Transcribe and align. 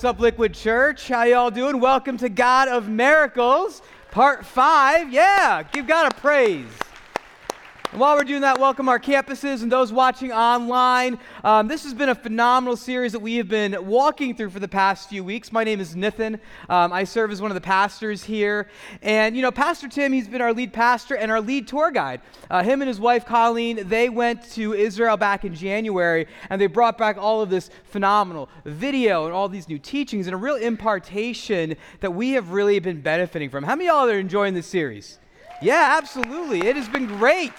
What's 0.00 0.16
up, 0.16 0.18
Liquid 0.18 0.54
Church? 0.54 1.08
How 1.08 1.24
y'all 1.24 1.50
doing? 1.50 1.78
Welcome 1.78 2.16
to 2.16 2.30
God 2.30 2.68
of 2.68 2.88
Miracles, 2.88 3.82
part 4.10 4.46
five. 4.46 5.12
Yeah, 5.12 5.62
give 5.62 5.86
God 5.86 6.10
a 6.10 6.14
praise. 6.14 6.64
And 7.92 7.98
while 7.98 8.14
we're 8.14 8.22
doing 8.22 8.42
that, 8.42 8.60
welcome 8.60 8.88
our 8.88 9.00
campuses 9.00 9.64
and 9.64 9.72
those 9.72 9.92
watching 9.92 10.30
online. 10.30 11.18
Um, 11.42 11.66
this 11.66 11.82
has 11.82 11.92
been 11.92 12.08
a 12.08 12.14
phenomenal 12.14 12.76
series 12.76 13.10
that 13.10 13.18
we 13.18 13.34
have 13.34 13.48
been 13.48 13.84
walking 13.84 14.36
through 14.36 14.50
for 14.50 14.60
the 14.60 14.68
past 14.68 15.08
few 15.08 15.24
weeks. 15.24 15.50
My 15.50 15.64
name 15.64 15.80
is 15.80 15.96
Nithin. 15.96 16.38
Um, 16.68 16.92
I 16.92 17.02
serve 17.02 17.32
as 17.32 17.42
one 17.42 17.50
of 17.50 17.56
the 17.56 17.60
pastors 17.60 18.22
here. 18.22 18.68
And, 19.02 19.34
you 19.34 19.42
know, 19.42 19.50
Pastor 19.50 19.88
Tim, 19.88 20.12
he's 20.12 20.28
been 20.28 20.40
our 20.40 20.54
lead 20.54 20.72
pastor 20.72 21.16
and 21.16 21.32
our 21.32 21.40
lead 21.40 21.66
tour 21.66 21.90
guide. 21.90 22.20
Uh, 22.48 22.62
him 22.62 22.80
and 22.80 22.86
his 22.86 23.00
wife, 23.00 23.26
Colleen, 23.26 23.88
they 23.88 24.08
went 24.08 24.48
to 24.52 24.72
Israel 24.72 25.16
back 25.16 25.44
in 25.44 25.52
January 25.52 26.28
and 26.48 26.60
they 26.60 26.68
brought 26.68 26.96
back 26.96 27.18
all 27.18 27.42
of 27.42 27.50
this 27.50 27.70
phenomenal 27.82 28.48
video 28.64 29.24
and 29.24 29.34
all 29.34 29.48
these 29.48 29.68
new 29.68 29.80
teachings 29.80 30.28
and 30.28 30.34
a 30.34 30.38
real 30.38 30.54
impartation 30.54 31.74
that 31.98 32.12
we 32.12 32.30
have 32.32 32.50
really 32.50 32.78
been 32.78 33.00
benefiting 33.00 33.50
from. 33.50 33.64
How 33.64 33.74
many 33.74 33.88
of 33.88 33.96
y'all 33.96 34.08
are 34.08 34.18
enjoying 34.20 34.54
this 34.54 34.68
series? 34.68 35.18
Yeah, 35.60 35.96
absolutely. 35.98 36.60
It 36.60 36.76
has 36.76 36.88
been 36.88 37.06
great. 37.06 37.52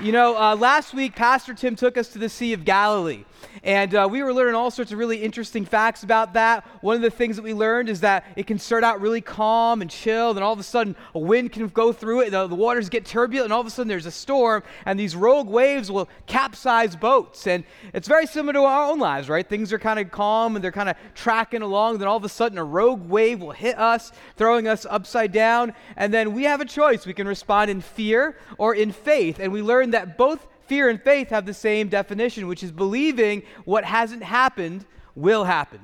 You 0.00 0.12
know, 0.12 0.36
uh, 0.36 0.56
last 0.56 0.94
week, 0.94 1.14
Pastor 1.14 1.54
Tim 1.54 1.76
took 1.76 1.98
us 1.98 2.08
to 2.08 2.18
the 2.18 2.28
Sea 2.28 2.52
of 2.52 2.64
Galilee. 2.64 3.24
And 3.62 3.94
uh, 3.94 4.08
we 4.10 4.22
were 4.22 4.32
learning 4.32 4.54
all 4.54 4.70
sorts 4.70 4.92
of 4.92 4.98
really 4.98 5.22
interesting 5.22 5.64
facts 5.64 6.02
about 6.02 6.34
that. 6.34 6.66
One 6.80 6.96
of 6.96 7.02
the 7.02 7.10
things 7.10 7.36
that 7.36 7.42
we 7.42 7.54
learned 7.54 7.88
is 7.88 8.00
that 8.00 8.24
it 8.36 8.46
can 8.46 8.58
start 8.58 8.84
out 8.84 9.00
really 9.00 9.20
calm 9.20 9.82
and 9.82 9.90
chill, 9.90 10.30
and 10.30 10.40
all 10.40 10.52
of 10.52 10.58
a 10.58 10.64
sudden 10.64 10.96
a 11.14 11.18
wind 11.18 11.52
can 11.52 11.66
go 11.68 11.92
through 11.92 12.22
it, 12.22 12.30
the, 12.30 12.46
the 12.46 12.54
waters 12.54 12.88
get 12.88 13.04
turbulent, 13.04 13.46
and 13.46 13.52
all 13.52 13.60
of 13.60 13.66
a 13.66 13.70
sudden 13.70 13.88
there's 13.88 14.06
a 14.06 14.10
storm, 14.10 14.62
and 14.84 14.98
these 14.98 15.16
rogue 15.16 15.48
waves 15.48 15.90
will 15.90 16.08
capsize 16.26 16.96
boats. 16.96 17.46
And 17.46 17.64
it's 17.92 18.08
very 18.08 18.26
similar 18.26 18.52
to 18.54 18.60
our 18.60 18.90
own 18.90 18.98
lives, 18.98 19.28
right? 19.28 19.48
Things 19.48 19.72
are 19.72 19.78
kind 19.78 19.98
of 19.98 20.10
calm 20.10 20.56
and 20.56 20.64
they're 20.64 20.72
kind 20.72 20.88
of 20.88 20.96
tracking 21.14 21.62
along, 21.62 21.98
then 21.98 22.08
all 22.08 22.16
of 22.16 22.24
a 22.24 22.28
sudden 22.28 22.58
a 22.58 22.64
rogue 22.64 23.08
wave 23.08 23.40
will 23.40 23.52
hit 23.52 23.78
us, 23.78 24.12
throwing 24.36 24.68
us 24.68 24.86
upside 24.88 25.32
down, 25.32 25.72
and 25.96 26.12
then 26.12 26.32
we 26.32 26.44
have 26.44 26.60
a 26.60 26.64
choice. 26.64 27.06
We 27.06 27.14
can 27.14 27.28
respond 27.28 27.70
in 27.70 27.80
fear 27.80 28.36
or 28.58 28.74
in 28.74 28.92
faith. 28.92 29.38
And 29.38 29.52
we 29.52 29.62
learned 29.62 29.94
that 29.94 30.16
both 30.16 30.46
fear 30.66 30.88
and 30.88 31.00
faith 31.00 31.30
have 31.30 31.46
the 31.46 31.54
same 31.54 31.88
definition, 31.88 32.46
which 32.46 32.62
is 32.62 32.72
believing 32.72 33.42
what 33.64 33.84
hasn't 33.84 34.22
happened 34.22 34.84
will 35.14 35.44
happen. 35.44 35.80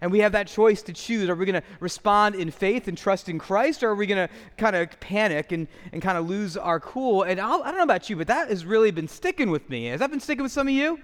And 0.00 0.10
we 0.10 0.20
have 0.20 0.32
that 0.32 0.46
choice 0.46 0.82
to 0.82 0.92
choose. 0.92 1.28
Are 1.28 1.34
we 1.34 1.44
going 1.44 1.60
to 1.60 1.66
respond 1.78 2.34
in 2.34 2.50
faith 2.50 2.88
and 2.88 2.96
trust 2.96 3.28
in 3.28 3.38
Christ, 3.38 3.82
or 3.82 3.90
are 3.90 3.94
we 3.94 4.06
going 4.06 4.28
to 4.28 4.34
kind 4.56 4.74
of 4.74 4.98
panic 5.00 5.52
and, 5.52 5.68
and 5.92 6.00
kind 6.00 6.16
of 6.16 6.26
lose 6.26 6.56
our 6.56 6.80
cool? 6.80 7.22
And 7.22 7.38
I'll, 7.38 7.62
I 7.62 7.70
do 7.70 7.72
not 7.72 7.78
know 7.78 7.82
about 7.82 8.08
you, 8.08 8.16
but 8.16 8.26
that 8.28 8.48
has 8.48 8.64
really 8.64 8.90
been 8.90 9.08
sticking 9.08 9.50
with 9.50 9.68
me. 9.68 9.86
Has 9.86 10.00
that 10.00 10.10
been 10.10 10.20
sticking 10.20 10.42
with 10.42 10.52
some 10.52 10.68
of 10.68 10.74
you? 10.74 10.98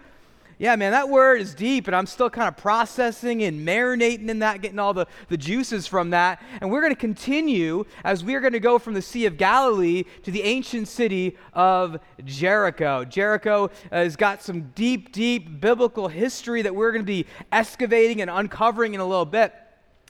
Yeah, 0.59 0.75
man, 0.77 0.93
that 0.93 1.11
word 1.11 1.43
is 1.43 1.55
deep, 1.55 1.87
and 1.87 1.95
I'm 1.95 2.07
still 2.07 2.31
kind 2.31 2.49
of 2.49 2.57
processing 2.57 3.43
and 3.43 3.67
marinating 3.67 4.31
in 4.31 4.39
that, 4.39 4.63
getting 4.63 4.79
all 4.79 4.95
the, 4.95 5.07
the 5.29 5.37
juices 5.37 5.87
from 5.87 6.09
that. 6.11 6.43
And 6.63 6.71
we're 6.71 6.81
going 6.81 6.95
to 6.95 6.99
continue 6.99 7.85
as 8.05 8.25
we're 8.25 8.41
going 8.41 8.55
to 8.55 8.61
go 8.61 8.79
from 8.79 8.95
the 8.95 9.03
Sea 9.03 9.27
of 9.27 9.37
Galilee 9.37 10.05
to 10.23 10.31
the 10.31 10.43
ancient 10.43 10.89
city 10.89 11.37
of 11.53 11.99
Jericho. 12.25 13.05
Jericho 13.05 13.67
uh, 13.67 13.97
has 13.97 14.17
got 14.17 14.43
some 14.43 14.73
deep, 14.75 15.13
deep 15.13 15.61
biblical 15.61 16.09
history 16.09 16.63
that 16.63 16.75
we're 16.75 16.91
going 16.91 17.05
to 17.05 17.07
be 17.07 17.27
excavating 17.53 18.23
and 18.23 18.31
uncovering 18.31 18.95
in 18.95 19.01
a 19.01 19.07
little 19.07 19.27
bit. 19.27 19.53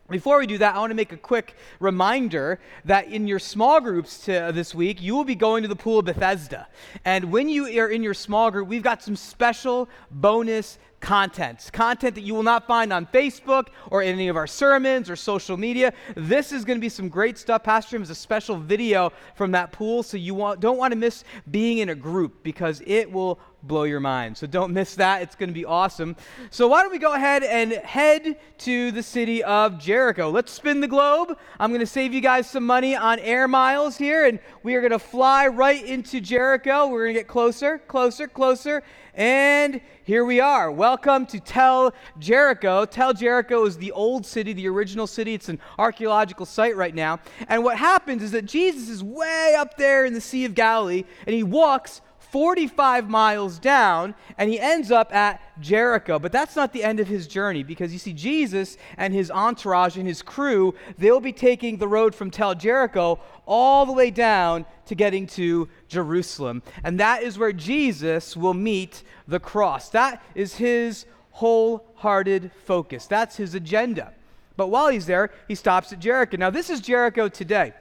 Before 0.09 0.39
we 0.39 0.47
do 0.47 0.59
that, 0.59 0.77
I 0.77 0.79
want 0.79 0.93
to 0.93 0.95
make 0.95 1.13
a 1.13 1.17
quick 1.17 1.57
reminder 1.81 2.61
that 2.85 3.09
in 3.09 3.27
your 3.27 3.41
small 3.41 3.81
groups 3.81 4.19
to, 4.27 4.37
uh, 4.37 4.53
this 4.53 4.73
week, 4.73 5.03
you 5.03 5.17
will 5.17 5.25
be 5.25 5.35
going 5.35 5.63
to 5.63 5.69
the 5.69 5.75
Pool 5.75 5.99
of 5.99 6.05
Bethesda. 6.05 6.69
And 7.05 7.33
when 7.33 7.49
you 7.49 7.67
are 7.81 7.89
in 7.89 8.05
your 8.05 8.15
small 8.15 8.53
group, 8.53 8.69
we've 8.69 8.85
got 8.85 9.03
some 9.03 9.17
special 9.17 9.89
bonus 10.13 10.79
content, 11.01 11.69
content 11.73 12.15
that 12.15 12.23
you 12.23 12.35
will 12.35 12.43
not 12.45 12.67
find 12.67 12.93
on 12.93 13.07
Facebook 13.07 13.69
or 13.91 14.01
any 14.01 14.29
of 14.29 14.37
our 14.37 14.47
sermons 14.47 15.11
or 15.11 15.17
social 15.17 15.57
media. 15.57 15.93
This 16.15 16.53
is 16.53 16.65
going 16.65 16.79
to 16.79 16.81
be 16.81 16.89
some 16.89 17.09
great 17.09 17.37
stuff. 17.37 17.65
Pastor 17.65 17.93
Jim 17.93 18.03
has 18.03 18.11
a 18.11 18.15
special 18.15 18.57
video 18.57 19.13
from 19.35 19.51
that 19.53 19.73
pool, 19.73 20.03
so 20.03 20.17
you 20.17 20.35
want, 20.35 20.61
don't 20.61 20.79
want 20.79 20.93
to 20.93 20.97
miss 20.97 21.25
being 21.51 21.79
in 21.79 21.89
a 21.89 21.95
group 21.95 22.43
because 22.45 22.81
it 22.87 23.11
will 23.11 23.39
blow 23.67 23.85
your 23.85 24.01
mind. 24.01 24.37
So 24.37 24.47
don't 24.47 24.73
miss 24.73 24.95
that. 24.97 25.23
It's 25.23 25.35
going 25.35 25.49
to 25.49 25.55
be 25.55 25.65
awesome. 25.65 26.17
So 26.51 26.69
why 26.69 26.83
don't 26.83 26.93
we 26.93 26.99
go 26.99 27.15
ahead 27.15 27.43
and 27.43 27.73
head 27.73 28.37
to 28.59 28.93
the 28.93 29.03
city 29.03 29.43
of 29.43 29.79
Jericho? 29.79 30.31
Let's 30.31 30.53
spin 30.53 30.81
the 30.81 30.89
globe. 30.89 31.37
I'm 31.59 31.71
going 31.71 31.81
to 31.81 31.87
save 31.87 32.15
you 32.15 32.21
guys 32.21 32.49
some 32.49 32.65
money 32.65 32.95
on 32.95 33.19
air 33.19 33.49
miles 33.49 33.97
here, 33.97 34.27
and 34.27 34.39
we 34.63 34.75
are 34.75 34.81
going 34.81 34.93
to 34.93 34.99
fly 34.99 35.47
right 35.49 35.85
into 35.85 36.21
Jericho. 36.21 36.87
We're 36.87 37.05
going 37.05 37.15
to 37.15 37.21
get 37.21 37.29
closer, 37.29 37.79
closer, 37.79 38.29
closer. 38.29 38.83
And 39.15 39.81
here 40.05 40.25
we 40.27 40.41
are. 40.41 40.71
Welcome 40.71 41.25
to 41.27 41.41
Tel 41.41 41.95
Jericho. 42.19 42.85
Tel 42.85 43.15
Jericho 43.15 43.65
is 43.65 43.79
the 43.79 43.91
old 43.93 44.27
city, 44.27 44.53
the 44.53 44.69
original 44.69 45.07
city. 45.07 45.33
It's 45.33 45.49
an 45.49 45.59
archaeological 45.79 46.45
site 46.45 46.77
right 46.77 46.95
now. 46.95 47.21
And 47.49 47.65
what 47.65 47.79
happens 47.79 48.23
is 48.23 48.31
that 48.33 48.45
Jesus 48.45 48.91
is 48.91 49.03
way 49.03 49.57
up 49.59 49.79
there 49.79 50.05
in 50.05 50.13
the 50.13 50.21
Sea 50.21 50.45
of 50.45 50.55
Galilee, 50.55 51.05
and 51.27 51.35
he 51.35 51.43
walks 51.43 52.03
45 52.37 53.09
miles 53.09 53.59
down 53.59 54.15
and 54.37 54.51
he 54.51 54.61
ends 54.61 54.91
up 54.91 55.11
at 55.15 55.41
Jericho. 55.59 56.19
But 56.19 56.33
that's 56.33 56.55
not 56.55 56.75
the 56.75 56.85
end 56.85 57.01
of 57.01 57.09
his 57.09 57.27
journey 57.27 57.63
because 57.63 57.95
you 57.95 57.99
see, 57.99 58.13
Jesus 58.13 58.77
and 58.99 59.15
his 59.15 59.31
entourage 59.31 59.97
and 59.97 60.07
his 60.07 60.21
crew, 60.21 60.75
they'll 60.99 61.19
be 61.19 61.33
taking 61.33 61.79
the 61.79 61.89
road 61.89 62.15
from 62.15 62.31
Tel 62.31 62.55
Jericho 62.55 63.19
all 63.47 63.87
the 63.87 63.95
way 63.95 64.11
down 64.11 64.67
to 64.85 64.95
getting 64.95 65.27
to 65.29 65.67
Jerusalem. 65.89 66.63
And 66.85 67.01
that 67.01 67.23
is 67.23 67.39
where 67.39 67.55
Jesus 67.55 68.37
will 68.37 68.53
meet 68.53 69.03
the 69.27 69.41
cross. 69.41 69.89
That 69.89 70.23
is 70.35 70.57
his 70.57 71.07
wholehearted 71.31 72.51
focus, 72.67 73.07
that's 73.07 73.37
his 73.37 73.55
agenda. 73.55 74.13
But 74.59 74.69
while 74.69 74.89
he's 74.89 75.07
there, 75.07 75.31
he 75.49 75.55
stops 75.55 75.91
at 75.91 76.01
Jericho. 76.01 76.37
Now, 76.37 76.51
this 76.51 76.69
is 76.69 76.83
Jericho 76.83 77.29
today. 77.29 77.73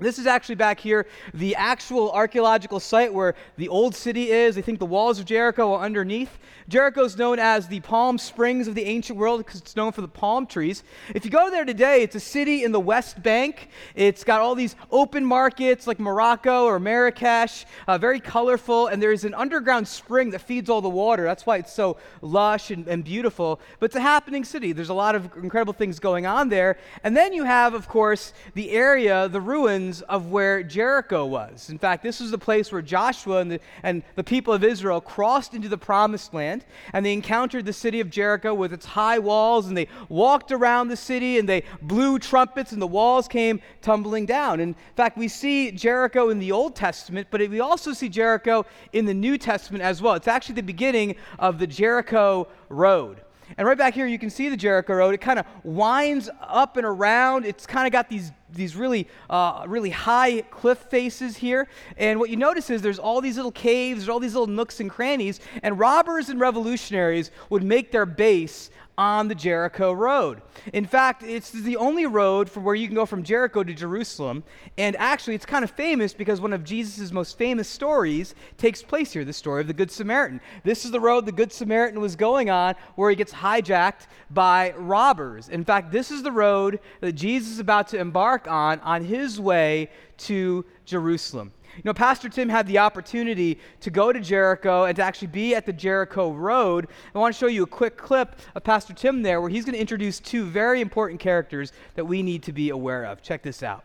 This 0.00 0.18
is 0.18 0.26
actually 0.26 0.56
back 0.56 0.80
here, 0.80 1.06
the 1.34 1.54
actual 1.54 2.10
archaeological 2.10 2.80
site 2.80 3.14
where 3.14 3.36
the 3.56 3.68
old 3.68 3.94
city 3.94 4.32
is. 4.32 4.56
They 4.56 4.62
think 4.62 4.80
the 4.80 4.86
walls 4.86 5.20
of 5.20 5.24
Jericho 5.24 5.74
are 5.74 5.84
underneath. 5.84 6.36
Jericho 6.68 7.04
is 7.04 7.16
known 7.16 7.38
as 7.38 7.68
the 7.68 7.78
Palm 7.78 8.18
Springs 8.18 8.66
of 8.66 8.74
the 8.74 8.84
ancient 8.84 9.16
world 9.16 9.38
because 9.38 9.60
it's 9.60 9.76
known 9.76 9.92
for 9.92 10.00
the 10.00 10.08
palm 10.08 10.46
trees. 10.46 10.82
If 11.14 11.24
you 11.24 11.30
go 11.30 11.48
there 11.48 11.64
today, 11.64 12.02
it's 12.02 12.16
a 12.16 12.20
city 12.20 12.64
in 12.64 12.72
the 12.72 12.80
West 12.80 13.22
Bank. 13.22 13.68
It's 13.94 14.24
got 14.24 14.40
all 14.40 14.56
these 14.56 14.74
open 14.90 15.24
markets 15.24 15.86
like 15.86 16.00
Morocco 16.00 16.64
or 16.64 16.80
Marrakesh, 16.80 17.64
uh, 17.86 17.96
very 17.96 18.18
colorful, 18.18 18.88
and 18.88 19.00
there's 19.00 19.22
an 19.22 19.34
underground 19.34 19.86
spring 19.86 20.30
that 20.30 20.40
feeds 20.40 20.68
all 20.68 20.80
the 20.80 20.88
water. 20.88 21.22
That's 21.22 21.46
why 21.46 21.58
it's 21.58 21.72
so 21.72 21.98
lush 22.20 22.72
and, 22.72 22.88
and 22.88 23.04
beautiful. 23.04 23.60
But 23.78 23.86
it's 23.86 23.96
a 23.96 24.00
happening 24.00 24.42
city. 24.42 24.72
There's 24.72 24.88
a 24.88 24.94
lot 24.94 25.14
of 25.14 25.30
incredible 25.36 25.74
things 25.74 26.00
going 26.00 26.26
on 26.26 26.48
there. 26.48 26.78
And 27.04 27.16
then 27.16 27.32
you 27.32 27.44
have, 27.44 27.74
of 27.74 27.88
course, 27.88 28.32
the 28.54 28.72
area, 28.72 29.28
the 29.28 29.40
ruins 29.40 29.83
of 30.08 30.26
where 30.26 30.62
Jericho 30.62 31.24
was. 31.26 31.70
In 31.70 31.78
fact, 31.78 32.02
this 32.02 32.20
was 32.20 32.30
the 32.30 32.38
place 32.38 32.72
where 32.72 32.82
Joshua 32.82 33.38
and 33.38 33.50
the, 33.50 33.60
and 33.82 34.02
the 34.14 34.24
people 34.24 34.52
of 34.52 34.64
Israel 34.64 35.00
crossed 35.00 35.54
into 35.54 35.68
the 35.68 35.78
promised 35.78 36.34
land, 36.34 36.64
and 36.92 37.04
they 37.04 37.12
encountered 37.12 37.64
the 37.66 37.72
city 37.72 38.00
of 38.00 38.10
Jericho 38.10 38.54
with 38.54 38.72
its 38.72 38.86
high 38.86 39.18
walls, 39.18 39.66
and 39.66 39.76
they 39.76 39.88
walked 40.08 40.52
around 40.52 40.88
the 40.88 40.96
city, 40.96 41.38
and 41.38 41.48
they 41.48 41.62
blew 41.82 42.18
trumpets, 42.18 42.72
and 42.72 42.80
the 42.80 42.86
walls 42.86 43.28
came 43.28 43.60
tumbling 43.82 44.26
down. 44.26 44.60
In 44.60 44.74
fact, 44.96 45.16
we 45.16 45.28
see 45.28 45.70
Jericho 45.70 46.30
in 46.30 46.38
the 46.38 46.52
Old 46.52 46.74
Testament, 46.74 47.28
but 47.30 47.40
we 47.48 47.60
also 47.60 47.92
see 47.92 48.08
Jericho 48.08 48.64
in 48.92 49.04
the 49.04 49.14
New 49.14 49.38
Testament 49.38 49.84
as 49.84 50.00
well. 50.00 50.14
It's 50.14 50.28
actually 50.28 50.56
the 50.56 50.62
beginning 50.62 51.16
of 51.38 51.58
the 51.58 51.66
Jericho 51.66 52.48
Road. 52.68 53.20
And 53.56 53.68
right 53.68 53.78
back 53.78 53.94
here, 53.94 54.06
you 54.06 54.18
can 54.18 54.30
see 54.30 54.48
the 54.48 54.56
Jericho 54.56 54.94
Road. 54.94 55.14
It 55.14 55.20
kind 55.20 55.38
of 55.38 55.46
winds 55.62 56.30
up 56.40 56.76
and 56.76 56.86
around. 56.86 57.44
It's 57.44 57.66
kind 57.66 57.86
of 57.86 57.92
got 57.92 58.08
these, 58.08 58.32
these 58.54 58.76
really, 58.76 59.08
uh, 59.28 59.64
really 59.66 59.90
high 59.90 60.42
cliff 60.42 60.78
faces 60.78 61.36
here. 61.36 61.68
And 61.96 62.18
what 62.20 62.30
you 62.30 62.36
notice 62.36 62.70
is 62.70 62.82
there's 62.82 62.98
all 62.98 63.20
these 63.20 63.36
little 63.36 63.52
caves, 63.52 64.00
there's 64.00 64.08
all 64.08 64.20
these 64.20 64.34
little 64.34 64.46
nooks 64.46 64.80
and 64.80 64.90
crannies. 64.90 65.40
And 65.62 65.78
robbers 65.78 66.28
and 66.28 66.40
revolutionaries 66.40 67.30
would 67.50 67.62
make 67.62 67.92
their 67.92 68.06
base 68.06 68.70
on 68.96 69.28
the 69.28 69.34
Jericho 69.34 69.92
Road. 69.92 70.40
In 70.72 70.84
fact, 70.84 71.22
it's 71.22 71.50
the 71.50 71.76
only 71.76 72.06
road 72.06 72.48
from 72.48 72.64
where 72.64 72.74
you 72.74 72.86
can 72.86 72.94
go 72.94 73.06
from 73.06 73.22
Jericho 73.22 73.64
to 73.64 73.74
Jerusalem. 73.74 74.44
And 74.78 74.94
actually, 74.96 75.34
it's 75.34 75.46
kind 75.46 75.64
of 75.64 75.70
famous 75.70 76.14
because 76.14 76.40
one 76.40 76.52
of 76.52 76.62
Jesus' 76.64 77.10
most 77.10 77.36
famous 77.36 77.68
stories 77.68 78.34
takes 78.56 78.82
place 78.82 79.12
here 79.12 79.24
the 79.24 79.32
story 79.32 79.62
of 79.62 79.66
the 79.66 79.72
Good 79.72 79.90
Samaritan. 79.90 80.40
This 80.62 80.84
is 80.84 80.90
the 80.90 81.00
road 81.00 81.26
the 81.26 81.32
Good 81.32 81.52
Samaritan 81.52 82.00
was 82.00 82.14
going 82.14 82.50
on 82.50 82.74
where 82.94 83.10
he 83.10 83.16
gets 83.16 83.32
hijacked 83.32 84.06
by 84.30 84.72
robbers. 84.76 85.48
In 85.48 85.64
fact, 85.64 85.90
this 85.90 86.10
is 86.10 86.22
the 86.22 86.32
road 86.32 86.78
that 87.00 87.12
Jesus 87.12 87.52
is 87.52 87.58
about 87.58 87.88
to 87.88 87.98
embark 87.98 88.43
on 88.48 88.80
on 88.80 89.04
his 89.04 89.40
way 89.40 89.90
to 90.18 90.64
Jerusalem. 90.84 91.52
You 91.76 91.82
know, 91.86 91.94
Pastor 91.94 92.28
Tim 92.28 92.48
had 92.48 92.66
the 92.66 92.78
opportunity 92.78 93.58
to 93.80 93.90
go 93.90 94.12
to 94.12 94.20
Jericho 94.20 94.84
and 94.84 94.94
to 94.96 95.02
actually 95.02 95.28
be 95.28 95.54
at 95.54 95.66
the 95.66 95.72
Jericho 95.72 96.32
Road. 96.32 96.86
I 97.14 97.18
want 97.18 97.34
to 97.34 97.38
show 97.38 97.48
you 97.48 97.64
a 97.64 97.66
quick 97.66 97.96
clip 97.96 98.38
of 98.54 98.62
Pastor 98.62 98.92
Tim 98.94 99.22
there 99.22 99.40
where 99.40 99.50
he's 99.50 99.64
going 99.64 99.74
to 99.74 99.80
introduce 99.80 100.20
two 100.20 100.44
very 100.44 100.80
important 100.80 101.20
characters 101.20 101.72
that 101.96 102.04
we 102.04 102.22
need 102.22 102.44
to 102.44 102.52
be 102.52 102.70
aware 102.70 103.04
of. 103.04 103.22
Check 103.22 103.42
this 103.42 103.62
out. 103.62 103.84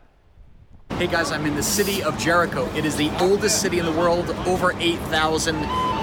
Hey 0.97 1.07
guys, 1.07 1.31
I'm 1.31 1.45
in 1.45 1.56
the 1.56 1.63
city 1.63 2.03
of 2.03 2.18
Jericho. 2.18 2.65
It 2.75 2.83
is 2.83 2.97
the 2.97 3.09
oldest 3.21 3.62
city 3.62 3.80
in 3.80 3.86
the 3.86 3.91
world, 3.94 4.31
over 4.45 4.74
8,000 4.80 5.56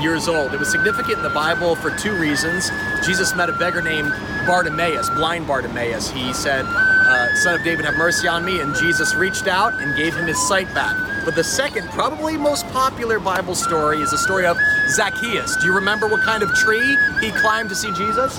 years 0.03 0.27
old. 0.27 0.55
It 0.55 0.59
was 0.59 0.71
significant 0.71 1.19
in 1.19 1.23
the 1.23 1.29
Bible 1.29 1.77
for 1.77 1.91
two 1.99 2.17
reasons. 2.17 2.71
Jesus 3.05 3.35
met 3.37 3.51
a 3.51 3.53
beggar 3.53 3.83
named 3.83 4.11
Bartimaeus, 4.47 5.11
blind 5.11 5.47
Bartimaeus. 5.47 6.11
He 6.11 6.33
said, 6.33 6.65
uh, 6.65 7.35
Son 7.35 7.55
of 7.57 7.63
David, 7.63 7.85
have 7.85 7.97
mercy 7.97 8.27
on 8.27 8.43
me. 8.43 8.61
And 8.61 8.75
Jesus 8.75 9.15
reached 9.15 9.49
out 9.49 9.75
and 9.75 9.95
gave 9.97 10.15
him 10.17 10.27
his 10.27 10.41
sight 10.49 10.73
back. 10.75 10.97
But 11.27 11.35
the 11.35 11.45
second, 11.45 11.91
probably 11.91 12.39
most 12.39 12.67
popular 12.69 13.21
Bible 13.21 13.55
story 13.55 13.99
is 13.99 14.13
the 14.13 14.19
story 14.19 14.47
of 14.47 14.57
Zacchaeus. 14.89 15.57
Do 15.57 15.67
you 15.67 15.75
remember 15.75 16.09
what 16.09 16.23
kind 16.23 16.43
of 16.43 16.55
tree 16.55 16.97
he 17.21 17.33
climbed 17.33 17.69
to 17.69 17.75
see 17.75 17.93
Jesus? 17.93 18.39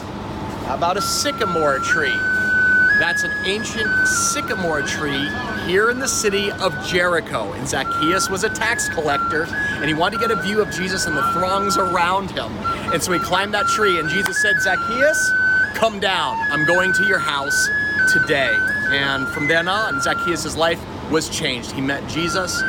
How 0.65 0.75
about 0.75 0.97
a 0.97 1.01
sycamore 1.01 1.77
tree? 1.79 2.17
That's 2.99 3.23
an 3.23 3.31
ancient 3.45 4.07
sycamore 4.07 4.81
tree 4.81 5.29
here 5.65 5.91
in 5.91 5.99
the 5.99 6.07
city 6.07 6.51
of 6.51 6.73
Jericho. 6.85 7.53
And 7.53 7.67
Zacchaeus 7.67 8.29
was 8.29 8.44
a 8.44 8.49
tax 8.49 8.89
collector, 8.89 9.45
and 9.45 9.85
he 9.85 9.94
wanted 9.94 10.19
to 10.19 10.27
get 10.27 10.38
a 10.38 10.41
view 10.41 10.61
of 10.61 10.71
Jesus 10.71 11.05
and 11.05 11.15
the 11.15 11.31
throngs 11.33 11.77
around 11.77 12.31
him. 12.31 12.51
And 12.91 13.01
so 13.01 13.11
he 13.11 13.19
climbed 13.19 13.53
that 13.53 13.67
tree, 13.67 13.99
and 13.99 14.09
Jesus 14.09 14.41
said, 14.41 14.59
Zacchaeus, 14.61 15.31
come 15.75 15.99
down. 15.99 16.35
I'm 16.51 16.65
going 16.65 16.91
to 16.94 17.05
your 17.05 17.19
house 17.19 17.69
today. 18.11 18.57
And 18.89 19.27
from 19.27 19.47
then 19.47 19.67
on, 19.67 20.01
Zacchaeus' 20.01 20.55
life 20.57 20.81
was 21.11 21.29
changed. 21.29 21.71
He 21.71 21.81
met 21.81 22.07
Jesus. 22.09 22.63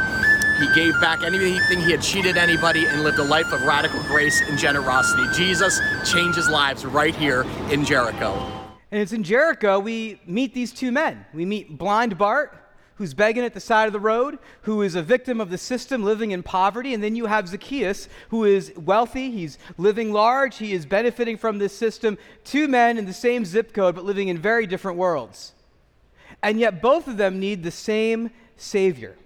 He 0.58 0.66
gave 0.74 1.00
back 1.00 1.22
anything 1.22 1.80
he 1.80 1.92
had 1.92 2.02
cheated 2.02 2.36
anybody 2.36 2.84
and 2.86 3.02
lived 3.02 3.18
a 3.18 3.24
life 3.24 3.50
of 3.52 3.62
radical 3.62 4.02
grace 4.04 4.42
and 4.48 4.58
generosity. 4.58 5.22
Jesus 5.32 5.80
changes 6.04 6.48
lives 6.48 6.84
right 6.84 7.14
here 7.14 7.46
in 7.70 7.84
Jericho. 7.84 8.67
And 8.90 9.00
it's 9.00 9.12
in 9.12 9.22
Jericho 9.22 9.78
we 9.78 10.20
meet 10.26 10.54
these 10.54 10.72
two 10.72 10.90
men. 10.90 11.26
We 11.34 11.44
meet 11.44 11.76
blind 11.76 12.16
Bart, 12.16 12.56
who's 12.96 13.14
begging 13.14 13.44
at 13.44 13.54
the 13.54 13.60
side 13.60 13.86
of 13.86 13.92
the 13.92 14.00
road, 14.00 14.38
who 14.62 14.82
is 14.82 14.94
a 14.94 15.02
victim 15.02 15.40
of 15.40 15.50
the 15.50 15.58
system 15.58 16.02
living 16.02 16.32
in 16.32 16.42
poverty. 16.42 16.94
And 16.94 17.02
then 17.02 17.14
you 17.14 17.26
have 17.26 17.48
Zacchaeus, 17.48 18.08
who 18.30 18.44
is 18.44 18.72
wealthy, 18.76 19.30
he's 19.30 19.58
living 19.76 20.12
large, 20.12 20.56
he 20.56 20.72
is 20.72 20.84
benefiting 20.84 21.36
from 21.36 21.58
this 21.58 21.76
system. 21.76 22.18
Two 22.44 22.66
men 22.66 22.98
in 22.98 23.06
the 23.06 23.12
same 23.12 23.44
zip 23.44 23.72
code, 23.72 23.94
but 23.94 24.04
living 24.04 24.28
in 24.28 24.38
very 24.38 24.66
different 24.66 24.98
worlds. 24.98 25.52
And 26.42 26.58
yet 26.58 26.82
both 26.82 27.06
of 27.06 27.16
them 27.16 27.38
need 27.38 27.62
the 27.62 27.70
same 27.70 28.30
Savior. 28.56 29.16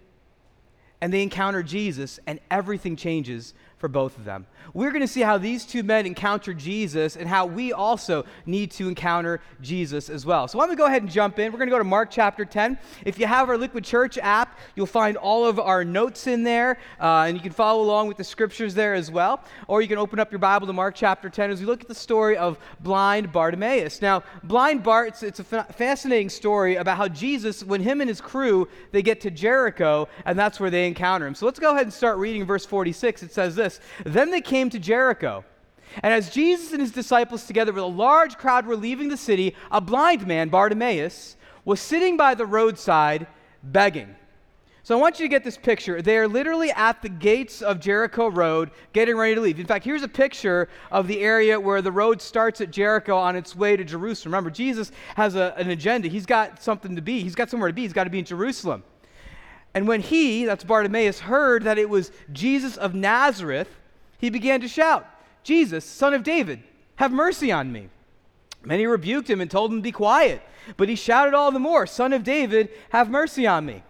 And 1.01 1.13
they 1.13 1.23
encounter 1.23 1.63
Jesus, 1.63 2.21
and 2.27 2.41
everything 2.51 2.95
changes 2.95 3.55
for 3.83 3.89
both 3.89 4.17
of 4.17 4.25
them. 4.25 4.47
We're 4.75 4.93
going 4.93 5.03
to 5.03 5.09
see 5.09 5.23
how 5.23 5.39
these 5.39 5.67
two 5.67 5.83
men 5.83 6.07
encounter 6.07 6.55
Jesus 6.55 7.17
and 7.17 7.29
how 7.29 7.47
we 7.47 7.73
also 7.73 8.25
need 8.47 8.71
to 8.73 8.87
encounter 8.87 9.41
Jesus 9.61 10.09
as 10.09 10.25
well. 10.25 10.47
So, 10.47 10.57
why 10.57 10.65
don't 10.65 10.71
we 10.71 10.77
go 10.77 10.87
ahead 10.87 11.03
and 11.03 11.11
jump 11.11 11.41
in? 11.41 11.51
We're 11.51 11.59
going 11.59 11.69
to 11.69 11.75
go 11.75 11.79
to 11.79 11.85
Mark 11.85 12.09
chapter 12.09 12.45
10. 12.45 12.79
If 13.05 13.19
you 13.19 13.27
have 13.27 13.49
our 13.49 13.59
Liquid 13.59 13.83
Church 13.83 14.19
app, 14.19 14.57
you'll 14.77 14.87
find 14.87 15.17
all 15.17 15.45
of 15.47 15.59
our 15.59 15.85
notes 15.85 16.29
in 16.29 16.45
there, 16.45 16.79
uh, 17.01 17.25
and 17.27 17.37
you 17.37 17.43
can 17.43 17.51
follow 17.51 17.83
along 17.83 18.07
with 18.07 18.19
the 18.19 18.23
scriptures 18.25 18.73
there 18.73 18.95
as 18.95 19.11
well. 19.11 19.43
Or 19.67 19.83
you 19.83 19.89
can 19.89 19.99
open 19.99 20.21
up 20.21 20.31
your 20.31 20.39
Bible 20.39 20.69
to 20.69 20.73
Mark 20.73 20.95
chapter 20.95 21.29
10 21.29 21.51
as 21.51 21.59
we 21.59 21.67
look 21.67 21.81
at 21.81 21.89
the 21.89 21.95
story 21.95 22.37
of 22.37 22.61
blind 22.79 23.33
Bartimaeus. 23.33 24.01
Now, 24.01 24.23
blind 24.45 24.85
Bart, 24.85 25.09
it's, 25.09 25.25
it's 25.25 25.41
a 25.41 25.45
fa- 25.45 25.67
fascinating 25.77 26.29
story 26.29 26.77
about 26.77 26.99
how 26.99 27.09
Jesus, 27.09 27.65
when 27.65 27.81
him 27.81 28.01
and 28.01 28.09
his 28.09 28.21
crew, 28.21 28.69
they 28.93 29.03
get 29.03 29.21
to 29.23 29.31
Jericho, 29.33 30.09
and 30.25 30.39
that's 30.39 30.61
where 30.61 30.71
they 30.71 30.87
encounter 30.87 31.27
him. 31.27 31.35
So, 31.35 31.47
let's 31.47 31.59
go 31.59 31.73
ahead 31.73 31.83
and 31.83 31.93
start 31.93 32.19
reading 32.19 32.45
verse 32.45 32.65
46. 32.65 33.25
It 33.25 33.33
says 33.33 33.57
this 33.57 33.72
this 33.79 34.15
Then 34.15 34.31
they 34.31 34.41
came 34.41 34.71
to 34.71 34.79
Jericho. 34.79 35.45
And 36.03 36.13
as 36.13 36.31
Jesus 36.31 36.73
and 36.73 36.81
his 36.81 36.91
disciples, 36.91 37.45
together 37.45 37.73
with 37.73 37.83
a 37.83 37.87
large 37.87 38.39
crowd, 38.39 38.67
were 38.67 38.77
leaving 38.77 39.09
the 39.09 39.17
city, 39.17 39.55
a 39.71 39.81
blind 39.81 40.27
man, 40.27 40.49
Bartimaeus, 40.49 41.37
was 41.65 41.81
sitting 41.81 42.17
by 42.17 42.35
the 42.35 42.47
roadside 42.47 43.27
begging. 43.63 44.17
So 44.85 44.99
I 44.99 45.01
want 45.01 45.21
you 45.21 45.27
to 45.27 45.29
get 45.29 45.45
this 45.45 45.57
picture. 45.57 46.03
They 46.03 46.17
are 46.17 46.27
literally 46.27 46.73
at 46.73 47.03
the 47.03 47.09
gates 47.09 47.63
of 47.63 47.79
Jericho 47.79 48.29
Road 48.29 48.73
getting 48.93 49.17
ready 49.17 49.37
to 49.37 49.41
leave. 49.41 49.61
In 49.61 49.67
fact, 49.67 49.85
here's 49.85 50.03
a 50.03 50.09
picture 50.09 50.69
of 50.91 51.07
the 51.07 51.21
area 51.21 51.61
where 51.61 51.83
the 51.83 51.93
road 51.93 52.21
starts 52.21 52.61
at 52.61 52.73
Jericho 52.73 53.17
on 53.17 53.37
its 53.37 53.55
way 53.55 53.77
to 53.77 53.85
Jerusalem. 53.85 54.33
Remember, 54.33 54.51
Jesus 54.51 54.91
has 55.15 55.37
a, 55.37 55.55
an 55.57 55.71
agenda. 55.71 56.09
He's 56.09 56.27
got 56.27 56.61
something 56.61 56.97
to 56.97 57.03
be, 57.03 57.23
he's 57.23 57.37
got 57.37 57.49
somewhere 57.49 57.69
to 57.69 57.75
be. 57.75 57.83
He's 57.83 57.93
got 57.93 58.05
to 58.05 58.11
be 58.11 58.19
in 58.19 58.25
Jerusalem. 58.25 58.83
And 59.75 59.89
when 59.89 60.01
he, 60.01 60.45
that's 60.45 60.65
Bartimaeus, 60.65 61.21
heard 61.21 61.65
that 61.65 61.79
it 61.79 61.89
was 61.89 62.13
Jesus 62.33 62.77
of 62.77 62.95
Nazareth, 62.95 63.69
he 64.19 64.31
began 64.31 64.61
to 64.61 64.69
shout, 64.69 65.09
Jesus, 65.43 65.85
son 65.85 66.15
of 66.15 66.23
David, 66.23 66.63
have 66.97 67.11
mercy 67.11 67.51
on 67.51 67.73
me. 67.73 67.89
Many 68.65 68.87
rebuked 68.87 69.29
him 69.29 69.41
and 69.41 69.51
told 69.51 69.73
him 69.73 69.79
to 69.79 69.83
be 69.83 69.93
quiet. 69.93 70.43
But 70.77 70.89
he 70.89 70.95
shouted 70.95 71.35
all 71.35 71.51
the 71.51 71.59
more, 71.59 71.87
Son 71.87 72.13
of 72.13 72.23
David, 72.23 72.71
have 72.91 73.11
mercy 73.11 73.47
on 73.47 73.67
me. 73.67 73.83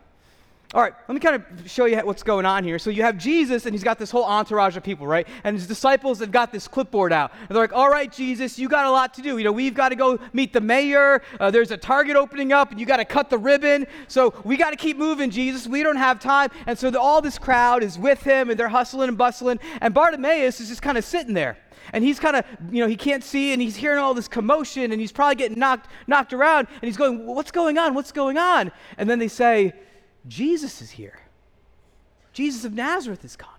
All 0.75 0.81
right, 0.81 0.95
let 1.07 1.13
me 1.13 1.21
kind 1.21 1.37
of 1.37 1.71
show 1.71 1.85
you 1.85 1.99
what's 1.99 2.23
going 2.23 2.47
on 2.47 2.65
here. 2.65 2.79
So 2.79 2.89
you 2.89 3.03
have 3.03 3.19
Jesus, 3.19 3.67
and 3.67 3.75
he's 3.75 3.85
got 3.85 3.99
this 3.99 4.11
whole 4.11 4.25
entourage 4.25 4.75
of 4.75 4.83
people, 4.83 5.07
right? 5.07 5.29
And 5.45 5.55
his 5.55 5.67
disciples 5.67 6.21
have 6.21 6.31
got 6.31 6.51
this 6.51 6.67
clipboard 6.67 7.13
out. 7.13 7.31
And 7.41 7.51
they're 7.51 7.63
like, 7.63 7.75
all 7.75 7.91
right, 7.91 8.11
Jesus, 8.11 8.59
you 8.59 8.71
got 8.71 8.87
a 8.87 8.91
lot 8.91 9.13
to 9.15 9.23
do. 9.23 9.37
You 9.37 9.45
know, 9.45 9.53
we've 9.53 9.75
got 9.75 9.91
to 9.91 9.97
go 9.97 10.19
meet 10.33 10.55
the 10.55 10.63
mayor. 10.63 11.21
Uh, 11.39 11.51
there's 11.51 11.73
a 11.73 11.77
target 11.77 12.17
opening 12.17 12.55
up, 12.55 12.71
and 12.71 12.81
you 12.81 12.87
got 12.87 12.97
to 12.97 13.05
cut 13.05 13.29
the 13.29 13.37
ribbon. 13.37 13.87
So 14.09 14.33
we 14.45 14.57
got 14.57 14.71
to 14.71 14.77
keep 14.77 14.97
moving, 14.97 15.29
Jesus. 15.29 15.67
We 15.67 15.83
don't 15.83 15.97
have 15.97 16.19
time. 16.19 16.49
And 16.67 16.79
so 16.79 16.91
the, 16.91 16.99
all 16.99 17.21
this 17.21 17.39
crowd 17.39 17.83
is 17.83 17.99
with 17.99 18.23
him, 18.23 18.49
and 18.49 18.59
they're 18.59 18.69
hustling 18.69 19.11
and 19.11 19.19
bustling. 19.19 19.61
And 19.83 19.93
Bartimaeus 19.93 20.59
is 20.59 20.69
just 20.69 20.81
kind 20.81 20.97
of 20.97 21.05
sitting 21.05 21.35
there. 21.35 21.59
And 21.93 22.03
he's 22.03 22.19
kind 22.19 22.37
of, 22.37 22.47
you 22.71 22.81
know, 22.81 22.89
he 22.89 22.97
can't 22.97 23.23
see, 23.23 23.53
and 23.53 23.61
he's 23.61 23.77
hearing 23.77 23.99
all 23.99 24.15
this 24.15 24.29
commotion, 24.29 24.91
and 24.91 24.99
he's 24.99 25.13
probably 25.13 25.35
getting 25.35 25.59
knocked, 25.59 25.91
knocked 26.07 26.33
around, 26.33 26.69
and 26.71 26.89
he's 26.89 26.97
going, 26.97 27.27
what's 27.27 27.51
going 27.51 27.77
on? 27.77 27.93
What's 27.93 28.13
going 28.13 28.39
on? 28.39 28.73
And 28.97 29.11
then 29.11 29.19
they 29.19 29.29
say, 29.29 29.75
Jesus 30.27 30.81
is 30.81 30.91
here. 30.91 31.19
Jesus 32.33 32.65
of 32.65 32.73
Nazareth 32.73 33.23
has 33.23 33.37
come. 33.37 33.51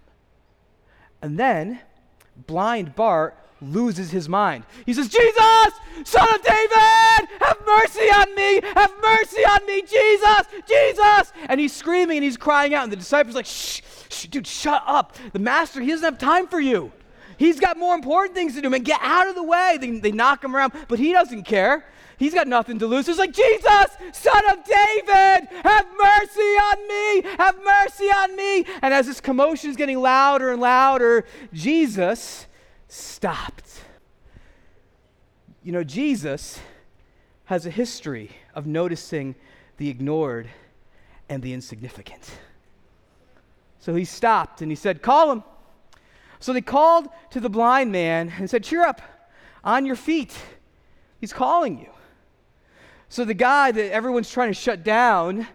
And 1.21 1.37
then 1.37 1.79
blind 2.47 2.95
Bart 2.95 3.37
loses 3.61 4.11
his 4.11 4.27
mind. 4.27 4.65
He 4.85 4.93
says, 4.93 5.07
Jesus, 5.07 5.73
son 6.03 6.33
of 6.33 6.41
David, 6.43 7.29
have 7.39 7.57
mercy 7.65 8.09
on 8.09 8.35
me, 8.35 8.61
have 8.75 8.91
mercy 9.01 9.45
on 9.45 9.65
me, 9.65 9.81
Jesus, 9.81 10.47
Jesus. 10.67 11.33
And 11.47 11.59
he's 11.59 11.73
screaming 11.73 12.17
and 12.17 12.23
he's 12.23 12.37
crying 12.37 12.73
out. 12.73 12.83
And 12.83 12.91
the 12.91 12.97
disciples 12.97 13.35
like, 13.35 13.45
shh, 13.45 13.81
shh, 14.09 14.25
dude, 14.25 14.47
shut 14.47 14.83
up. 14.85 15.15
The 15.31 15.39
master, 15.39 15.81
he 15.81 15.91
doesn't 15.91 16.03
have 16.03 16.17
time 16.17 16.47
for 16.47 16.59
you. 16.59 16.91
He's 17.37 17.59
got 17.59 17.77
more 17.77 17.95
important 17.95 18.35
things 18.35 18.55
to 18.55 18.61
do, 18.61 18.69
man. 18.69 18.83
Get 18.83 18.99
out 19.01 19.27
of 19.27 19.35
the 19.35 19.43
way. 19.43 19.77
They, 19.79 19.99
they 19.99 20.11
knock 20.11 20.43
him 20.43 20.55
around, 20.55 20.73
but 20.87 20.99
he 20.99 21.13
doesn't 21.13 21.43
care. 21.43 21.85
He's 22.17 22.33
got 22.33 22.47
nothing 22.47 22.79
to 22.79 22.87
lose. 22.87 23.07
He's 23.07 23.17
like, 23.17 23.33
Jesus, 23.33 23.97
son 24.13 24.43
of 24.51 24.63
David, 24.63 25.47
have 25.63 25.87
mercy 25.97 26.41
on 26.41 26.87
me, 26.87 27.21
have 27.37 27.57
mercy 27.63 28.05
on 28.05 28.35
me. 28.35 28.65
And 28.81 28.93
as 28.93 29.07
this 29.07 29.19
commotion 29.19 29.69
is 29.69 29.75
getting 29.75 29.99
louder 29.99 30.51
and 30.51 30.61
louder, 30.61 31.25
Jesus 31.53 32.47
stopped. 32.87 33.81
You 35.63 35.71
know, 35.71 35.83
Jesus 35.83 36.59
has 37.45 37.65
a 37.65 37.69
history 37.69 38.31
of 38.53 38.67
noticing 38.67 39.35
the 39.77 39.89
ignored 39.89 40.49
and 41.29 41.41
the 41.41 41.53
insignificant. 41.53 42.31
So 43.79 43.95
he 43.95 44.05
stopped 44.05 44.61
and 44.61 44.71
he 44.71 44.75
said, 44.75 45.01
Call 45.01 45.31
him. 45.31 45.43
So 46.39 46.53
they 46.53 46.61
called 46.61 47.07
to 47.31 47.39
the 47.39 47.49
blind 47.49 47.91
man 47.91 48.33
and 48.37 48.49
said, 48.49 48.63
Cheer 48.63 48.83
up, 48.85 49.01
on 49.63 49.85
your 49.85 49.95
feet. 49.95 50.37
He's 51.19 51.33
calling 51.33 51.79
you. 51.79 51.92
So 53.13 53.23
the 53.23 53.35
guy 53.35 53.71
that 53.71 53.91
everyone's 53.91 54.31
trying 54.31 54.49
to 54.49 54.59
shut 54.59 54.83
down, 54.83 55.45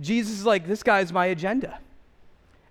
Jesus 0.00 0.40
is 0.40 0.44
like, 0.44 0.66
this 0.66 0.82
guy's 0.82 1.14
my 1.14 1.24
agenda. 1.24 1.78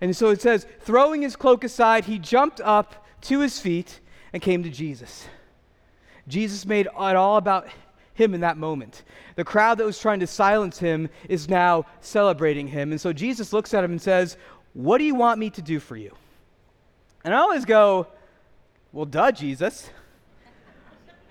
And 0.01 0.15
so 0.15 0.29
it 0.29 0.39
says, 0.39 0.67
throwing 0.81 1.23
his 1.23 1.35
cloak 1.35 1.63
aside, 1.63 2.05
he 2.05 2.19
jumped 2.19 2.61
up 2.61 3.07
to 3.21 3.39
his 3.39 3.59
feet 3.59 4.01
and 4.31 4.39
came 4.39 4.61
to 4.61 4.69
Jesus. 4.69 5.25
Jesus 6.27 6.63
made 6.67 6.85
it 6.85 6.95
all 6.95 7.37
about 7.37 7.69
him 8.13 8.35
in 8.35 8.41
that 8.41 8.57
moment. 8.57 9.01
The 9.35 9.43
crowd 9.43 9.79
that 9.79 9.85
was 9.85 9.97
trying 9.97 10.19
to 10.19 10.27
silence 10.27 10.77
him 10.77 11.09
is 11.27 11.49
now 11.49 11.87
celebrating 11.99 12.67
him. 12.67 12.91
And 12.91 13.01
so 13.01 13.11
Jesus 13.11 13.51
looks 13.51 13.73
at 13.73 13.83
him 13.83 13.89
and 13.89 13.99
says, 13.99 14.37
What 14.73 14.99
do 14.99 15.05
you 15.05 15.15
want 15.15 15.39
me 15.39 15.49
to 15.49 15.61
do 15.63 15.79
for 15.79 15.97
you? 15.97 16.15
And 17.23 17.33
I 17.33 17.37
always 17.39 17.65
go, 17.65 18.05
Well, 18.93 19.05
duh, 19.05 19.31
Jesus. 19.31 19.89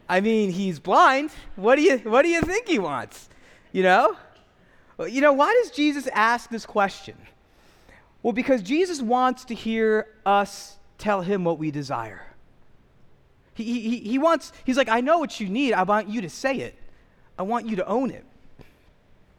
I 0.08 0.20
mean, 0.20 0.50
he's 0.50 0.78
blind. 0.78 1.30
What 1.56 1.76
do 1.76 1.82
you 1.82 1.98
what 1.98 2.22
do 2.22 2.28
you 2.28 2.40
think 2.40 2.68
he 2.68 2.78
wants? 2.78 3.28
You 3.72 3.82
know? 3.82 4.16
You 5.06 5.20
know, 5.20 5.32
why 5.32 5.54
does 5.62 5.70
Jesus 5.70 6.08
ask 6.08 6.50
this 6.50 6.66
question? 6.66 7.14
Well, 8.22 8.32
because 8.32 8.62
Jesus 8.62 9.00
wants 9.00 9.44
to 9.46 9.54
hear 9.54 10.08
us 10.26 10.76
tell 10.96 11.20
him 11.20 11.44
what 11.44 11.58
we 11.58 11.70
desire. 11.70 12.22
He, 13.54 13.80
he, 13.80 13.98
he 13.98 14.18
wants, 14.18 14.52
he's 14.64 14.76
like, 14.76 14.88
I 14.88 15.00
know 15.00 15.18
what 15.18 15.40
you 15.40 15.48
need. 15.48 15.72
I 15.72 15.82
want 15.82 16.08
you 16.08 16.20
to 16.20 16.30
say 16.30 16.56
it. 16.58 16.76
I 17.38 17.42
want 17.42 17.66
you 17.66 17.76
to 17.76 17.86
own 17.86 18.10
it. 18.10 18.24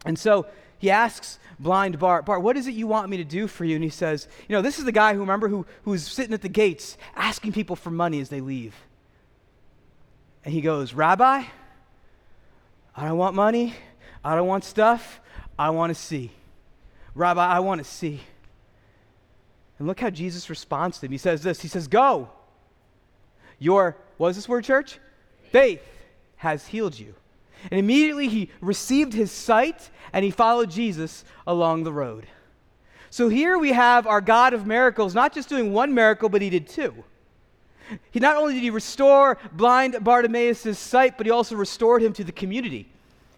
And 0.05 0.17
so 0.17 0.45
he 0.77 0.89
asks 0.89 1.39
blind 1.59 1.99
Bart, 1.99 2.25
Bart, 2.25 2.41
what 2.41 2.55
is 2.55 2.67
it 2.67 2.73
you 2.73 2.87
want 2.87 3.09
me 3.09 3.17
to 3.17 3.25
do 3.25 3.47
for 3.47 3.65
you? 3.65 3.75
And 3.75 3.83
he 3.83 3.89
says, 3.89 4.27
You 4.47 4.55
know, 4.55 4.61
this 4.61 4.79
is 4.79 4.85
the 4.85 4.91
guy 4.91 5.13
who, 5.13 5.19
remember, 5.19 5.49
who, 5.49 5.65
who's 5.83 6.07
sitting 6.07 6.33
at 6.33 6.41
the 6.41 6.49
gates 6.49 6.97
asking 7.15 7.51
people 7.51 7.75
for 7.75 7.91
money 7.91 8.21
as 8.21 8.29
they 8.29 8.41
leave. 8.41 8.75
And 10.45 10.53
he 10.53 10.61
goes, 10.61 10.93
Rabbi, 10.93 11.43
I 12.95 13.07
don't 13.07 13.17
want 13.17 13.35
money. 13.35 13.73
I 14.23 14.35
don't 14.35 14.47
want 14.47 14.63
stuff. 14.63 15.19
I 15.57 15.69
want 15.69 15.93
to 15.93 16.01
see. 16.01 16.31
Rabbi, 17.15 17.45
I 17.45 17.59
want 17.59 17.79
to 17.79 17.85
see. 17.85 18.21
And 19.77 19.87
look 19.87 19.99
how 19.99 20.09
Jesus 20.09 20.49
responds 20.49 20.99
to 20.99 21.05
him. 21.05 21.11
He 21.11 21.17
says 21.17 21.41
this 21.43 21.61
He 21.61 21.67
says, 21.67 21.87
Go. 21.87 22.29
Your, 23.59 23.97
what 24.17 24.29
is 24.29 24.35
this 24.37 24.47
word, 24.47 24.63
church? 24.63 24.99
Faith 25.51 25.83
has 26.37 26.67
healed 26.67 26.97
you. 26.97 27.13
And 27.69 27.79
immediately 27.79 28.29
he 28.29 28.49
received 28.61 29.13
his 29.13 29.31
sight 29.31 29.89
and 30.13 30.23
he 30.23 30.31
followed 30.31 30.69
Jesus 30.69 31.25
along 31.45 31.83
the 31.83 31.91
road. 31.91 32.25
So 33.09 33.27
here 33.27 33.57
we 33.57 33.73
have 33.73 34.07
our 34.07 34.21
God 34.21 34.53
of 34.53 34.65
miracles, 34.65 35.13
not 35.13 35.33
just 35.33 35.49
doing 35.49 35.73
one 35.73 35.93
miracle, 35.93 36.29
but 36.29 36.41
he 36.41 36.49
did 36.49 36.67
two. 36.67 37.03
He 38.11 38.19
not 38.19 38.37
only 38.37 38.53
did 38.53 38.63
he 38.63 38.69
restore 38.69 39.37
blind 39.51 40.03
Bartimaeus' 40.03 40.77
sight, 40.77 41.17
but 41.17 41.25
he 41.25 41.31
also 41.31 41.55
restored 41.55 42.01
him 42.01 42.13
to 42.13 42.23
the 42.23 42.31
community. 42.31 42.87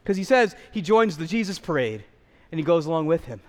Because 0.03 0.17
he 0.17 0.24
says 0.24 0.55
he 0.72 0.81
joins 0.81 1.17
the 1.17 1.27
Jesus 1.27 1.60
parade 1.60 2.03
and 2.51 2.60
he 2.60 2.63
goes 2.63 2.86
along 2.86 3.05
with 3.05 3.25
him. 3.25 3.41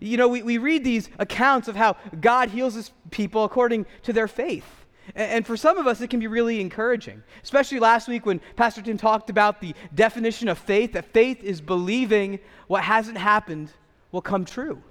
You 0.00 0.16
know, 0.16 0.28
we, 0.28 0.42
we 0.42 0.58
read 0.58 0.84
these 0.84 1.08
accounts 1.18 1.68
of 1.68 1.76
how 1.76 1.96
God 2.20 2.50
heals 2.50 2.74
his 2.74 2.90
people 3.10 3.44
according 3.44 3.86
to 4.02 4.12
their 4.12 4.28
faith. 4.28 4.66
And, 5.14 5.30
and 5.30 5.46
for 5.46 5.56
some 5.56 5.78
of 5.78 5.86
us, 5.86 6.00
it 6.00 6.10
can 6.10 6.20
be 6.20 6.26
really 6.26 6.60
encouraging, 6.60 7.22
especially 7.42 7.78
last 7.78 8.08
week 8.08 8.26
when 8.26 8.40
Pastor 8.56 8.82
Tim 8.82 8.98
talked 8.98 9.30
about 9.30 9.60
the 9.60 9.74
definition 9.94 10.48
of 10.48 10.58
faith 10.58 10.92
that 10.92 11.06
faith 11.06 11.42
is 11.42 11.60
believing 11.60 12.38
what 12.66 12.82
hasn't 12.82 13.16
happened 13.16 13.70
will 14.12 14.20
come 14.20 14.44
true. 14.44 14.82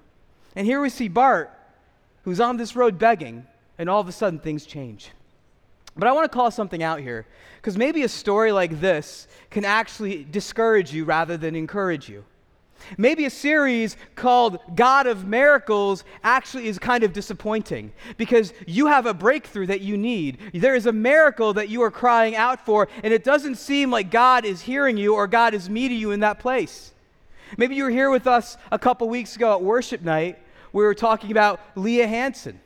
And 0.55 0.65
here 0.65 0.81
we 0.81 0.89
see 0.89 1.07
Bart, 1.07 1.51
who's 2.23 2.39
on 2.39 2.57
this 2.57 2.75
road 2.75 2.97
begging, 2.97 3.45
and 3.77 3.89
all 3.89 3.99
of 3.99 4.07
a 4.07 4.11
sudden 4.11 4.39
things 4.39 4.65
change. 4.65 5.11
But 5.95 6.07
I 6.07 6.11
want 6.11 6.31
to 6.31 6.35
call 6.35 6.51
something 6.51 6.83
out 6.83 6.99
here, 6.99 7.25
because 7.57 7.77
maybe 7.77 8.03
a 8.03 8.09
story 8.09 8.51
like 8.51 8.79
this 8.79 9.27
can 9.49 9.65
actually 9.65 10.23
discourage 10.23 10.93
you 10.93 11.05
rather 11.05 11.37
than 11.37 11.55
encourage 11.55 12.07
you. 12.07 12.23
Maybe 12.95 13.25
a 13.25 13.31
series 13.31 13.97
called 14.15 14.59
God 14.75 15.07
of 15.07 15.27
Miracles 15.27 16.03
actually 16.23 16.67
is 16.67 16.77
kind 16.77 17.03
of 17.03 17.11
disappointing 17.11 17.91
because 18.17 18.53
you 18.67 18.85
have 18.85 19.07
a 19.07 19.13
breakthrough 19.15 19.65
that 19.65 19.81
you 19.81 19.97
need. 19.97 20.37
There 20.53 20.75
is 20.75 20.85
a 20.85 20.91
miracle 20.91 21.53
that 21.55 21.69
you 21.69 21.81
are 21.81 21.89
crying 21.89 22.35
out 22.35 22.63
for, 22.63 22.87
and 23.03 23.11
it 23.11 23.23
doesn't 23.23 23.55
seem 23.55 23.89
like 23.89 24.11
God 24.11 24.45
is 24.45 24.61
hearing 24.61 24.95
you 24.95 25.15
or 25.15 25.25
God 25.25 25.55
is 25.55 25.69
meeting 25.69 25.97
you 25.97 26.11
in 26.11 26.19
that 26.19 26.37
place. 26.37 26.93
Maybe 27.57 27.75
you 27.75 27.85
were 27.85 27.89
here 27.89 28.11
with 28.11 28.27
us 28.27 28.57
a 28.71 28.77
couple 28.77 29.09
weeks 29.09 29.35
ago 29.35 29.53
at 29.53 29.63
worship 29.63 30.01
night. 30.01 30.37
We 30.71 30.83
were 30.83 30.93
talking 30.93 31.31
about 31.31 31.59
Leah 31.75 32.07
Hanson, 32.07 32.59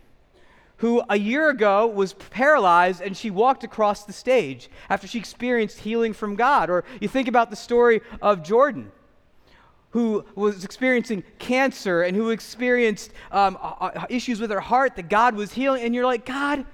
who 0.81 1.01
a 1.09 1.17
year 1.17 1.49
ago 1.49 1.87
was 1.87 2.13
paralyzed 2.13 3.01
and 3.01 3.15
she 3.15 3.29
walked 3.29 3.63
across 3.63 4.03
the 4.03 4.13
stage 4.13 4.69
after 4.89 5.07
she 5.07 5.19
experienced 5.19 5.79
healing 5.79 6.11
from 6.11 6.35
God. 6.35 6.69
Or 6.69 6.83
you 6.99 7.07
think 7.07 7.27
about 7.27 7.51
the 7.51 7.55
story 7.55 8.01
of 8.19 8.43
Jordan 8.43 8.91
who 9.91 10.25
was 10.35 10.63
experiencing 10.63 11.23
cancer 11.37 12.01
and 12.01 12.15
who 12.15 12.31
experienced 12.31 13.11
um, 13.31 13.57
uh, 13.61 14.05
issues 14.09 14.39
with 14.39 14.49
her 14.49 14.59
heart 14.59 14.95
that 14.95 15.07
God 15.09 15.35
was 15.35 15.53
healing, 15.53 15.83
and 15.83 15.93
you're 15.93 16.05
like, 16.05 16.25
God, 16.25 16.65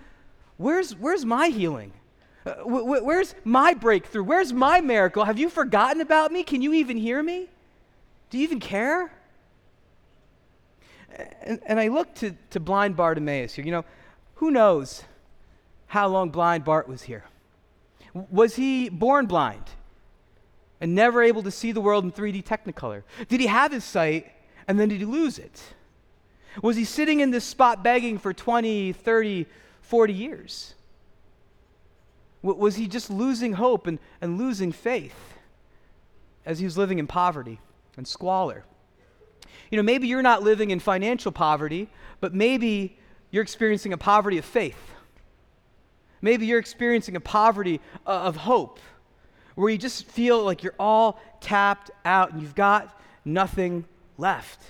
where's, 0.58 0.96
where's 0.96 1.26
my 1.26 1.48
healing? 1.48 1.92
Uh, 2.46 2.54
where's 2.64 3.36
my 3.44 3.74
breakthrough? 3.74 4.24
Where's 4.24 4.54
my 4.54 4.82
miracle? 4.82 5.26
Have 5.26 5.40
you 5.40 5.50
forgotten 5.50 6.00
about 6.00 6.32
me? 6.32 6.44
Can 6.44 6.62
you 6.62 6.74
even 6.74 6.96
hear 6.96 7.22
me? 7.22 7.50
Do 8.30 8.38
you 8.38 8.44
even 8.44 8.60
care? 8.60 9.12
And, 11.42 11.60
and 11.66 11.80
I 11.80 11.88
look 11.88 12.14
to, 12.16 12.36
to 12.52 12.60
blind 12.60 12.96
Bartimaeus 12.96 13.56
here. 13.56 13.66
You 13.66 13.72
know, 13.72 13.86
who 14.38 14.52
knows 14.52 15.04
how 15.88 16.08
long 16.08 16.30
blind 16.30 16.64
Bart 16.64 16.88
was 16.88 17.04
here? 17.04 17.26
Was 18.14 18.56
he 18.56 18.90
born 18.90 19.26
blind? 19.26 19.64
and 20.80 20.94
never 20.94 21.24
able 21.24 21.44
to 21.44 21.52
see 21.52 21.72
the 21.72 21.82
world 21.82 22.04
in 22.04 22.12
3D 22.12 22.44
Technicolor? 22.44 23.04
Did 23.28 23.40
he 23.40 23.48
have 23.48 23.72
his 23.72 23.84
sight 23.84 24.32
and 24.68 24.80
then 24.80 24.90
did 24.90 25.00
he 25.00 25.06
lose 25.06 25.40
it? 25.40 25.62
Was 26.62 26.76
he 26.76 26.86
sitting 26.86 27.20
in 27.20 27.32
this 27.32 27.46
spot 27.46 27.84
begging 27.84 28.18
for 28.18 28.34
20, 28.34 28.94
30, 28.94 29.46
40 29.82 30.14
years? 30.14 30.74
Was 32.42 32.76
he 32.76 32.88
just 32.88 33.10
losing 33.10 33.54
hope 33.54 33.88
and, 33.88 34.00
and 34.22 34.38
losing 34.38 34.72
faith 34.72 35.16
as 36.46 36.60
he 36.60 36.66
was 36.66 36.78
living 36.78 37.00
in 37.00 37.08
poverty 37.08 37.60
and 37.96 38.08
squalor? 38.08 38.64
You 39.70 39.78
know, 39.78 39.84
maybe 39.84 40.08
you're 40.08 40.22
not 40.22 40.44
living 40.44 40.72
in 40.72 40.80
financial 40.80 41.32
poverty, 41.32 41.90
but 42.22 42.34
maybe 42.34 42.98
you're 43.32 43.44
experiencing 43.44 43.94
a 43.94 43.98
poverty 43.98 44.38
of 44.38 44.46
faith. 44.46 44.94
Maybe 46.22 46.46
you're 46.46 46.60
experiencing 46.60 47.16
a 47.16 47.20
poverty 47.20 47.80
uh, 48.06 48.10
of 48.10 48.36
hope 48.36 48.80
where 49.56 49.70
you 49.70 49.78
just 49.78 50.06
feel 50.06 50.44
like 50.44 50.64
you're 50.64 50.76
all 50.80 51.20
tapped 51.42 51.92
out 52.06 52.32
and 52.32 52.42
you've 52.42 52.56
got 52.56 53.00
nothing 53.26 53.86
left. 54.18 54.62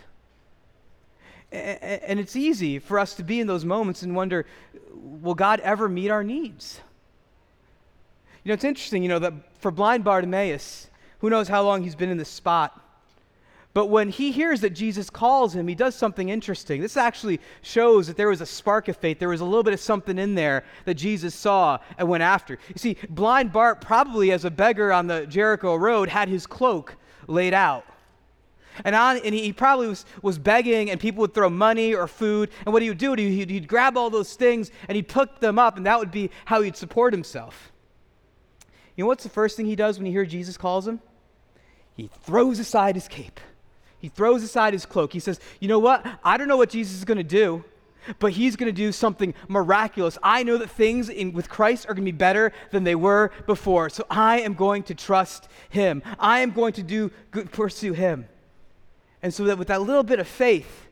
And 1.52 2.20
it's 2.20 2.36
easy 2.36 2.80
for 2.80 3.00
us 3.00 3.14
to 3.16 3.24
be 3.24 3.40
in 3.40 3.48
those 3.48 3.64
moments 3.64 4.02
and 4.02 4.16
wonder, 4.16 4.46
will 4.94 5.36
God 5.36 5.62
ever 5.62 5.88
meet 5.88 6.10
our 6.10 6.24
needs? 6.24 6.82
You 8.44 8.50
know, 8.50 8.54
it's 8.54 8.66
interesting, 8.66 9.04
you 9.04 9.10
know, 9.10 9.20
that 9.20 9.34
for 9.60 9.72
blind 9.72 10.04
Bartimaeus, 10.04 10.90
who 11.20 11.30
knows 11.30 11.48
how 11.48 11.64
long 11.64 11.84
he's 11.84 11.96
been 11.96 12.10
in 12.10 12.18
this 12.18 12.30
spot, 12.30 12.82
but 13.74 13.88
when 13.88 14.10
he 14.10 14.32
hears 14.32 14.62
that 14.62 14.72
Jesus 14.72 15.10
calls 15.10 15.56
him, 15.56 15.68
he 15.68 15.76
does 15.76 15.94
something 15.94 16.30
interesting. 16.30 16.82
This 16.82 16.98
actually 16.98 17.40
shows 17.62 18.08
that 18.08 18.18
there 18.18 18.30
was 18.30 18.42
a 18.42 18.46
spark 18.46 18.88
of 18.88 18.98
faith. 18.98 19.20
There 19.20 19.30
was 19.30 19.42
a 19.42 19.46
little 19.46 19.62
bit 19.62 19.74
of 19.74 19.80
something 19.80 20.18
in 20.18 20.34
there 20.34 20.64
that 20.86 20.96
Jesus 20.96 21.36
saw 21.36 21.78
and 21.98 22.10
went 22.10 22.24
after. 22.24 22.58
You 22.70 22.78
see, 22.78 22.98
blind 23.08 23.54
Bart, 23.54 23.82
probably 23.82 24.32
as 24.32 24.46
a 24.46 24.50
beggar 24.50 24.92
on 24.92 25.06
the 25.06 25.28
Jericho 25.28 25.76
road, 25.76 26.10
had 26.10 26.28
his 26.28 26.48
cloak 26.48 26.96
laid 27.28 27.54
out. 27.54 27.86
And, 28.84 28.96
on, 28.96 29.18
and 29.18 29.34
he 29.34 29.54
probably 29.54 29.88
was, 29.88 30.06
was 30.22 30.38
begging, 30.40 30.90
and 30.90 31.00
people 31.00 31.22
would 31.22 31.34
throw 31.34 31.50
money 31.50 31.94
or 31.94 32.08
food. 32.08 32.50
And 32.66 32.74
what 32.74 32.82
he 32.82 32.90
would 32.90 32.98
do, 32.98 33.14
he'd, 33.14 33.50
he'd 33.50 33.68
grab 33.68 33.98
all 33.98 34.10
those 34.10 34.34
things 34.34 34.72
and 34.88 34.96
he'd 34.96 35.08
pick 35.08 35.40
them 35.40 35.60
up, 35.60 35.78
and 35.78 35.86
that 35.86 36.00
would 36.00 36.12
be 36.12 36.32
how 36.46 36.62
he'd 36.62 36.76
support 36.76 37.14
himself. 37.14 37.72
You 38.96 39.04
know 39.04 39.08
what's 39.08 39.24
the 39.24 39.30
first 39.30 39.56
thing 39.56 39.68
he 39.68 39.76
does 39.76 40.00
when 40.00 40.08
he 40.08 40.12
hears 40.12 40.30
Jesus 40.30 40.58
calls 40.58 40.88
him? 40.88 41.00
He 41.96 42.10
throws 42.24 42.60
aside 42.60 42.96
his 42.96 43.08
cape. 43.08 43.40
He 44.00 44.10
throws 44.10 44.44
aside 44.44 44.74
his 44.74 44.86
cloak. 44.86 45.14
He 45.14 45.20
says, 45.20 45.40
You 45.60 45.68
know 45.68 45.80
what? 45.80 46.06
I 46.24 46.38
don't 46.38 46.48
know 46.48 46.58
what 46.58 46.70
Jesus 46.70 46.98
is 46.98 47.06
going 47.06 47.18
to 47.18 47.24
do, 47.24 47.64
but 48.20 48.32
he's 48.32 48.56
going 48.56 48.68
to 48.68 48.76
do 48.76 48.92
something 48.92 49.34
miraculous. 49.48 50.18
I 50.22 50.44
know 50.44 50.58
that 50.58 50.70
things 50.70 51.10
in, 51.10 51.34
with 51.34 51.50
Christ 51.50 51.86
are 51.86 51.94
going 51.94 52.06
to 52.06 52.12
be 52.12 52.18
better 52.18 52.54
than 52.72 52.84
they 52.84 52.96
were 52.96 53.32
before. 53.46 53.90
So 53.90 54.06
I 54.10 54.42
am 54.42 54.54
going 54.54 54.84
to 54.84 54.96
trust 54.96 55.48
him. 55.70 56.04
I 56.20 56.40
am 56.40 56.52
going 56.52 56.74
to 56.74 56.84
do 56.84 57.12
good, 57.32 57.52
pursue 57.52 57.94
him. 57.94 58.28
And 59.22 59.34
so 59.34 59.46
that 59.46 59.58
with 59.58 59.70
that 59.70 59.82
little 59.82 60.04
bit 60.04 60.20
of 60.20 60.28
faith, 60.28 60.88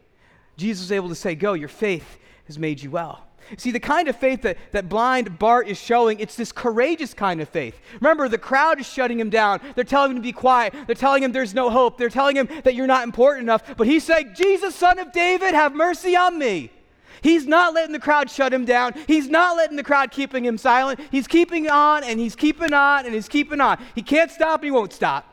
Jesus 0.57 0.85
was 0.85 0.91
able 0.91 1.09
to 1.09 1.15
say, 1.15 1.35
Go, 1.35 1.53
your 1.53 1.69
faith 1.69 2.17
has 2.47 2.57
made 2.57 2.81
you 2.81 2.91
well. 2.91 3.23
See, 3.57 3.71
the 3.71 3.79
kind 3.79 4.07
of 4.07 4.15
faith 4.15 4.41
that, 4.41 4.57
that 4.71 4.89
blind 4.89 5.37
Bart 5.37 5.67
is 5.67 5.79
showing, 5.79 6.19
it's 6.19 6.35
this 6.35 6.51
courageous 6.51 7.13
kind 7.13 7.41
of 7.41 7.49
faith. 7.49 7.79
Remember, 8.01 8.27
the 8.27 8.37
crowd 8.37 8.79
is 8.79 8.87
shutting 8.87 9.19
him 9.19 9.29
down. 9.29 9.61
They're 9.75 9.83
telling 9.83 10.11
him 10.11 10.17
to 10.17 10.21
be 10.21 10.31
quiet. 10.31 10.73
They're 10.87 10.95
telling 10.95 11.23
him 11.23 11.31
there's 11.31 11.53
no 11.53 11.69
hope. 11.69 11.97
They're 11.97 12.09
telling 12.09 12.35
him 12.35 12.49
that 12.63 12.75
you're 12.75 12.87
not 12.87 13.03
important 13.03 13.43
enough. 13.43 13.77
But 13.77 13.87
he's 13.87 14.03
saying, 14.03 14.33
Jesus, 14.35 14.75
son 14.75 14.99
of 14.99 15.11
David, 15.11 15.53
have 15.53 15.75
mercy 15.75 16.15
on 16.15 16.39
me. 16.39 16.71
He's 17.21 17.47
not 17.47 17.73
letting 17.73 17.93
the 17.93 17.99
crowd 17.99 18.29
shut 18.29 18.53
him 18.53 18.65
down. 18.65 18.93
He's 19.07 19.29
not 19.29 19.57
letting 19.57 19.77
the 19.77 19.83
crowd 19.83 20.11
keeping 20.11 20.45
him 20.45 20.57
silent. 20.57 20.99
He's 21.11 21.27
keeping 21.27 21.67
on 21.69 22.03
and 22.03 22.19
he's 22.19 22.35
keeping 22.35 22.73
on 22.73 23.05
and 23.05 23.15
he's 23.15 23.27
keeping 23.27 23.61
on. 23.61 23.83
He 23.95 24.01
can't 24.01 24.29
stop 24.29 24.63
he 24.63 24.69
won't 24.71 24.93
stop. 24.93 25.31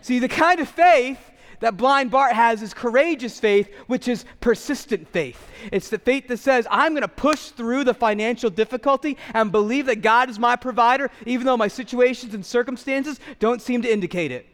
See, 0.00 0.18
the 0.18 0.28
kind 0.28 0.60
of 0.60 0.68
faith 0.68 1.18
that 1.60 1.76
blind 1.76 2.10
Bart 2.10 2.32
has 2.32 2.62
is 2.62 2.74
courageous 2.74 3.38
faith, 3.38 3.72
which 3.86 4.08
is 4.08 4.24
persistent 4.40 5.08
faith. 5.08 5.40
It's 5.70 5.88
the 5.88 5.98
faith 5.98 6.28
that 6.28 6.38
says, 6.38 6.66
I'm 6.70 6.92
going 6.92 7.02
to 7.02 7.08
push 7.08 7.50
through 7.50 7.84
the 7.84 7.94
financial 7.94 8.50
difficulty 8.50 9.16
and 9.32 9.52
believe 9.52 9.86
that 9.86 10.02
God 10.02 10.28
is 10.28 10.38
my 10.38 10.56
provider, 10.56 11.10
even 11.24 11.46
though 11.46 11.56
my 11.56 11.68
situations 11.68 12.34
and 12.34 12.44
circumstances 12.44 13.20
don't 13.38 13.62
seem 13.62 13.82
to 13.82 13.92
indicate 13.92 14.32
it. 14.32 14.49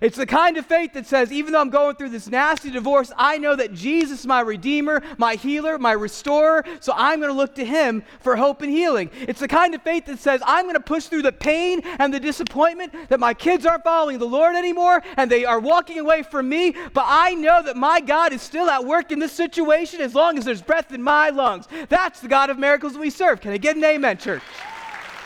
It's 0.00 0.16
the 0.16 0.26
kind 0.26 0.56
of 0.56 0.66
faith 0.66 0.92
that 0.94 1.06
says, 1.06 1.32
even 1.32 1.52
though 1.52 1.60
I'm 1.60 1.70
going 1.70 1.96
through 1.96 2.10
this 2.10 2.28
nasty 2.28 2.70
divorce, 2.70 3.12
I 3.16 3.38
know 3.38 3.56
that 3.56 3.72
Jesus 3.72 4.20
is 4.20 4.26
my 4.26 4.40
redeemer, 4.40 5.02
my 5.18 5.34
healer, 5.34 5.78
my 5.78 5.92
restorer, 5.92 6.64
so 6.80 6.92
I'm 6.96 7.20
going 7.20 7.30
to 7.30 7.36
look 7.36 7.54
to 7.56 7.64
him 7.64 8.02
for 8.20 8.36
hope 8.36 8.62
and 8.62 8.70
healing. 8.70 9.10
It's 9.20 9.40
the 9.40 9.48
kind 9.48 9.74
of 9.74 9.82
faith 9.82 10.06
that 10.06 10.18
says, 10.18 10.42
I'm 10.44 10.64
going 10.64 10.74
to 10.74 10.80
push 10.80 11.06
through 11.06 11.22
the 11.22 11.32
pain 11.32 11.80
and 11.98 12.12
the 12.12 12.20
disappointment 12.20 12.92
that 13.08 13.20
my 13.20 13.34
kids 13.34 13.64
aren't 13.64 13.84
following 13.84 14.18
the 14.18 14.26
Lord 14.26 14.56
anymore 14.56 15.02
and 15.16 15.30
they 15.30 15.44
are 15.44 15.60
walking 15.60 15.98
away 15.98 16.22
from 16.22 16.48
me, 16.48 16.74
but 16.92 17.04
I 17.06 17.34
know 17.34 17.62
that 17.62 17.76
my 17.76 18.00
God 18.00 18.32
is 18.32 18.42
still 18.42 18.68
at 18.68 18.84
work 18.84 19.12
in 19.12 19.18
this 19.18 19.32
situation 19.32 20.00
as 20.00 20.14
long 20.14 20.38
as 20.38 20.44
there's 20.44 20.62
breath 20.62 20.92
in 20.92 21.02
my 21.02 21.30
lungs. 21.30 21.66
That's 21.88 22.20
the 22.20 22.28
God 22.28 22.50
of 22.50 22.58
miracles 22.58 22.98
we 22.98 23.10
serve. 23.10 23.40
Can 23.40 23.52
I 23.52 23.58
get 23.58 23.76
an 23.76 23.84
amen, 23.84 24.18
church? 24.18 24.42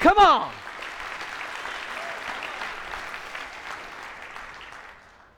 Come 0.01 0.19
on. 0.19 0.51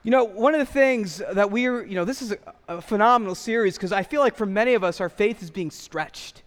You 0.04 0.10
know, 0.10 0.24
one 0.24 0.52
of 0.52 0.58
the 0.58 0.72
things 0.72 1.22
that 1.32 1.50
we're, 1.50 1.84
you 1.84 1.94
know, 1.94 2.04
this 2.04 2.22
is 2.22 2.32
a, 2.32 2.38
a 2.66 2.82
phenomenal 2.82 3.36
series 3.36 3.76
because 3.76 3.92
I 3.92 4.02
feel 4.02 4.20
like 4.20 4.34
for 4.34 4.46
many 4.46 4.74
of 4.74 4.82
us, 4.82 5.00
our 5.00 5.08
faith 5.08 5.42
is 5.42 5.50
being 5.50 5.70
stretched. 5.70 6.42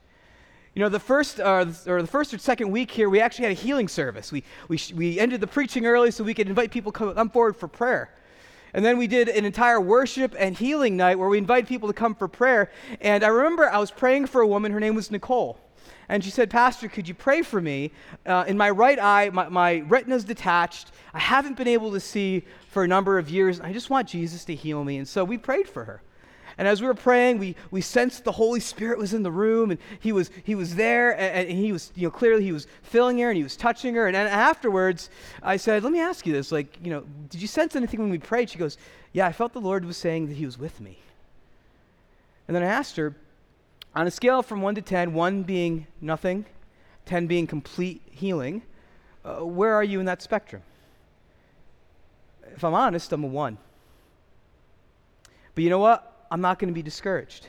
You 0.74 0.82
know, 0.82 0.90
the 0.90 1.00
first, 1.00 1.40
uh, 1.40 1.66
or 1.88 2.02
the 2.02 2.08
first 2.08 2.34
or 2.34 2.38
second 2.38 2.70
week 2.70 2.92
here, 2.92 3.10
we 3.10 3.22
actually 3.22 3.44
had 3.44 3.52
a 3.54 3.62
healing 3.62 3.88
service. 3.88 4.30
We, 4.30 4.44
we, 4.68 4.78
we 4.94 5.20
ended 5.20 5.40
the 5.40 5.48
preaching 5.48 5.86
early 5.86 6.12
so 6.12 6.22
we 6.26 6.34
could 6.34 6.50
invite 6.50 6.70
people 6.70 6.92
to 6.92 7.14
come 7.14 7.30
forward 7.30 7.56
for 7.56 7.70
prayer. 7.70 8.10
And 8.74 8.84
then 8.84 8.98
we 8.98 9.08
did 9.08 9.30
an 9.30 9.46
entire 9.46 9.80
worship 9.80 10.36
and 10.38 10.58
healing 10.58 10.98
night 10.98 11.18
where 11.18 11.30
we 11.30 11.38
invited 11.38 11.66
people 11.66 11.88
to 11.88 11.94
come 11.94 12.14
for 12.14 12.28
prayer. 12.28 12.70
And 13.00 13.24
I 13.24 13.30
remember 13.30 13.70
I 13.70 13.78
was 13.78 13.90
praying 13.90 14.28
for 14.28 14.42
a 14.42 14.48
woman, 14.48 14.74
her 14.74 14.82
name 14.82 14.96
was 14.96 15.10
Nicole. 15.10 15.58
And 16.10 16.24
she 16.24 16.30
said, 16.30 16.50
Pastor, 16.50 16.88
could 16.88 17.08
you 17.08 17.13
pray 17.13 17.42
for 17.42 17.60
me? 17.62 17.92
Uh, 18.25 18.46
in 18.48 18.58
my 18.58 18.70
right 18.70 19.00
eye, 19.00 19.30
my, 19.32 19.50
my 19.50 19.77
retina's 19.88 20.24
detached. 20.24 20.92
I 21.13 21.20
haven't 21.20 21.58
been 21.58 21.68
able 21.68 21.92
to 21.94 22.00
see 22.00 22.44
for 22.70 22.84
a 22.84 22.88
number 22.88 23.18
of 23.18 23.30
years. 23.30 23.60
I 23.60 23.74
just 23.74 23.89
want 23.89 24.08
Jesus 24.08 24.46
to 24.46 24.56
heal 24.56 24.84
me. 24.84 24.98
And 24.98 25.08
so 25.08 25.24
we 25.24 25.38
prayed 25.38 25.68
for 25.68 25.86
her. 25.86 26.01
And 26.58 26.68
as 26.68 26.82
we 26.82 26.88
were 26.88 26.94
praying, 26.94 27.39
we, 27.39 27.56
we 27.70 27.82
sensed 27.82 28.24
the 28.24 28.32
Holy 28.32 28.62
Spirit 28.62 28.98
was 28.98 29.13
in 29.13 29.24
the 29.24 29.32
room 29.32 29.72
and 29.72 29.80
he 30.00 30.13
was, 30.13 30.32
he 30.46 30.56
was 30.56 30.75
there 30.75 31.12
and, 31.20 31.50
and 31.50 31.58
he 31.58 31.74
was, 31.74 31.92
you 31.96 32.08
know, 32.08 32.12
clearly 32.12 32.44
he 32.44 32.54
was 32.54 32.68
filling 32.82 33.18
her 33.20 33.30
and 33.30 33.36
he 33.36 33.44
was 33.44 33.58
touching 33.58 33.96
her. 33.96 34.08
And, 34.08 34.15
and 34.15 34.30
afterwards, 34.30 35.10
I 35.44 35.58
said, 35.58 35.84
let 35.84 35.92
me 35.92 36.00
ask 36.00 36.25
you 36.25 36.32
this. 36.32 36.51
Like, 36.51 36.77
you 36.82 36.92
know, 36.92 37.04
did 37.30 37.42
you 37.42 37.48
sense 37.48 37.75
anything 37.75 38.00
when 38.00 38.10
we 38.10 38.20
prayed? 38.20 38.50
She 38.50 38.58
goes, 38.58 38.77
yeah, 39.12 39.27
I 39.27 39.34
felt 39.34 39.51
the 39.51 39.60
Lord 39.60 39.84
was 39.84 39.98
saying 39.98 40.27
that 40.27 40.36
he 40.36 40.46
was 40.46 40.58
with 40.58 40.80
me. 40.80 40.98
And 42.48 42.56
then 42.56 42.63
I 42.63 42.68
asked 42.68 42.96
her, 42.96 43.15
on 43.96 44.08
a 44.08 44.12
scale 44.12 44.44
from 44.44 44.62
1 44.62 44.75
to 44.75 44.82
10, 44.82 45.14
1 45.14 45.44
being 45.44 45.88
nothing, 46.02 46.46
10 47.06 47.28
being 47.28 47.48
complete 47.48 48.02
healing, 48.12 48.62
uh, 49.24 49.46
where 49.46 49.74
are 49.74 49.84
you 49.84 50.00
in 50.00 50.06
that 50.06 50.22
spectrum? 50.22 50.62
If 52.54 52.64
I'm 52.64 52.74
honest, 52.74 53.12
I'm 53.12 53.24
a 53.24 53.28
1. 53.28 53.58
But 55.56 55.64
you 55.64 55.70
know 55.70 55.80
what? 55.80 56.28
I'm 56.30 56.42
not 56.42 56.60
going 56.60 56.68
to 56.68 56.74
be 56.74 56.82
discouraged. 56.82 57.48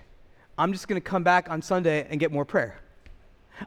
I'm 0.57 0.73
just 0.73 0.88
going 0.88 1.00
to 1.00 1.05
come 1.05 1.23
back 1.23 1.50
on 1.50 1.61
Sunday 1.61 2.07
and 2.09 2.21
get 2.21 2.31
more 2.33 2.45
prayer. 2.45 2.81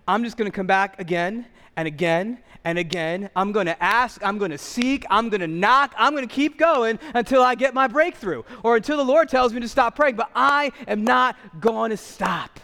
I'm 0.08 0.24
just 0.24 0.38
going 0.38 0.50
to 0.50 0.56
come 0.56 0.68
back 0.68 1.00
again 1.00 1.46
and 1.76 1.88
again 1.88 2.40
and 2.64 2.78
again. 2.78 3.30
I'm 3.36 3.52
going 3.52 3.66
to 3.66 3.84
ask, 3.84 4.24
I'm 4.24 4.38
going 4.38 4.52
to 4.52 4.58
seek, 4.58 5.06
I'm 5.10 5.30
going 5.30 5.42
to 5.42 5.48
knock, 5.48 5.94
I'm 5.98 6.14
going 6.14 6.28
to 6.28 6.34
keep 6.34 6.58
going 6.58 7.00
until 7.14 7.44
I 7.44 7.56
get 7.56 7.74
my 7.74 7.88
breakthrough 7.88 8.44
or 8.64 8.76
until 8.78 8.98
the 8.98 9.04
Lord 9.04 9.30
tells 9.30 9.54
me 9.54 9.60
to 9.60 9.68
stop 9.68 9.96
praying. 9.96 10.16
But 10.16 10.32
I 10.34 10.72
am 10.88 11.04
not 11.04 11.36
going 11.60 11.92
to 11.92 11.98
stop. 11.98 12.60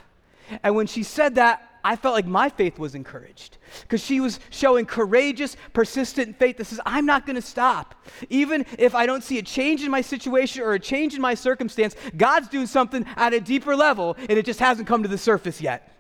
And 0.64 0.76
when 0.76 0.88
she 0.88 1.04
said 1.04 1.36
that, 1.36 1.76
I 1.86 1.96
felt 1.96 2.16
like 2.16 2.26
my 2.26 2.50
faith 2.50 2.80
was 2.80 2.96
encouraged 2.96 3.60
because 3.82 4.04
she 4.04 4.20
was 4.20 4.40
showing 4.50 4.88
courageous, 4.88 5.56
persistent 5.72 6.40
faith 6.40 6.58
that 6.58 6.66
says, 6.66 6.80
I'm 6.84 7.06
not 7.06 7.28
going 7.28 7.36
to 7.36 7.44
stop. 7.44 7.94
Even 8.32 8.66
if 8.80 8.96
I 8.96 9.06
don't 9.06 9.24
see 9.24 9.38
a 9.38 9.44
change 9.44 9.84
in 9.84 9.92
my 9.92 10.02
situation 10.02 10.64
or 10.64 10.74
a 10.74 10.80
change 10.80 11.14
in 11.14 11.22
my 11.22 11.36
circumstance, 11.36 11.96
God's 12.18 12.48
doing 12.48 12.66
something 12.66 13.06
at 13.16 13.36
a 13.36 13.40
deeper 13.40 13.76
level 13.76 14.16
and 14.18 14.32
it 14.32 14.46
just 14.46 14.60
hasn't 14.60 14.88
come 14.88 15.04
to 15.04 15.10
the 15.10 15.18
surface 15.18 15.62
yet. 15.62 15.92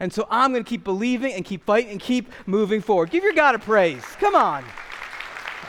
And 0.00 0.10
so 0.10 0.26
I'm 0.30 0.52
going 0.52 0.64
to 0.64 0.68
keep 0.68 0.82
believing 0.82 1.34
and 1.34 1.44
keep 1.44 1.66
fighting 1.66 1.90
and 1.90 2.00
keep 2.00 2.32
moving 2.46 2.80
forward. 2.80 3.10
Give 3.10 3.22
your 3.22 3.34
God 3.34 3.54
a 3.54 3.58
praise. 3.58 4.04
Come 4.20 4.34
on. 4.34 4.64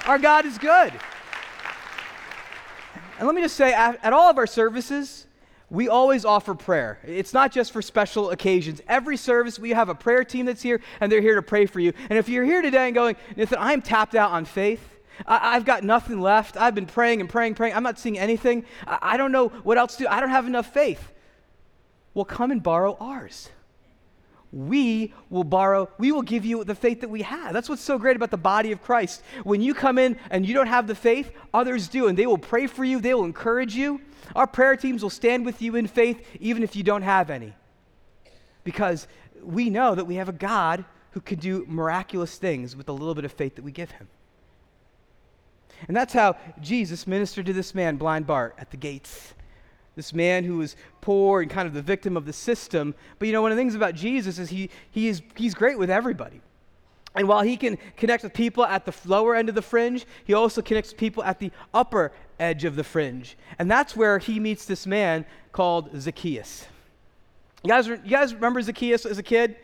Our 0.06 0.20
God 0.20 0.46
is 0.46 0.58
good. 0.58 0.94
And 3.18 3.28
let 3.28 3.36
me 3.36 3.42
just 3.42 3.58
say, 3.58 3.74
at 3.74 4.14
all 4.14 4.30
of 4.30 4.38
our 4.38 4.48
services, 4.48 5.19
we 5.70 5.88
always 5.88 6.26
offer 6.26 6.56
prayer. 6.56 7.00
It's 7.04 7.34
not 7.34 7.52
just 7.52 7.72
for 7.72 7.82
special 7.82 8.32
occasions. 8.32 8.82
Every 8.88 9.18
service, 9.18 9.60
we 9.60 9.72
have 9.72 9.90
a 9.90 9.96
prayer 9.96 10.24
team 10.24 10.46
that's 10.46 10.62
here, 10.62 10.82
and 11.00 11.12
they're 11.12 11.22
here 11.22 11.36
to 11.36 11.42
pray 11.42 11.66
for 11.66 11.80
you. 11.80 11.94
And 12.10 12.18
if 12.18 12.28
you're 12.28 12.44
here 12.44 12.62
today 12.62 12.88
and 12.88 12.96
going, 12.96 13.16
Nathan, 13.36 13.58
I'm 13.60 13.82
tapped 13.82 14.16
out 14.16 14.32
on 14.32 14.46
faith, 14.46 14.82
I, 15.28 15.54
have 15.54 15.66
got 15.66 15.84
nothing 15.84 16.22
left. 16.22 16.56
I've 16.56 16.74
been 16.74 16.86
praying 16.86 17.20
and 17.20 17.30
praying, 17.30 17.56
praying. 17.56 17.76
I'm 17.76 17.84
not 17.84 18.00
seeing 18.00 18.18
anything. 18.18 18.66
I, 18.88 19.00
I 19.02 19.18
don't 19.18 19.32
know 19.32 19.50
what 19.50 19.78
else 19.78 19.98
to 19.98 20.04
do. 20.04 20.10
I 20.10 20.22
don't 20.22 20.30
have 20.30 20.48
enough 20.48 20.74
faith. 20.74 21.12
Well, 22.14 22.26
come 22.26 22.52
and 22.52 22.64
borrow 22.64 22.96
ours 23.00 23.50
we 24.52 25.14
will 25.30 25.44
borrow, 25.44 25.90
we 25.98 26.12
will 26.12 26.22
give 26.22 26.44
you 26.44 26.64
the 26.64 26.76
faith 26.76 27.02
that 27.02 27.10
we 27.10 27.22
have. 27.22 27.54
That's 27.54 27.70
what's 27.70 27.84
so 27.84 28.00
great 28.00 28.16
about 28.16 28.32
the 28.32 28.38
body 28.38 28.72
of 28.72 28.82
Christ. 28.82 29.22
When 29.44 29.62
you 29.62 29.74
come 29.74 29.98
in 29.98 30.18
and 30.32 30.46
you 30.46 30.54
don't 30.54 30.68
have 30.68 30.88
the 30.88 30.96
faith, 30.96 31.32
others 31.54 31.88
do, 31.88 32.08
and 32.08 32.18
they 32.18 32.26
will 32.26 32.38
pray 32.38 32.68
for 32.68 32.84
you, 32.84 33.00
they 33.00 33.14
will 33.14 33.26
encourage 33.26 33.76
you. 33.76 34.02
Our 34.36 34.48
prayer 34.48 34.76
teams 34.76 35.04
will 35.04 35.10
stand 35.10 35.46
with 35.46 35.62
you 35.62 35.76
in 35.76 35.88
faith 35.88 36.26
even 36.40 36.64
if 36.64 36.76
you 36.76 36.84
don't 36.84 37.02
have 37.02 37.30
any. 37.30 37.54
Because 38.64 39.08
we 39.42 39.70
know 39.70 39.96
that 39.96 40.06
we 40.06 40.16
have 40.16 40.30
a 40.30 40.34
God 40.34 40.86
who 41.12 41.22
can 41.22 41.40
do 41.40 41.66
miraculous 41.68 42.38
things 42.38 42.76
with 42.76 42.90
a 42.90 42.94
little 42.94 43.16
bit 43.16 43.26
of 43.26 43.32
faith 43.32 43.56
that 43.56 43.64
we 43.64 43.72
give 43.72 43.92
him. 43.92 44.08
And 45.88 45.96
that's 45.96 46.14
how 46.14 46.36
Jesus 46.62 47.08
ministered 47.08 47.46
to 47.46 47.54
this 47.54 47.74
man, 47.74 47.96
blind 47.96 48.28
Bart, 48.28 48.56
at 48.58 48.70
the 48.72 48.78
gates. 48.78 49.34
This 49.96 50.14
man 50.14 50.44
who 50.44 50.58
was 50.58 50.76
poor 51.02 51.42
and 51.42 51.50
kind 51.50 51.68
of 51.68 51.74
the 51.74 51.82
victim 51.82 52.16
of 52.16 52.26
the 52.26 52.34
system. 52.34 52.96
But 53.18 53.28
you 53.28 53.34
know, 53.34 53.42
one 53.42 53.52
of 53.52 53.58
the 53.58 53.62
things 53.62 53.76
about 53.76 53.96
Jesus 53.96 54.40
is 54.40 54.50
he, 54.50 54.70
he 54.92 55.08
is, 55.08 55.22
he's 55.36 55.54
great 55.54 55.80
with 55.80 55.90
everybody. 55.90 56.42
And 57.20 57.28
while 57.28 57.42
he 57.42 57.58
can 57.58 57.78
connect 57.98 58.24
with 58.24 58.34
people 58.34 58.64
at 58.64 58.86
the 58.86 58.96
lower 59.04 59.36
end 59.36 59.50
of 59.50 59.56
the 59.56 59.62
fringe, 59.62 60.06
he 60.24 60.34
also 60.34 60.62
connects 60.62 60.92
with 60.92 60.98
people 60.98 61.22
at 61.22 61.38
the 61.38 61.52
upper 61.74 62.14
edge 62.40 62.64
of 62.64 62.78
the 62.78 62.84
fringe. 62.86 63.38
And 63.60 63.70
that's 63.70 63.94
where 63.94 64.20
he 64.20 64.40
meets 64.40 64.64
this 64.64 64.88
man 64.88 65.26
called 65.52 65.90
Zacchaeus. 66.00 66.66
You 67.62 67.72
guys, 67.72 67.88
you 67.88 67.98
guys 67.98 68.34
remember 68.34 68.62
Zacchaeus 68.62 69.06
as 69.06 69.18
a 69.18 69.24
kid? 69.24 69.58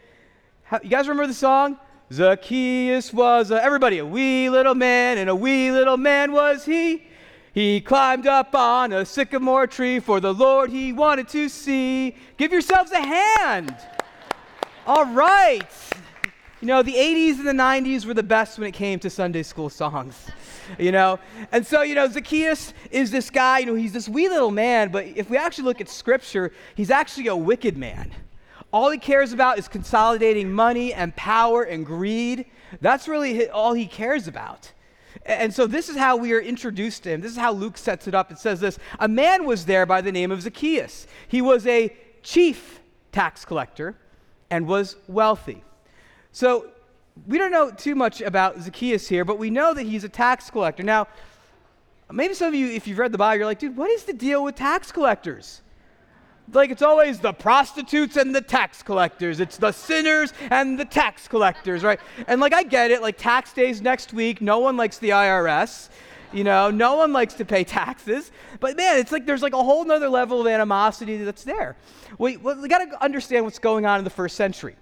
you 0.84 0.90
guys 0.90 1.08
remember 1.08 1.28
the 1.28 1.34
song? 1.34 1.80
Zacchaeus 2.12 3.14
was 3.14 3.52
a, 3.52 3.64
everybody 3.64 4.00
a 4.00 4.06
wee 4.06 4.50
little 4.50 4.76
man, 4.76 5.18
and 5.18 5.30
a 5.30 5.36
wee 5.36 5.72
little 5.72 5.96
man 5.96 6.34
was 6.34 6.66
he. 6.66 7.08
He 7.54 7.80
climbed 7.80 8.28
up 8.28 8.54
on 8.54 8.92
a 8.92 9.06
sycamore 9.06 9.66
tree 9.66 10.02
for 10.02 10.20
the 10.20 10.34
Lord 10.34 10.72
he 10.72 10.92
wanted 10.92 11.30
to 11.30 11.48
see. 11.48 12.18
Give 12.36 12.52
yourselves 12.52 12.92
a 12.92 13.00
hand. 13.00 13.78
All 14.86 15.06
right. 15.06 15.66
You 16.62 16.68
know, 16.68 16.82
the 16.82 16.94
80s 16.94 17.40
and 17.40 17.48
the 17.48 17.52
90s 17.52 18.06
were 18.06 18.14
the 18.14 18.24
best 18.24 18.58
when 18.58 18.68
it 18.68 18.72
came 18.72 18.98
to 19.00 19.10
Sunday 19.10 19.44
school 19.44 19.70
songs. 19.70 20.28
You 20.80 20.92
know? 20.92 21.20
And 21.52 21.66
so, 21.66 21.84
you 21.84 21.94
know, 21.94 22.10
Zacchaeus 22.10 22.74
is 22.90 23.12
this 23.12 23.30
guy, 23.30 23.60
you 23.60 23.68
know, 23.68 23.76
he's 23.76 23.94
this 23.94 24.10
wee 24.10 24.28
little 24.28 24.50
man, 24.50 24.92
but 24.92 25.06
if 25.06 25.30
we 25.30 25.38
actually 25.38 25.66
look 25.66 25.80
at 25.80 25.88
scripture, 25.88 26.52
he's 26.74 26.90
actually 26.90 27.28
a 27.28 27.36
wicked 27.36 27.78
man. 27.78 28.12
All 28.74 28.90
he 28.90 28.98
cares 28.98 29.32
about 29.32 29.60
is 29.60 29.68
consolidating 29.68 30.52
money 30.52 30.92
and 30.92 31.16
power 31.16 31.62
and 31.62 31.86
greed. 31.86 32.48
That's 32.82 33.08
really 33.08 33.48
all 33.48 33.74
he 33.74 33.86
cares 33.86 34.28
about. 34.28 34.72
And 35.24 35.54
so 35.54 35.68
this 35.68 35.88
is 35.88 35.98
how 35.98 36.18
we 36.18 36.34
are 36.34 36.42
introduced 36.42 37.04
to 37.04 37.12
him. 37.12 37.22
This 37.22 37.32
is 37.32 37.38
how 37.38 37.52
Luke 37.52 37.78
sets 37.78 38.08
it 38.08 38.16
up. 38.16 38.32
It 38.32 38.40
says 38.40 38.60
this 38.60 38.80
A 39.00 39.08
man 39.08 39.46
was 39.46 39.66
there 39.66 39.86
by 39.86 40.02
the 40.02 40.12
name 40.12 40.32
of 40.32 40.42
Zacchaeus. 40.42 41.06
He 41.28 41.44
was 41.44 41.68
a 41.68 41.96
chief 42.24 42.82
tax 43.12 43.46
collector 43.46 43.96
and 44.50 44.68
was 44.68 44.96
wealthy. 45.08 45.64
So 46.36 46.66
we 47.28 47.38
don't 47.38 47.50
know 47.50 47.72
too 47.72 47.96
much 47.96 48.20
about 48.20 48.60
Zacchaeus 48.60 49.08
here, 49.08 49.24
but 49.24 49.40
we 49.40 49.50
know 49.50 49.74
that 49.74 49.84
he's 49.84 50.04
a 50.04 50.10
tax 50.10 50.50
collector. 50.50 50.84
Now, 50.84 51.08
maybe 52.12 52.34
some 52.34 52.50
of 52.50 52.56
you, 52.56 52.68
if 52.68 52.88
you've 52.88 52.98
read 52.98 53.14
the 53.14 53.18
Bible, 53.18 53.38
you're 53.38 53.46
like, 53.46 53.60
dude, 53.60 53.78
what 53.78 53.90
is 53.90 54.04
the 54.04 54.12
deal 54.12 54.44
with 54.44 54.56
tax 54.56 54.92
collectors? 54.92 55.62
Like 56.52 56.72
it's 56.72 56.82
always 56.82 57.20
the 57.20 57.32
prostitutes 57.32 58.18
and 58.18 58.36
the 58.36 58.42
tax 58.42 58.84
collectors. 58.84 59.40
It's 59.40 59.56
the 59.56 59.72
sinners 59.72 60.34
and 60.52 60.78
the 60.78 60.84
tax 60.84 61.30
collectors, 61.30 61.86
right? 61.86 62.02
And 62.28 62.42
like 62.42 62.54
I 62.54 62.64
get 62.64 62.92
it, 62.92 63.02
like 63.02 63.18
tax 63.18 63.54
days 63.54 63.82
next 63.82 64.12
week, 64.12 64.42
no 64.42 64.60
one 64.60 64.76
likes 64.76 64.98
the 64.98 65.12
IRS. 65.12 65.88
You 66.34 66.44
know, 66.44 66.70
no 66.70 66.98
one 66.98 67.14
likes 67.14 67.36
to 67.36 67.46
pay 67.46 67.64
taxes. 67.64 68.34
But 68.60 68.76
man, 68.76 68.98
it's 68.98 69.14
like 69.14 69.26
there's 69.26 69.42
like 69.42 69.54
a 69.54 69.64
whole 69.64 69.86
nother 69.86 70.10
level 70.10 70.42
of 70.42 70.48
animosity 70.48 71.16
that's 71.16 71.46
there. 71.46 71.78
We, 72.18 72.36
we 72.36 72.68
got 72.68 72.80
to 72.80 73.02
understand 73.02 73.46
what's 73.46 73.60
going 73.60 73.86
on 73.86 74.00
in 74.00 74.04
the 74.04 74.10
first 74.10 74.36
century. 74.36 74.76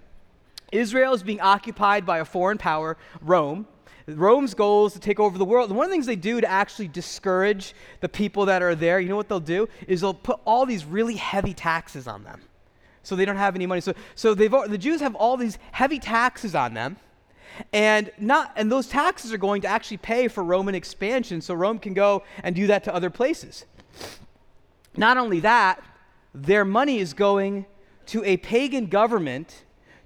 Israel 0.74 1.14
is 1.14 1.22
being 1.22 1.40
occupied 1.40 2.04
by 2.04 2.18
a 2.18 2.24
foreign 2.24 2.58
power, 2.58 2.96
Rome. 3.20 3.66
Rome's 4.06 4.52
goal 4.52 4.86
is 4.86 4.92
to 4.92 5.00
take 5.00 5.18
over 5.18 5.38
the 5.38 5.44
world. 5.44 5.70
And 5.70 5.78
one 5.78 5.86
of 5.86 5.90
the 5.90 5.94
things 5.94 6.06
they 6.06 6.16
do 6.16 6.40
to 6.40 6.50
actually 6.50 6.88
discourage 6.88 7.74
the 8.00 8.08
people 8.08 8.46
that 8.46 8.62
are 8.62 8.74
there, 8.74 9.00
you 9.00 9.08
know 9.08 9.16
what 9.16 9.28
they'll 9.28 9.40
do? 9.40 9.68
Is 9.88 10.02
they'll 10.02 10.12
put 10.12 10.40
all 10.44 10.66
these 10.66 10.84
really 10.84 11.16
heavy 11.16 11.54
taxes 11.54 12.06
on 12.06 12.24
them. 12.24 12.42
So 13.02 13.16
they 13.16 13.24
don't 13.24 13.36
have 13.36 13.54
any 13.54 13.66
money. 13.66 13.80
So, 13.80 13.94
so 14.14 14.34
they've, 14.34 14.50
the 14.50 14.78
Jews 14.78 15.00
have 15.00 15.14
all 15.14 15.36
these 15.36 15.58
heavy 15.72 15.98
taxes 15.98 16.54
on 16.54 16.74
them. 16.74 16.96
And 17.72 18.10
not 18.18 18.52
and 18.56 18.70
those 18.70 18.88
taxes 18.88 19.32
are 19.32 19.38
going 19.38 19.62
to 19.62 19.68
actually 19.68 19.98
pay 19.98 20.26
for 20.26 20.42
Roman 20.42 20.74
expansion 20.74 21.40
so 21.40 21.54
Rome 21.54 21.78
can 21.78 21.94
go 21.94 22.24
and 22.42 22.54
do 22.54 22.66
that 22.66 22.82
to 22.84 22.94
other 22.94 23.10
places. 23.10 23.64
Not 24.96 25.16
only 25.18 25.40
that, 25.40 25.82
their 26.34 26.64
money 26.64 26.98
is 26.98 27.14
going 27.14 27.66
to 28.06 28.24
a 28.24 28.36
pagan 28.38 28.86
government 28.86 29.63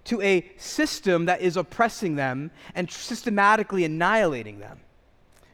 to 0.08 0.20
a 0.22 0.50
system 0.56 1.26
that 1.26 1.40
is 1.40 1.56
oppressing 1.56 2.16
them 2.16 2.50
and 2.74 2.90
systematically 2.90 3.84
annihilating 3.84 4.58
them. 4.58 4.80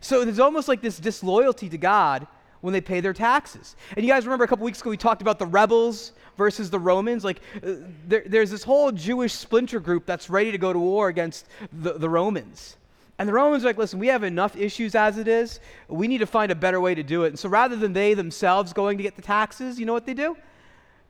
So 0.00 0.24
there's 0.24 0.38
almost 0.38 0.68
like 0.68 0.80
this 0.80 0.98
disloyalty 0.98 1.68
to 1.68 1.78
God 1.78 2.26
when 2.60 2.72
they 2.72 2.80
pay 2.80 3.00
their 3.00 3.12
taxes. 3.12 3.74
And 3.96 4.04
you 4.04 4.10
guys 4.10 4.24
remember 4.24 4.44
a 4.44 4.48
couple 4.48 4.64
weeks 4.64 4.80
ago 4.80 4.90
we 4.90 4.96
talked 4.96 5.22
about 5.22 5.38
the 5.38 5.46
rebels 5.46 6.12
versus 6.36 6.70
the 6.70 6.78
Romans? 6.78 7.24
Like 7.24 7.40
uh, 7.56 7.72
there, 8.06 8.22
there's 8.26 8.50
this 8.50 8.62
whole 8.62 8.92
Jewish 8.92 9.32
splinter 9.32 9.80
group 9.80 10.06
that's 10.06 10.30
ready 10.30 10.52
to 10.52 10.58
go 10.58 10.72
to 10.72 10.78
war 10.78 11.08
against 11.08 11.46
the, 11.72 11.94
the 11.94 12.08
Romans. 12.08 12.76
And 13.18 13.28
the 13.28 13.32
Romans 13.32 13.64
are 13.64 13.68
like, 13.68 13.78
listen, 13.78 13.98
we 13.98 14.06
have 14.08 14.22
enough 14.22 14.56
issues 14.56 14.94
as 14.94 15.18
it 15.18 15.26
is. 15.26 15.60
We 15.88 16.06
need 16.06 16.18
to 16.18 16.26
find 16.26 16.52
a 16.52 16.54
better 16.54 16.80
way 16.80 16.94
to 16.94 17.02
do 17.02 17.24
it. 17.24 17.28
And 17.28 17.38
so 17.38 17.48
rather 17.48 17.76
than 17.76 17.92
they 17.92 18.14
themselves 18.14 18.72
going 18.72 18.98
to 18.98 19.02
get 19.02 19.16
the 19.16 19.22
taxes, 19.22 19.80
you 19.80 19.86
know 19.86 19.92
what 19.92 20.06
they 20.06 20.14
do? 20.14 20.36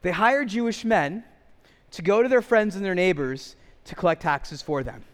They 0.02 0.12
hire 0.12 0.44
Jewish 0.44 0.85
men 0.85 1.24
to 1.94 2.02
go 2.02 2.22
to 2.22 2.28
their 2.28 2.42
friends 2.42 2.76
and 2.76 2.85
their 2.85 2.94
neighbors 2.94 3.57
to 3.85 3.94
collect 3.94 4.22
taxes 4.22 4.61
for 4.61 4.83
them. 4.83 5.04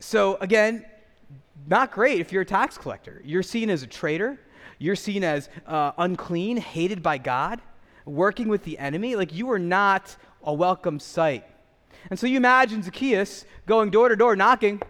So 0.00 0.36
again, 0.40 0.86
not 1.66 1.92
great 1.92 2.20
if 2.20 2.32
you're 2.32 2.42
a 2.42 2.46
tax 2.46 2.78
collector. 2.78 3.20
You're 3.24 3.42
seen 3.42 3.68
as 3.68 3.82
a 3.82 3.86
traitor, 3.86 4.38
you're 4.78 4.96
seen 4.96 5.22
as 5.22 5.48
uh, 5.66 5.92
unclean, 5.98 6.56
hated 6.56 7.02
by 7.02 7.18
God, 7.18 7.60
working 8.06 8.48
with 8.48 8.64
the 8.64 8.78
enemy. 8.78 9.16
Like 9.16 9.34
you 9.34 9.50
are 9.50 9.58
not 9.58 10.16
a 10.42 10.52
welcome 10.52 10.98
sight. 10.98 11.44
And 12.10 12.18
so 12.18 12.26
you 12.26 12.36
imagine 12.36 12.82
Zacchaeus 12.82 13.44
going 13.66 13.90
door 13.90 14.08
to 14.08 14.16
door 14.16 14.36
knocking. 14.36 14.80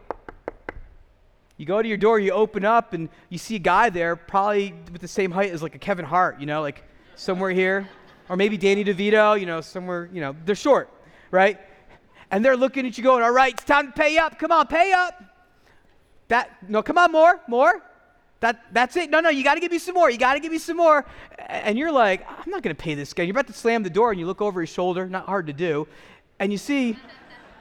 You 1.56 1.66
go 1.66 1.80
to 1.80 1.86
your 1.86 1.96
door, 1.96 2.18
you 2.18 2.32
open 2.32 2.64
up, 2.64 2.92
and 2.92 3.08
you 3.28 3.38
see 3.38 3.56
a 3.56 3.60
guy 3.60 3.88
there, 3.90 4.16
probably 4.16 4.74
with 4.92 5.00
the 5.00 5.08
same 5.08 5.30
height 5.30 5.52
as 5.52 5.62
like 5.62 5.74
a 5.74 5.78
Kevin 5.78 6.04
Hart, 6.04 6.40
you 6.40 6.46
know, 6.46 6.60
like 6.60 6.82
somewhere 7.14 7.50
here. 7.50 7.88
Or 8.28 8.36
maybe 8.36 8.56
Danny 8.56 8.84
DeVito, 8.84 9.38
you 9.38 9.46
know, 9.46 9.60
somewhere, 9.60 10.08
you 10.12 10.20
know, 10.20 10.34
they're 10.44 10.54
short, 10.54 10.88
right? 11.30 11.58
And 12.30 12.44
they're 12.44 12.56
looking 12.56 12.86
at 12.86 12.96
you 12.96 13.04
going, 13.04 13.22
all 13.22 13.32
right, 13.32 13.52
it's 13.52 13.64
time 13.64 13.88
to 13.88 13.92
pay 13.92 14.16
up. 14.18 14.38
Come 14.38 14.50
on, 14.50 14.66
pay 14.66 14.92
up. 14.92 15.22
That, 16.28 16.50
no, 16.68 16.82
come 16.82 16.96
on, 16.96 17.12
more, 17.12 17.40
more. 17.48 17.82
That, 18.40 18.64
that's 18.72 18.96
it. 18.96 19.10
No, 19.10 19.20
no, 19.20 19.30
you 19.30 19.44
got 19.44 19.54
to 19.54 19.60
give 19.60 19.72
me 19.72 19.78
some 19.78 19.94
more. 19.94 20.10
You 20.10 20.18
got 20.18 20.34
to 20.34 20.40
give 20.40 20.52
me 20.52 20.58
some 20.58 20.76
more. 20.76 21.04
And 21.38 21.78
you're 21.78 21.92
like, 21.92 22.26
I'm 22.28 22.50
not 22.50 22.62
going 22.62 22.74
to 22.74 22.82
pay 22.82 22.94
this 22.94 23.12
guy. 23.12 23.22
You're 23.22 23.32
about 23.32 23.46
to 23.46 23.52
slam 23.52 23.82
the 23.82 23.90
door, 23.90 24.10
and 24.10 24.18
you 24.18 24.26
look 24.26 24.40
over 24.42 24.60
his 24.60 24.70
shoulder, 24.70 25.06
not 25.08 25.26
hard 25.26 25.46
to 25.46 25.52
do, 25.52 25.86
and 26.38 26.50
you 26.50 26.58
see 26.58 26.98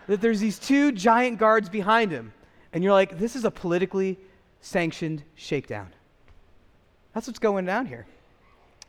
that 0.08 0.22
there's 0.22 0.40
these 0.40 0.60
two 0.60 0.92
giant 0.92 1.40
guards 1.40 1.70
behind 1.70 2.12
him. 2.12 2.34
And 2.74 2.84
you're 2.84 2.94
like, 2.94 3.18
this 3.20 3.36
is 3.36 3.46
a 3.46 3.52
politically 3.52 4.18
sanctioned 4.62 5.24
shakedown. 5.36 5.94
That's 7.14 7.28
what's 7.28 7.40
going 7.40 7.66
down 7.66 7.86
here. 7.86 8.06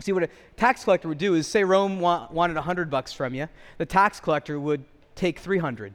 See, 0.00 0.12
what 0.12 0.24
a 0.24 0.28
tax 0.56 0.84
collector 0.84 1.08
would 1.08 1.18
do 1.18 1.34
is 1.34 1.46
say 1.46 1.64
Rome 1.64 2.00
wa- 2.00 2.28
wanted 2.30 2.56
100 2.56 2.90
bucks 2.90 3.12
from 3.12 3.34
you. 3.34 3.48
The 3.78 3.86
tax 3.86 4.20
collector 4.20 4.58
would 4.58 4.84
take 5.14 5.38
300. 5.38 5.94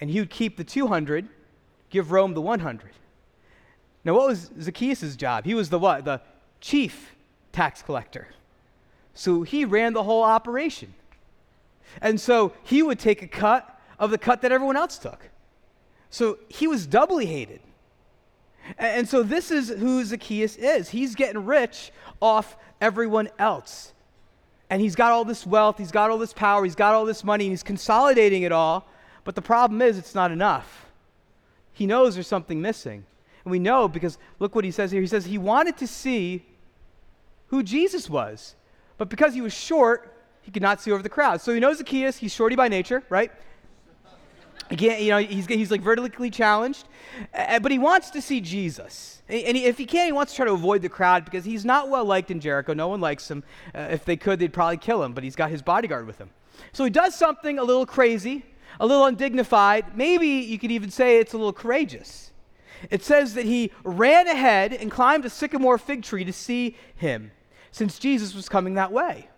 And 0.00 0.10
he 0.10 0.20
would 0.20 0.30
keep 0.30 0.56
the 0.56 0.64
200, 0.64 1.28
give 1.88 2.12
Rome 2.12 2.34
the 2.34 2.40
100. 2.40 2.90
Now, 4.04 4.14
what 4.14 4.28
was 4.28 4.50
Zacchaeus' 4.60 5.16
job? 5.16 5.44
He 5.44 5.54
was 5.54 5.70
the 5.70 5.78
what? 5.78 6.04
The 6.04 6.20
chief 6.60 7.14
tax 7.52 7.82
collector. 7.82 8.28
So 9.14 9.42
he 9.42 9.64
ran 9.64 9.94
the 9.94 10.02
whole 10.02 10.22
operation. 10.22 10.94
And 12.02 12.20
so 12.20 12.52
he 12.62 12.82
would 12.82 12.98
take 12.98 13.22
a 13.22 13.28
cut 13.28 13.80
of 13.98 14.10
the 14.10 14.18
cut 14.18 14.42
that 14.42 14.52
everyone 14.52 14.76
else 14.76 14.98
took. 14.98 15.30
So 16.10 16.38
he 16.48 16.66
was 16.66 16.86
doubly 16.86 17.26
hated. 17.26 17.60
And 18.78 19.08
so 19.08 19.22
this 19.22 19.50
is 19.50 19.68
who 19.68 20.04
Zacchaeus 20.04 20.56
is. 20.56 20.88
He's 20.88 21.14
getting 21.14 21.44
rich 21.44 21.92
off 22.20 22.56
everyone 22.80 23.28
else. 23.38 23.92
And 24.68 24.82
he's 24.82 24.96
got 24.96 25.12
all 25.12 25.24
this 25.24 25.46
wealth, 25.46 25.78
he's 25.78 25.92
got 25.92 26.10
all 26.10 26.18
this 26.18 26.32
power, 26.32 26.64
he's 26.64 26.74
got 26.74 26.94
all 26.94 27.04
this 27.04 27.22
money, 27.22 27.44
and 27.44 27.52
he's 27.52 27.62
consolidating 27.62 28.42
it 28.42 28.50
all. 28.52 28.88
But 29.24 29.34
the 29.34 29.42
problem 29.42 29.80
is, 29.80 29.96
it's 29.98 30.14
not 30.14 30.32
enough. 30.32 30.86
He 31.72 31.86
knows 31.86 32.14
there's 32.14 32.26
something 32.26 32.60
missing. 32.60 33.04
And 33.44 33.52
we 33.52 33.58
know 33.58 33.86
because 33.86 34.18
look 34.40 34.54
what 34.54 34.64
he 34.64 34.70
says 34.70 34.90
here. 34.90 35.00
He 35.00 35.06
says 35.06 35.24
he 35.24 35.38
wanted 35.38 35.76
to 35.76 35.86
see 35.86 36.44
who 37.48 37.62
Jesus 37.62 38.10
was. 38.10 38.56
But 38.98 39.08
because 39.08 39.34
he 39.34 39.40
was 39.40 39.52
short, 39.52 40.12
he 40.42 40.50
could 40.50 40.62
not 40.62 40.80
see 40.80 40.90
over 40.90 41.02
the 41.02 41.08
crowd. 41.08 41.40
So 41.40 41.52
he 41.52 41.60
knows 41.60 41.78
Zacchaeus, 41.78 42.16
he's 42.16 42.32
shorty 42.32 42.56
by 42.56 42.68
nature, 42.68 43.04
right? 43.08 43.30
Again, 44.70 45.02
you 45.02 45.10
know, 45.10 45.18
he's, 45.18 45.46
he's 45.46 45.70
like 45.70 45.80
vertically 45.80 46.30
challenged, 46.30 46.86
but 47.32 47.70
he 47.70 47.78
wants 47.78 48.10
to 48.10 48.20
see 48.20 48.40
Jesus. 48.40 49.22
And 49.28 49.56
he, 49.56 49.64
if 49.64 49.78
he 49.78 49.86
can, 49.86 50.06
he 50.06 50.12
wants 50.12 50.32
to 50.32 50.36
try 50.36 50.46
to 50.46 50.52
avoid 50.52 50.82
the 50.82 50.88
crowd 50.88 51.24
because 51.24 51.44
he's 51.44 51.64
not 51.64 51.88
well 51.88 52.04
liked 52.04 52.30
in 52.30 52.40
Jericho. 52.40 52.74
No 52.74 52.88
one 52.88 53.00
likes 53.00 53.30
him. 53.30 53.44
Uh, 53.74 53.88
if 53.90 54.04
they 54.04 54.16
could, 54.16 54.38
they'd 54.38 54.52
probably 54.52 54.76
kill 54.76 55.02
him, 55.02 55.12
but 55.12 55.22
he's 55.22 55.36
got 55.36 55.50
his 55.50 55.62
bodyguard 55.62 56.06
with 56.06 56.18
him. 56.18 56.30
So 56.72 56.84
he 56.84 56.90
does 56.90 57.14
something 57.14 57.58
a 57.58 57.64
little 57.64 57.86
crazy, 57.86 58.44
a 58.80 58.86
little 58.86 59.06
undignified. 59.06 59.96
Maybe 59.96 60.28
you 60.28 60.58
could 60.58 60.70
even 60.70 60.90
say 60.90 61.18
it's 61.18 61.32
a 61.32 61.38
little 61.38 61.52
courageous. 61.52 62.32
It 62.90 63.02
says 63.04 63.34
that 63.34 63.44
he 63.44 63.72
ran 63.84 64.26
ahead 64.26 64.72
and 64.72 64.90
climbed 64.90 65.24
a 65.24 65.30
sycamore 65.30 65.78
fig 65.78 66.02
tree 66.02 66.24
to 66.24 66.32
see 66.32 66.76
him, 66.94 67.30
since 67.70 67.98
Jesus 67.98 68.34
was 68.34 68.48
coming 68.48 68.74
that 68.74 68.92
way. 68.92 69.28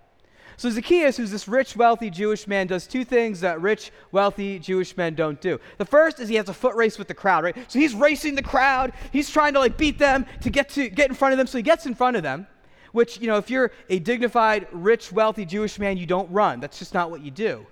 So 0.59 0.69
Zacchaeus, 0.71 1.17
who's 1.17 1.31
this 1.31 1.47
rich, 1.47 1.77
wealthy 1.77 2.11
Jewish 2.11 2.49
man, 2.49 2.67
does 2.67 2.89
two 2.89 3.05
things 3.05 3.41
that 3.43 3.61
rich, 3.61 3.93
wealthy 4.11 4.59
Jewish 4.59 4.97
men 4.97 5.15
don't 5.15 5.41
do. 5.41 5.61
The 5.79 5.85
first 5.85 6.19
is 6.19 6.29
he 6.29 6.35
has 6.35 6.49
a 6.49 6.53
foot 6.53 6.75
race 6.75 6.99
with 6.99 7.07
the 7.07 7.15
crowd, 7.15 7.45
right? 7.45 7.57
So 7.71 7.79
he's 7.79 7.95
racing 7.95 8.35
the 8.35 8.43
crowd. 8.43 8.93
He's 9.13 9.31
trying 9.31 9.53
to 9.53 9.61
like 9.61 9.77
beat 9.77 10.01
them 10.01 10.27
to 10.41 10.51
get 10.51 10.69
to 10.71 10.89
get 10.89 11.11
in 11.11 11.15
front 11.15 11.33
of 11.33 11.39
them. 11.39 11.47
So 11.47 11.59
he 11.59 11.63
gets 11.63 11.87
in 11.87 11.95
front 11.95 12.17
of 12.17 12.25
them, 12.25 12.49
which, 12.91 13.21
you 13.21 13.29
know, 13.29 13.37
if 13.37 13.51
you're 13.51 13.71
a 13.89 14.01
dignified, 14.01 14.67
rich, 14.73 15.13
wealthy 15.13 15.45
Jewish 15.45 15.79
man, 15.79 15.97
you 15.97 16.07
don't 16.07 16.29
run. 16.33 16.59
That's 16.59 16.81
just 16.81 16.93
not 16.93 17.09
what 17.09 17.23
you 17.23 17.31
do. 17.31 17.65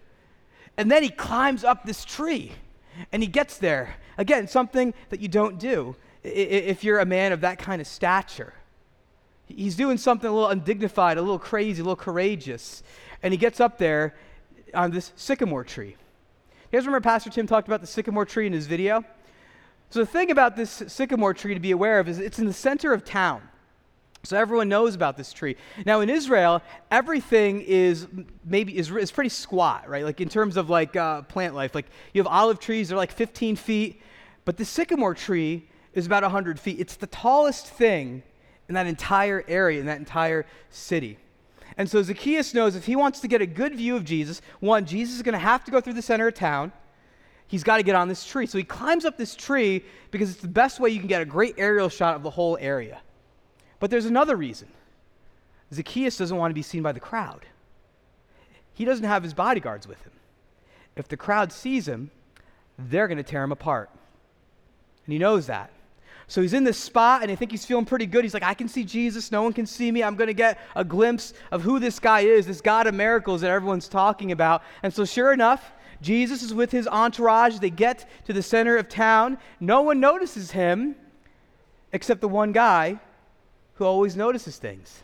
And 0.76 0.88
then 0.88 1.02
he 1.02 1.08
climbs 1.08 1.64
up 1.64 1.84
this 1.84 2.04
tree 2.04 2.52
and 3.10 3.20
he 3.20 3.26
gets 3.26 3.58
there. 3.58 3.96
Again, 4.16 4.46
something 4.46 4.94
that 5.08 5.18
you 5.18 5.26
don't 5.26 5.58
do 5.58 5.96
if 6.22 6.84
you're 6.84 7.00
a 7.00 7.06
man 7.06 7.32
of 7.32 7.40
that 7.40 7.58
kind 7.58 7.80
of 7.80 7.88
stature. 7.88 8.54
He's 9.46 9.76
doing 9.76 9.96
something 9.96 10.28
a 10.28 10.32
little 10.32 10.48
undignified, 10.48 11.18
a 11.18 11.22
little 11.22 11.38
crazy, 11.38 11.80
a 11.80 11.84
little 11.84 11.96
courageous. 11.96 12.82
And 13.22 13.32
he 13.32 13.38
gets 13.38 13.60
up 13.60 13.78
there 13.78 14.14
on 14.74 14.90
this 14.90 15.12
sycamore 15.16 15.64
tree. 15.64 15.90
You 15.90 16.78
guys 16.78 16.86
remember 16.86 17.00
Pastor 17.00 17.30
Tim 17.30 17.46
talked 17.46 17.68
about 17.68 17.80
the 17.80 17.86
sycamore 17.86 18.26
tree 18.26 18.46
in 18.46 18.52
his 18.52 18.66
video? 18.66 19.04
So, 19.90 20.00
the 20.00 20.06
thing 20.06 20.32
about 20.32 20.56
this 20.56 20.82
sycamore 20.88 21.32
tree 21.32 21.54
to 21.54 21.60
be 21.60 21.70
aware 21.70 22.00
of 22.00 22.08
is 22.08 22.18
it's 22.18 22.40
in 22.40 22.46
the 22.46 22.52
center 22.52 22.92
of 22.92 23.04
town. 23.04 23.40
So 24.26 24.36
everyone 24.36 24.68
knows 24.68 24.96
about 24.96 25.16
this 25.16 25.32
tree. 25.32 25.56
Now 25.84 26.00
in 26.00 26.10
Israel, 26.10 26.60
everything 26.90 27.60
is 27.60 28.08
maybe 28.44 28.76
is, 28.76 28.90
is 28.90 29.12
pretty 29.12 29.28
squat, 29.28 29.88
right? 29.88 30.04
Like 30.04 30.20
in 30.20 30.28
terms 30.28 30.56
of 30.56 30.68
like 30.68 30.96
uh, 30.96 31.22
plant 31.22 31.54
life. 31.54 31.76
Like 31.76 31.86
you 32.12 32.20
have 32.20 32.26
olive 32.26 32.58
trees, 32.58 32.88
they're 32.88 32.98
like 32.98 33.12
15 33.12 33.54
feet, 33.54 34.02
but 34.44 34.56
the 34.56 34.64
sycamore 34.64 35.14
tree 35.14 35.68
is 35.94 36.06
about 36.06 36.24
100 36.24 36.58
feet. 36.58 36.80
It's 36.80 36.96
the 36.96 37.06
tallest 37.06 37.68
thing 37.68 38.24
in 38.68 38.74
that 38.74 38.86
entire 38.86 39.44
area, 39.48 39.80
in 39.80 39.86
that 39.86 39.98
entire 39.98 40.46
city. 40.70 41.18
And 41.76 41.88
so 41.88 42.02
Zacchaeus 42.02 42.54
knows 42.54 42.74
if 42.74 42.86
he 42.86 42.96
wants 42.96 43.20
to 43.20 43.28
get 43.28 43.42
a 43.42 43.46
good 43.46 43.74
view 43.74 43.96
of 43.96 44.04
Jesus, 44.04 44.40
one, 44.60 44.86
Jesus 44.86 45.16
is 45.16 45.22
going 45.22 45.34
to 45.34 45.38
have 45.38 45.64
to 45.64 45.70
go 45.70 45.80
through 45.80 45.92
the 45.92 46.02
center 46.02 46.28
of 46.28 46.34
town. 46.34 46.72
He's 47.48 47.62
got 47.62 47.76
to 47.76 47.82
get 47.82 47.94
on 47.94 48.08
this 48.08 48.24
tree. 48.24 48.46
So 48.46 48.58
he 48.58 48.64
climbs 48.64 49.04
up 49.04 49.16
this 49.16 49.36
tree 49.36 49.84
because 50.10 50.30
it's 50.30 50.40
the 50.40 50.48
best 50.48 50.80
way 50.80 50.90
you 50.90 50.98
can 50.98 51.06
get 51.06 51.22
a 51.22 51.26
great 51.26 51.54
aerial 51.58 51.88
shot 51.88 52.16
of 52.16 52.22
the 52.22 52.30
whole 52.30 52.56
area. 52.60 53.00
But 53.78 53.90
there's 53.90 54.06
another 54.06 54.36
reason 54.36 54.68
Zacchaeus 55.72 56.16
doesn't 56.16 56.36
want 56.36 56.50
to 56.50 56.54
be 56.54 56.62
seen 56.62 56.82
by 56.82 56.92
the 56.92 57.00
crowd. 57.00 57.46
He 58.72 58.84
doesn't 58.84 59.04
have 59.04 59.22
his 59.22 59.34
bodyguards 59.34 59.86
with 59.86 60.02
him. 60.02 60.12
If 60.96 61.08
the 61.08 61.16
crowd 61.16 61.52
sees 61.52 61.86
him, 61.86 62.10
they're 62.78 63.08
going 63.08 63.18
to 63.18 63.22
tear 63.22 63.42
him 63.42 63.52
apart. 63.52 63.90
And 65.04 65.12
he 65.12 65.18
knows 65.18 65.46
that. 65.46 65.70
So 66.28 66.42
he's 66.42 66.54
in 66.54 66.64
this 66.64 66.78
spot 66.78 67.22
and 67.22 67.30
I 67.30 67.36
think 67.36 67.52
he's 67.52 67.64
feeling 67.64 67.84
pretty 67.84 68.06
good. 68.06 68.24
He's 68.24 68.34
like, 68.34 68.42
I 68.42 68.54
can 68.54 68.68
see 68.68 68.84
Jesus. 68.84 69.30
No 69.30 69.42
one 69.42 69.52
can 69.52 69.66
see 69.66 69.92
me. 69.92 70.02
I'm 70.02 70.16
going 70.16 70.26
to 70.26 70.34
get 70.34 70.58
a 70.74 70.84
glimpse 70.84 71.32
of 71.52 71.62
who 71.62 71.78
this 71.78 72.00
guy 72.00 72.20
is, 72.20 72.46
this 72.46 72.60
God 72.60 72.86
of 72.86 72.94
miracles 72.94 73.42
that 73.42 73.50
everyone's 73.50 73.88
talking 73.88 74.32
about. 74.32 74.62
And 74.82 74.92
so, 74.92 75.04
sure 75.04 75.32
enough, 75.32 75.72
Jesus 76.02 76.42
is 76.42 76.52
with 76.52 76.72
his 76.72 76.88
entourage. 76.88 77.58
They 77.58 77.70
get 77.70 78.08
to 78.26 78.32
the 78.32 78.42
center 78.42 78.76
of 78.76 78.88
town. 78.88 79.38
No 79.60 79.82
one 79.82 80.00
notices 80.00 80.50
him 80.50 80.96
except 81.92 82.20
the 82.20 82.28
one 82.28 82.52
guy 82.52 82.98
who 83.74 83.84
always 83.84 84.16
notices 84.16 84.56
things. 84.56 85.02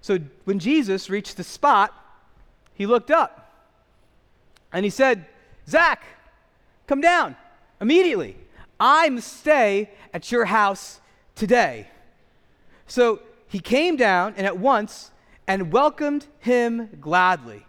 So 0.00 0.20
when 0.44 0.60
Jesus 0.60 1.10
reached 1.10 1.36
the 1.36 1.42
spot, 1.42 1.92
he 2.74 2.86
looked 2.86 3.10
up 3.10 3.52
and 4.72 4.84
he 4.84 4.90
said, 4.90 5.26
Zach, 5.68 6.04
come 6.86 7.00
down 7.00 7.34
immediately. 7.80 8.36
I 8.78 9.08
must 9.08 9.40
stay 9.40 9.90
at 10.12 10.30
your 10.30 10.46
house 10.46 11.00
today. 11.34 11.88
So 12.86 13.20
he 13.48 13.60
came 13.60 13.96
down 13.96 14.34
and 14.36 14.46
at 14.46 14.58
once 14.58 15.10
and 15.46 15.72
welcomed 15.72 16.26
him 16.40 16.88
gladly. 17.00 17.64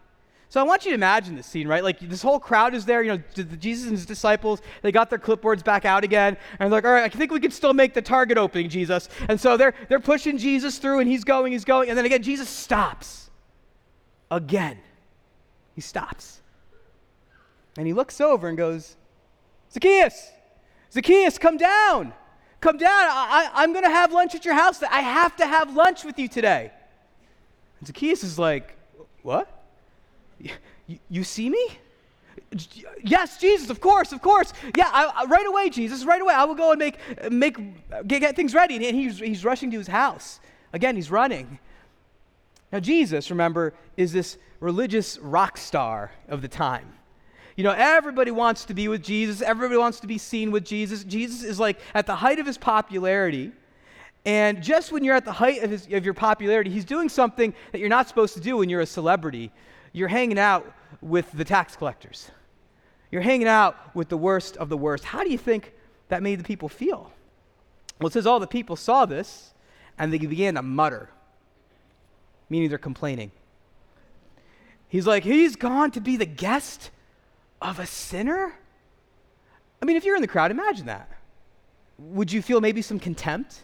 So 0.50 0.62
I 0.62 0.64
want 0.64 0.86
you 0.86 0.92
to 0.92 0.96
imagine 0.96 1.36
this 1.36 1.46
scene, 1.46 1.68
right? 1.68 1.84
Like 1.84 2.00
this 2.00 2.22
whole 2.22 2.40
crowd 2.40 2.74
is 2.74 2.86
there, 2.86 3.04
you 3.04 3.12
know, 3.12 3.46
Jesus 3.60 3.84
and 3.84 3.92
his 3.92 4.06
disciples, 4.06 4.62
they 4.82 4.92
got 4.92 5.10
their 5.10 5.20
clipboards 5.20 5.64
back 5.64 5.84
out 5.84 6.04
again, 6.04 6.38
and 6.58 6.72
they're 6.72 6.78
like, 6.78 6.86
all 6.86 6.94
right, 6.94 7.04
I 7.04 7.10
think 7.10 7.32
we 7.32 7.42
can 7.42 7.52
still 7.52 7.74
make 7.74 7.94
the 7.94 8.02
target 8.02 8.38
opening, 8.38 8.70
Jesus. 8.70 9.10
And 9.28 9.40
so 9.40 9.58
they're 9.58 9.74
they're 9.90 10.00
pushing 10.00 10.38
Jesus 10.38 10.78
through, 10.78 11.00
and 11.00 11.10
he's 11.10 11.26
going, 11.26 11.52
he's 11.52 11.66
going, 11.66 11.90
and 11.90 11.98
then 11.98 12.06
again, 12.06 12.24
Jesus 12.24 12.48
stops. 12.48 13.30
Again. 14.32 14.80
He 15.76 15.82
stops. 15.82 16.42
And 17.78 17.86
he 17.86 17.94
looks 17.94 18.20
over 18.20 18.48
and 18.48 18.58
goes, 18.58 18.96
Zacchaeus, 19.72 20.32
Zacchaeus, 20.92 21.38
come 21.38 21.58
down. 21.58 22.14
Come 22.62 22.78
down. 22.78 22.90
I, 22.92 23.64
am 23.64 23.72
going 23.72 23.86
to 23.86 23.92
have 23.92 24.12
lunch 24.12 24.34
at 24.34 24.46
your 24.46 24.56
house. 24.56 24.82
I 24.82 25.02
have 25.02 25.36
to 25.38 25.46
have 25.46 25.76
lunch 25.76 26.04
with 26.04 26.18
you 26.18 26.28
today. 26.28 26.72
And 27.80 27.88
Zacchaeus 27.88 28.24
is 28.24 28.40
like, 28.40 28.76
What? 29.22 29.48
You, 30.88 31.00
you 31.10 31.24
see 31.24 31.50
me? 31.50 31.70
Yes, 33.04 33.40
Jesus, 33.40 33.70
of 33.70 33.82
course, 33.82 34.14
of 34.14 34.22
course. 34.22 34.54
Yeah, 34.76 34.90
I, 34.92 35.12
I, 35.16 35.26
right 35.26 35.46
away, 35.46 35.70
Jesus, 35.70 36.06
right 36.06 36.22
away. 36.22 36.34
I 36.34 36.46
will 36.46 36.56
go 36.56 36.72
and 36.72 36.80
make, 36.80 36.98
make 37.30 37.58
get, 38.08 38.22
get 38.22 38.36
things 38.36 38.54
ready. 38.54 38.76
And 38.76 38.96
he's, 38.96 39.20
he's 39.20 39.44
rushing 39.44 39.70
to 39.72 39.78
his 39.78 39.88
house. 39.88 40.40
Again, 40.72 40.96
he's 40.96 41.12
running. 41.12 41.60
Now, 42.72 42.80
Jesus, 42.80 43.30
remember, 43.30 43.74
is 43.98 44.14
this 44.14 44.38
religious 44.60 45.18
rock 45.20 45.58
star 45.58 46.12
of 46.28 46.42
the 46.42 46.48
time. 46.48 46.94
You 47.58 47.64
know, 47.64 47.72
everybody 47.72 48.30
wants 48.30 48.66
to 48.66 48.76
be 48.76 48.88
with 48.88 49.04
Jesus, 49.04 49.42
everybody 49.42 49.80
wants 49.80 50.00
to 50.02 50.08
be 50.08 50.20
seen 50.20 50.52
with 50.52 50.64
Jesus. 50.64 51.04
Jesus 51.04 51.44
is 51.44 51.60
like 51.60 51.80
at 51.96 52.06
the 52.06 52.16
height 52.16 52.38
of 52.38 52.46
his 52.46 52.58
popularity. 52.58 53.52
And 54.26 54.62
just 54.62 54.92
when 54.92 55.04
you're 55.04 55.16
at 55.16 55.26
the 55.26 55.32
height 55.32 55.64
of, 55.64 55.72
his, 55.72 55.88
of 55.92 56.06
your 56.06 56.14
popularity, 56.14 56.70
he's 56.70 56.86
doing 56.86 57.10
something 57.10 57.56
that 57.72 57.80
you're 57.80 57.90
not 57.90 58.08
supposed 58.08 58.36
to 58.36 58.40
do 58.40 58.58
when 58.58 58.70
you're 58.70 58.82
a 58.82 58.86
celebrity. 58.86 59.52
You're 59.92 60.08
hanging 60.08 60.38
out 60.38 60.72
with 61.02 61.32
the 61.32 61.44
tax 61.44 61.76
collectors, 61.76 62.30
you're 63.12 63.24
hanging 63.24 63.48
out 63.48 63.96
with 63.96 64.10
the 64.10 64.18
worst 64.18 64.56
of 64.58 64.70
the 64.70 64.78
worst. 64.78 65.04
How 65.04 65.24
do 65.24 65.32
you 65.32 65.38
think 65.40 65.74
that 66.10 66.22
made 66.22 66.40
the 66.40 66.44
people 66.44 66.70
feel? 66.70 67.12
Well, 68.00 68.08
it 68.08 68.14
says 68.14 68.28
all 68.28 68.40
the 68.40 68.46
people 68.46 68.76
saw 68.76 69.08
this 69.08 69.56
and 69.98 70.14
they 70.14 70.20
began 70.20 70.54
to 70.54 70.62
mutter, 70.62 71.10
meaning 72.52 72.70
they're 72.70 72.78
complaining. 72.78 73.32
He's 74.88 75.08
like, 75.08 75.24
He's 75.24 75.56
gone 75.56 75.90
to 75.92 76.02
be 76.02 76.18
the 76.18 76.28
guest 76.28 76.92
of 77.62 77.80
a 77.80 77.86
sinner? 77.86 78.54
I 79.82 79.86
mean, 79.86 79.96
if 79.96 80.06
you're 80.06 80.16
in 80.16 80.22
the 80.22 80.28
crowd, 80.28 80.52
imagine 80.52 80.86
that. 80.88 81.10
Would 81.98 82.32
you 82.32 82.42
feel 82.42 82.62
maybe 82.62 82.82
some 82.82 83.00
contempt? 83.00 83.64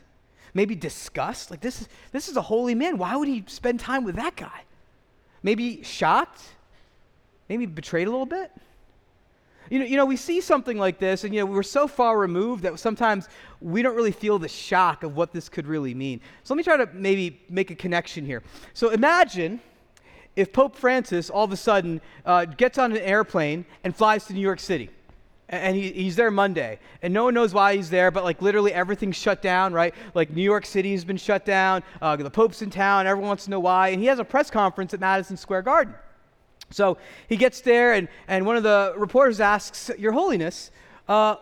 Maybe 0.53 0.75
disgust? 0.75 1.51
Like, 1.51 1.61
this 1.61 1.81
is, 1.81 1.89
this 2.11 2.29
is 2.29 2.37
a 2.37 2.41
holy 2.41 2.75
man. 2.75 2.97
Why 2.97 3.15
would 3.15 3.27
he 3.27 3.43
spend 3.47 3.79
time 3.79 4.03
with 4.03 4.15
that 4.15 4.35
guy? 4.35 4.63
Maybe 5.41 5.83
shocked? 5.83 6.41
Maybe 7.49 7.65
betrayed 7.65 8.07
a 8.07 8.11
little 8.11 8.25
bit? 8.25 8.51
You 9.69 9.79
know, 9.79 9.85
you 9.85 9.97
know, 9.97 10.05
we 10.05 10.17
see 10.17 10.41
something 10.41 10.77
like 10.77 10.99
this, 10.99 11.23
and 11.23 11.33
you 11.33 11.39
know, 11.39 11.45
we're 11.45 11.63
so 11.63 11.87
far 11.87 12.17
removed 12.19 12.63
that 12.63 12.77
sometimes 12.79 13.29
we 13.61 13.81
don't 13.81 13.95
really 13.95 14.11
feel 14.11 14.37
the 14.37 14.47
shock 14.47 15.03
of 15.03 15.15
what 15.15 15.31
this 15.31 15.49
could 15.49 15.67
really 15.67 15.93
mean. 15.93 16.19
So 16.43 16.53
let 16.53 16.57
me 16.57 16.63
try 16.63 16.77
to 16.77 16.87
maybe 16.93 17.41
make 17.49 17.71
a 17.71 17.75
connection 17.75 18.25
here. 18.25 18.43
So 18.73 18.89
imagine 18.89 19.61
if 20.35 20.51
Pope 20.51 20.75
Francis 20.75 21.29
all 21.29 21.43
of 21.43 21.51
a 21.51 21.57
sudden 21.57 22.01
uh, 22.25 22.45
gets 22.45 22.77
on 22.77 22.91
an 22.91 22.97
airplane 22.99 23.65
and 23.83 23.95
flies 23.95 24.25
to 24.25 24.33
New 24.33 24.41
York 24.41 24.59
City. 24.59 24.89
And 25.49 25.75
he, 25.75 25.91
he's 25.91 26.15
there 26.15 26.31
Monday, 26.31 26.79
and 27.03 27.13
no 27.13 27.25
one 27.25 27.35
knows 27.35 27.53
why 27.53 27.75
he's 27.75 27.89
there, 27.89 28.09
but 28.09 28.23
like 28.23 28.41
literally 28.41 28.73
everything's 28.73 29.17
shut 29.17 29.41
down, 29.41 29.71
right? 29.71 29.93
Like 30.15 30.31
New 30.31 30.41
York 30.41 30.65
City 30.65 30.93
has 30.93 31.05
been 31.05 31.17
shut 31.17 31.45
down, 31.45 31.83
uh, 32.01 32.15
the 32.15 32.31
Pope's 32.31 32.63
in 32.63 32.71
town, 32.71 33.05
everyone 33.05 33.27
wants 33.27 33.43
to 33.45 33.51
know 33.51 33.59
why, 33.59 33.89
and 33.89 33.99
he 33.99 34.07
has 34.07 34.17
a 34.17 34.23
press 34.23 34.49
conference 34.49 34.93
at 34.95 34.99
Madison 34.99 35.37
Square 35.37 35.63
Garden. 35.63 35.93
So 36.71 36.97
he 37.29 37.37
gets 37.37 37.61
there, 37.61 37.93
and, 37.93 38.07
and 38.27 38.47
one 38.47 38.57
of 38.57 38.63
the 38.63 38.95
reporters 38.97 39.39
asks, 39.39 39.91
Your 39.99 40.13
Holiness, 40.13 40.71
uh, 41.07 41.35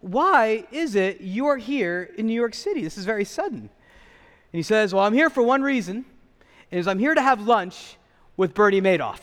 why 0.00 0.64
is 0.70 0.94
it 0.94 1.20
you 1.20 1.46
are 1.46 1.58
here 1.58 2.10
in 2.16 2.26
New 2.26 2.34
York 2.34 2.54
City? 2.54 2.82
This 2.82 2.96
is 2.96 3.04
very 3.04 3.24
sudden. 3.24 3.58
And 3.60 3.70
he 4.52 4.62
says, 4.62 4.94
Well, 4.94 5.04
I'm 5.04 5.12
here 5.12 5.28
for 5.28 5.42
one 5.42 5.62
reason, 5.62 6.06
and 6.70 6.80
is 6.80 6.86
I'm 6.86 6.98
here 6.98 7.14
to 7.14 7.20
have 7.20 7.46
lunch 7.46 7.97
with 8.38 8.54
Bernie 8.54 8.80
Madoff. 8.80 9.18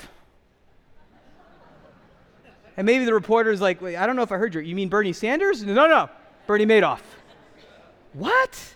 and 2.78 2.86
maybe 2.86 3.06
the 3.06 3.14
reporter 3.14 3.50
is 3.50 3.62
like, 3.62 3.82
wait, 3.82 3.96
I 3.96 4.06
don't 4.06 4.16
know 4.16 4.22
if 4.22 4.32
I 4.32 4.38
heard 4.38 4.54
you. 4.54 4.62
You 4.62 4.76
mean 4.76 4.90
Bernie 4.90 5.14
Sanders? 5.14 5.64
No, 5.64 5.74
no, 5.74 5.88
no. 5.88 6.10
Bernie 6.46 6.66
Madoff. 6.66 7.00
what? 8.14 8.76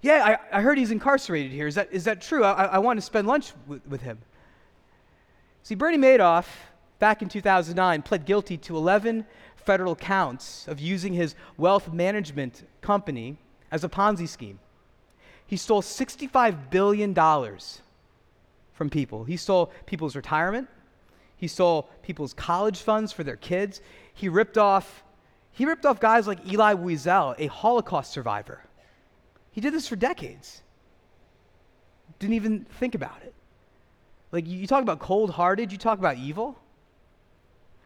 Yeah, 0.00 0.38
I, 0.52 0.58
I 0.58 0.62
heard 0.62 0.78
he's 0.78 0.90
incarcerated 0.90 1.52
here. 1.52 1.66
Is 1.66 1.74
that, 1.74 1.92
is 1.92 2.04
that 2.04 2.22
true? 2.22 2.42
I, 2.42 2.64
I 2.64 2.78
want 2.78 2.96
to 2.96 3.02
spend 3.02 3.28
lunch 3.28 3.52
with, 3.66 3.86
with 3.86 4.00
him. 4.00 4.18
See, 5.62 5.74
Bernie 5.74 5.98
Madoff, 5.98 6.46
back 6.98 7.20
in 7.20 7.28
2009, 7.28 8.00
pled 8.00 8.24
guilty 8.24 8.56
to 8.56 8.76
11 8.78 9.26
federal 9.56 9.94
counts 9.94 10.66
of 10.66 10.80
using 10.80 11.12
his 11.12 11.34
wealth 11.58 11.92
management 11.92 12.66
company 12.80 13.36
as 13.70 13.84
a 13.84 13.90
Ponzi 13.90 14.26
scheme. 14.26 14.58
He 15.46 15.58
stole 15.58 15.82
$65 15.82 16.70
billion 16.70 17.12
from 18.80 18.88
people. 18.88 19.24
He 19.24 19.36
stole 19.36 19.70
people's 19.84 20.16
retirement. 20.16 20.66
He 21.36 21.48
stole 21.48 21.90
people's 22.00 22.32
college 22.32 22.78
funds 22.80 23.12
for 23.12 23.22
their 23.22 23.36
kids. 23.36 23.82
He 24.14 24.30
ripped 24.30 24.56
off, 24.56 25.04
he 25.52 25.66
ripped 25.66 25.84
off 25.84 26.00
guys 26.00 26.26
like 26.26 26.38
Elie 26.46 26.76
Wiesel, 26.76 27.34
a 27.36 27.48
Holocaust 27.48 28.10
survivor. 28.10 28.64
He 29.50 29.60
did 29.60 29.74
this 29.74 29.86
for 29.86 29.96
decades. 29.96 30.62
Didn't 32.20 32.32
even 32.32 32.64
think 32.78 32.94
about 32.94 33.20
it. 33.22 33.34
Like 34.32 34.46
you 34.46 34.66
talk 34.66 34.80
about 34.80 34.98
cold 34.98 35.28
hearted, 35.28 35.72
you 35.72 35.76
talk 35.76 35.98
about 35.98 36.16
evil. 36.16 36.58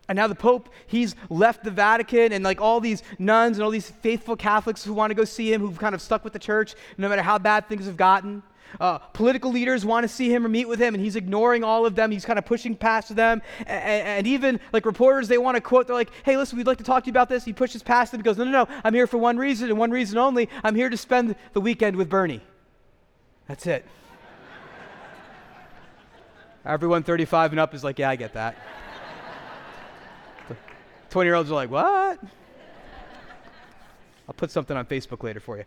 And 0.09 0.15
now 0.15 0.29
the 0.29 0.37
Pope, 0.37 0.69
he's 0.87 1.17
left 1.29 1.65
the 1.65 1.73
Vatican, 1.73 2.33
and 2.33 2.45
like 2.45 2.61
all 2.61 2.79
these 2.79 3.03
nuns 3.19 3.57
and 3.57 3.65
all 3.65 3.71
these 3.73 3.91
faithful 3.91 4.37
Catholics 4.37 4.85
who 4.85 4.95
want 4.95 5.11
to 5.11 5.17
go 5.17 5.25
see 5.25 5.53
him, 5.53 5.61
who've 5.61 5.77
kind 5.77 5.97
of 5.97 6.01
stuck 6.01 6.23
with 6.23 6.33
the 6.33 6.39
church, 6.39 6.77
no 6.99 7.09
matter 7.09 7.23
how 7.23 7.37
bad 7.37 7.69
things 7.69 7.87
have 7.87 7.97
gotten. 7.97 8.45
Uh, 8.81 8.99
political 8.99 9.51
leaders 9.51 9.85
want 9.85 10.05
to 10.05 10.09
see 10.09 10.33
him 10.33 10.45
or 10.45 10.49
meet 10.49 10.67
with 10.67 10.81
him, 10.81 10.95
and 10.95 11.03
he's 11.03 11.17
ignoring 11.17 11.65
all 11.65 11.87
of 11.87 11.95
them. 11.95 12.11
He's 12.11 12.25
kind 12.25 12.39
of 12.39 12.45
pushing 12.45 12.77
past 12.77 13.15
them. 13.15 13.43
And, 13.61 14.09
and, 14.09 14.27
even 14.27 14.61
like 14.73 14.87
reporters, 14.87 15.29
they 15.29 15.39
want 15.39 15.57
to 15.57 15.61
quote, 15.61 15.87
they're 15.87 15.97
like, 15.97 16.11
hey, 16.25 16.37
listen, 16.37 16.59
we'd 16.59 16.67
like 16.67 16.79
to 16.79 16.85
talk 16.85 17.05
to 17.05 17.07
you 17.09 17.13
about 17.13 17.29
this. 17.29 17.45
He 17.45 17.53
pushes 17.53 17.83
past 17.83 18.13
them. 18.13 18.21
He 18.21 18.25
goes, 18.25 18.39
no, 18.39 18.45
no, 18.45 18.51
no, 18.51 18.69
I'm 18.83 18.95
here 18.95 19.07
for 19.07 19.19
one 19.19 19.37
reason 19.37 19.69
and 19.71 19.79
one 19.79 19.91
reason 19.91 20.19
only. 20.19 20.49
I'm 20.63 20.75
here 20.75 20.89
to 20.89 20.97
spend 20.97 21.37
the 21.53 21.61
weekend 21.61 21.97
with 21.97 22.09
Bernie. 22.09 22.41
That's 23.49 23.67
it. 23.67 23.85
Everyone 26.65 27.03
35 27.03 27.53
and 27.53 27.61
up 27.61 27.75
is 27.75 27.85
like, 27.85 27.99
yeah, 27.99 28.11
I 28.11 28.17
get 28.17 28.35
that. 28.35 28.57
20 31.15 31.29
year 31.29 31.37
olds 31.37 31.49
are 31.49 31.55
like, 31.55 31.71
what? 31.71 32.19
I'll 34.27 34.35
put 34.35 34.51
something 34.51 34.77
on 34.77 34.87
Facebook 34.87 35.23
later 35.23 35.39
for 35.39 35.59
you. 35.59 35.65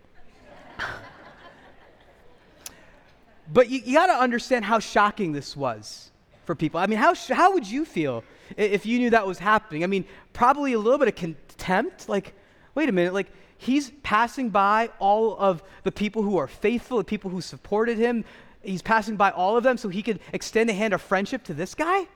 But 3.52 3.70
you, 3.70 3.82
you 3.84 3.94
got 3.94 4.08
to 4.08 4.14
understand 4.14 4.66
how 4.66 4.80
shocking 4.80 5.32
this 5.32 5.56
was 5.56 6.12
for 6.46 6.56
people. 6.56 6.80
I 6.80 6.88
mean, 6.88 7.00
how, 7.00 7.14
how 7.30 7.54
would 7.54 7.68
you 7.68 7.86
feel 7.86 8.24
if 8.56 8.86
you 8.86 9.00
knew 9.00 9.10
that 9.12 9.26
was 9.26 9.40
happening? 9.40 9.84
I 9.84 9.88
mean, 9.88 10.06
probably 10.34 10.74
a 10.74 10.80
little 10.80 11.00
bit 11.00 11.08
of 11.08 11.16
contempt. 11.16 12.10
Like, 12.10 12.34
wait 12.76 12.90
a 12.90 12.92
minute, 12.92 13.14
like, 13.14 13.28
he's 13.58 13.92
passing 14.04 14.50
by 14.50 14.90
all 15.00 15.38
of 15.38 15.64
the 15.84 15.92
people 15.92 16.22
who 16.22 16.38
are 16.38 16.48
faithful, 16.48 16.98
the 16.98 17.04
people 17.04 17.32
who 17.32 17.42
supported 17.42 17.98
him. 17.98 18.24
He's 18.62 18.82
passing 18.82 19.16
by 19.16 19.32
all 19.32 19.58
of 19.58 19.64
them 19.64 19.78
so 19.78 19.90
he 19.90 20.04
could 20.04 20.20
extend 20.34 20.70
a 20.70 20.74
hand 20.74 20.94
of 20.94 21.02
friendship 21.02 21.44
to 21.46 21.54
this 21.54 21.74
guy 21.74 22.08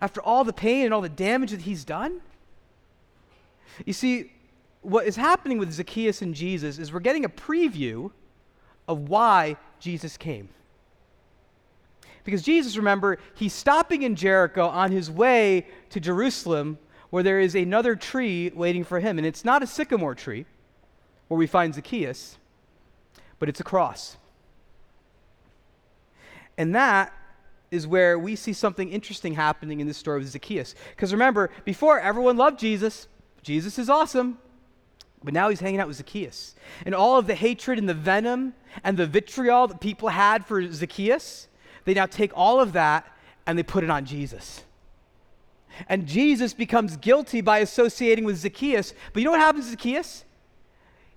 after 0.00 0.20
all 0.20 0.44
the 0.44 0.52
pain 0.52 0.84
and 0.84 0.94
all 0.94 1.00
the 1.00 1.08
damage 1.08 1.50
that 1.50 1.62
he's 1.62 1.84
done. 1.84 2.20
You 3.84 3.92
see, 3.92 4.32
what 4.82 5.06
is 5.06 5.16
happening 5.16 5.58
with 5.58 5.72
Zacchaeus 5.72 6.22
and 6.22 6.34
Jesus 6.34 6.78
is 6.78 6.92
we're 6.92 7.00
getting 7.00 7.24
a 7.24 7.28
preview 7.28 8.10
of 8.88 9.08
why 9.08 9.56
Jesus 9.80 10.16
came. 10.16 10.48
Because 12.24 12.42
Jesus, 12.42 12.76
remember, 12.76 13.18
he's 13.36 13.52
stopping 13.52 14.02
in 14.02 14.16
Jericho 14.16 14.66
on 14.66 14.90
his 14.90 15.10
way 15.10 15.66
to 15.90 16.00
Jerusalem 16.00 16.78
where 17.10 17.22
there 17.22 17.38
is 17.38 17.54
another 17.54 17.94
tree 17.94 18.50
waiting 18.54 18.82
for 18.82 18.98
him. 18.98 19.18
And 19.18 19.26
it's 19.26 19.44
not 19.44 19.62
a 19.62 19.66
sycamore 19.66 20.14
tree 20.14 20.44
where 21.28 21.38
we 21.38 21.46
find 21.46 21.74
Zacchaeus, 21.74 22.36
but 23.38 23.48
it's 23.48 23.60
a 23.60 23.64
cross. 23.64 24.16
And 26.58 26.74
that 26.74 27.12
is 27.70 27.86
where 27.86 28.18
we 28.18 28.36
see 28.36 28.52
something 28.52 28.88
interesting 28.90 29.34
happening 29.34 29.80
in 29.80 29.86
the 29.86 29.94
story 29.94 30.20
of 30.20 30.28
Zacchaeus. 30.28 30.74
Because 30.90 31.12
remember, 31.12 31.50
before 31.64 32.00
everyone 32.00 32.36
loved 32.36 32.58
Jesus, 32.58 33.08
Jesus 33.42 33.78
is 33.78 33.88
awesome. 33.88 34.38
But 35.26 35.34
now 35.34 35.48
he's 35.48 35.58
hanging 35.58 35.80
out 35.80 35.88
with 35.88 35.96
Zacchaeus. 35.96 36.54
And 36.84 36.94
all 36.94 37.18
of 37.18 37.26
the 37.26 37.34
hatred 37.34 37.80
and 37.80 37.88
the 37.88 37.94
venom 37.94 38.54
and 38.84 38.96
the 38.96 39.08
vitriol 39.08 39.66
that 39.66 39.80
people 39.80 40.08
had 40.08 40.46
for 40.46 40.72
Zacchaeus, 40.72 41.48
they 41.84 41.94
now 41.94 42.06
take 42.06 42.30
all 42.32 42.60
of 42.60 42.74
that 42.74 43.12
and 43.44 43.58
they 43.58 43.64
put 43.64 43.82
it 43.82 43.90
on 43.90 44.04
Jesus. 44.04 44.62
And 45.88 46.06
Jesus 46.06 46.54
becomes 46.54 46.96
guilty 46.96 47.40
by 47.40 47.58
associating 47.58 48.24
with 48.24 48.36
Zacchaeus. 48.36 48.94
But 49.12 49.20
you 49.20 49.24
know 49.24 49.32
what 49.32 49.40
happens 49.40 49.64
to 49.64 49.72
Zacchaeus? 49.72 50.24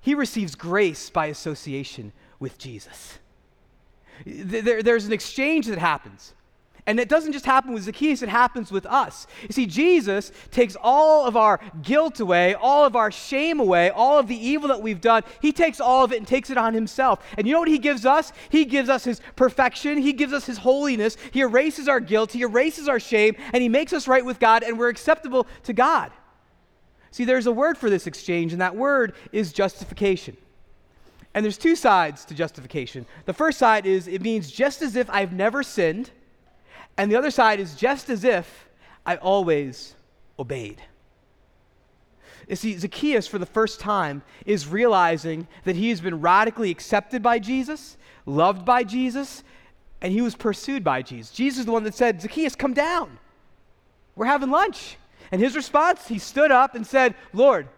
He 0.02 0.16
receives 0.16 0.56
grace 0.56 1.12
by 1.12 1.28
association 1.28 2.12
with 2.40 2.58
Jesus. 2.58 3.20
There, 4.26 4.82
there's 4.82 5.06
an 5.06 5.14
exchange 5.14 5.68
that 5.68 5.78
happens. 5.78 6.34
And 6.90 7.00
it 7.00 7.08
doesn't 7.08 7.34
just 7.34 7.46
happen 7.46 7.72
with 7.72 7.84
Zacchaeus, 7.84 8.24
it 8.24 8.30
happens 8.30 8.72
with 8.72 8.88
us. 8.88 9.28
You 9.44 9.50
see, 9.50 9.68
Jesus 9.68 10.32
takes 10.50 10.76
all 10.82 11.28
of 11.28 11.38
our 11.38 11.60
guilt 11.84 12.20
away, 12.20 12.56
all 12.56 12.84
of 12.84 12.96
our 12.96 13.12
shame 13.12 13.60
away, 13.60 13.92
all 13.92 14.18
of 14.18 14.28
the 14.28 14.36
evil 14.36 14.70
that 14.70 14.82
we've 14.82 15.00
done. 15.00 15.22
He 15.40 15.52
takes 15.52 15.80
all 15.80 16.04
of 16.04 16.12
it 16.12 16.18
and 16.18 16.28
takes 16.28 16.50
it 16.50 16.58
on 16.58 16.74
himself. 16.74 17.24
And 17.38 17.46
you 17.46 17.54
know 17.54 17.60
what 17.60 17.68
he 17.68 17.78
gives 17.78 18.08
us? 18.08 18.34
He 18.50 18.66
gives 18.66 18.90
us 18.90 19.04
his 19.04 19.22
perfection, 19.36 20.00
he 20.00 20.14
gives 20.14 20.34
us 20.34 20.48
his 20.48 20.58
holiness, 20.58 21.16
he 21.30 21.42
erases 21.42 21.88
our 21.88 22.00
guilt, 22.00 22.32
he 22.32 22.42
erases 22.42 22.88
our 22.88 23.00
shame, 23.00 23.36
and 23.54 23.62
he 23.62 23.70
makes 23.70 23.94
us 23.94 24.08
right 24.08 24.26
with 24.26 24.40
God, 24.40 24.64
and 24.64 24.80
we're 24.80 24.90
acceptable 24.90 25.46
to 25.66 25.74
God. 25.74 26.12
See, 27.12 27.24
there's 27.24 27.46
a 27.46 27.52
word 27.52 27.78
for 27.78 27.92
this 27.92 28.08
exchange, 28.08 28.52
and 28.52 28.62
that 28.62 28.76
word 28.76 29.14
is 29.32 29.54
justification. 29.54 30.36
And 31.36 31.46
there's 31.46 31.60
two 31.60 31.76
sides 31.76 32.26
to 32.26 32.34
justification. 32.34 33.06
The 33.26 33.34
first 33.34 33.60
side 33.60 33.86
is 33.86 34.08
it 34.08 34.24
means 34.24 34.50
just 34.50 34.82
as 34.82 34.96
if 34.96 35.08
I've 35.12 35.34
never 35.34 35.62
sinned 35.62 36.10
and 37.00 37.10
the 37.10 37.16
other 37.16 37.32
side 37.32 37.62
is 37.62 37.76
just 37.76 38.10
as 38.10 38.26
if 38.26 38.68
I 39.06 39.16
always 39.16 39.96
obeyed. 40.38 40.82
You 42.50 42.58
see, 42.58 42.78
Zacchaeus, 42.78 43.26
for 43.26 43.38
the 43.38 43.46
first 43.46 43.80
time, 43.80 44.22
is 44.46 44.68
realizing 44.68 45.48
that 45.64 45.78
he 45.78 45.92
has 45.92 46.02
been 46.02 46.20
radically 46.20 46.70
accepted 46.70 47.24
by 47.24 47.40
Jesus, 47.40 47.96
loved 48.26 48.66
by 48.66 48.84
Jesus, 48.84 49.46
and 50.02 50.12
he 50.12 50.20
was 50.20 50.36
pursued 50.36 50.84
by 50.84 51.02
Jesus. 51.02 51.32
Jesus 51.32 51.60
is 51.60 51.66
the 51.68 51.72
one 51.72 51.86
that 51.86 51.96
said, 51.96 52.22
Zacchaeus, 52.22 52.54
come 52.54 52.74
down. 52.74 53.18
We're 54.18 54.26
having 54.26 54.52
lunch. 54.52 54.98
And 55.32 55.42
his 55.42 55.56
response, 55.56 56.06
he 56.10 56.20
stood 56.20 56.52
up 56.52 56.76
and 56.76 56.86
said, 56.86 57.16
Lord, 57.32 57.70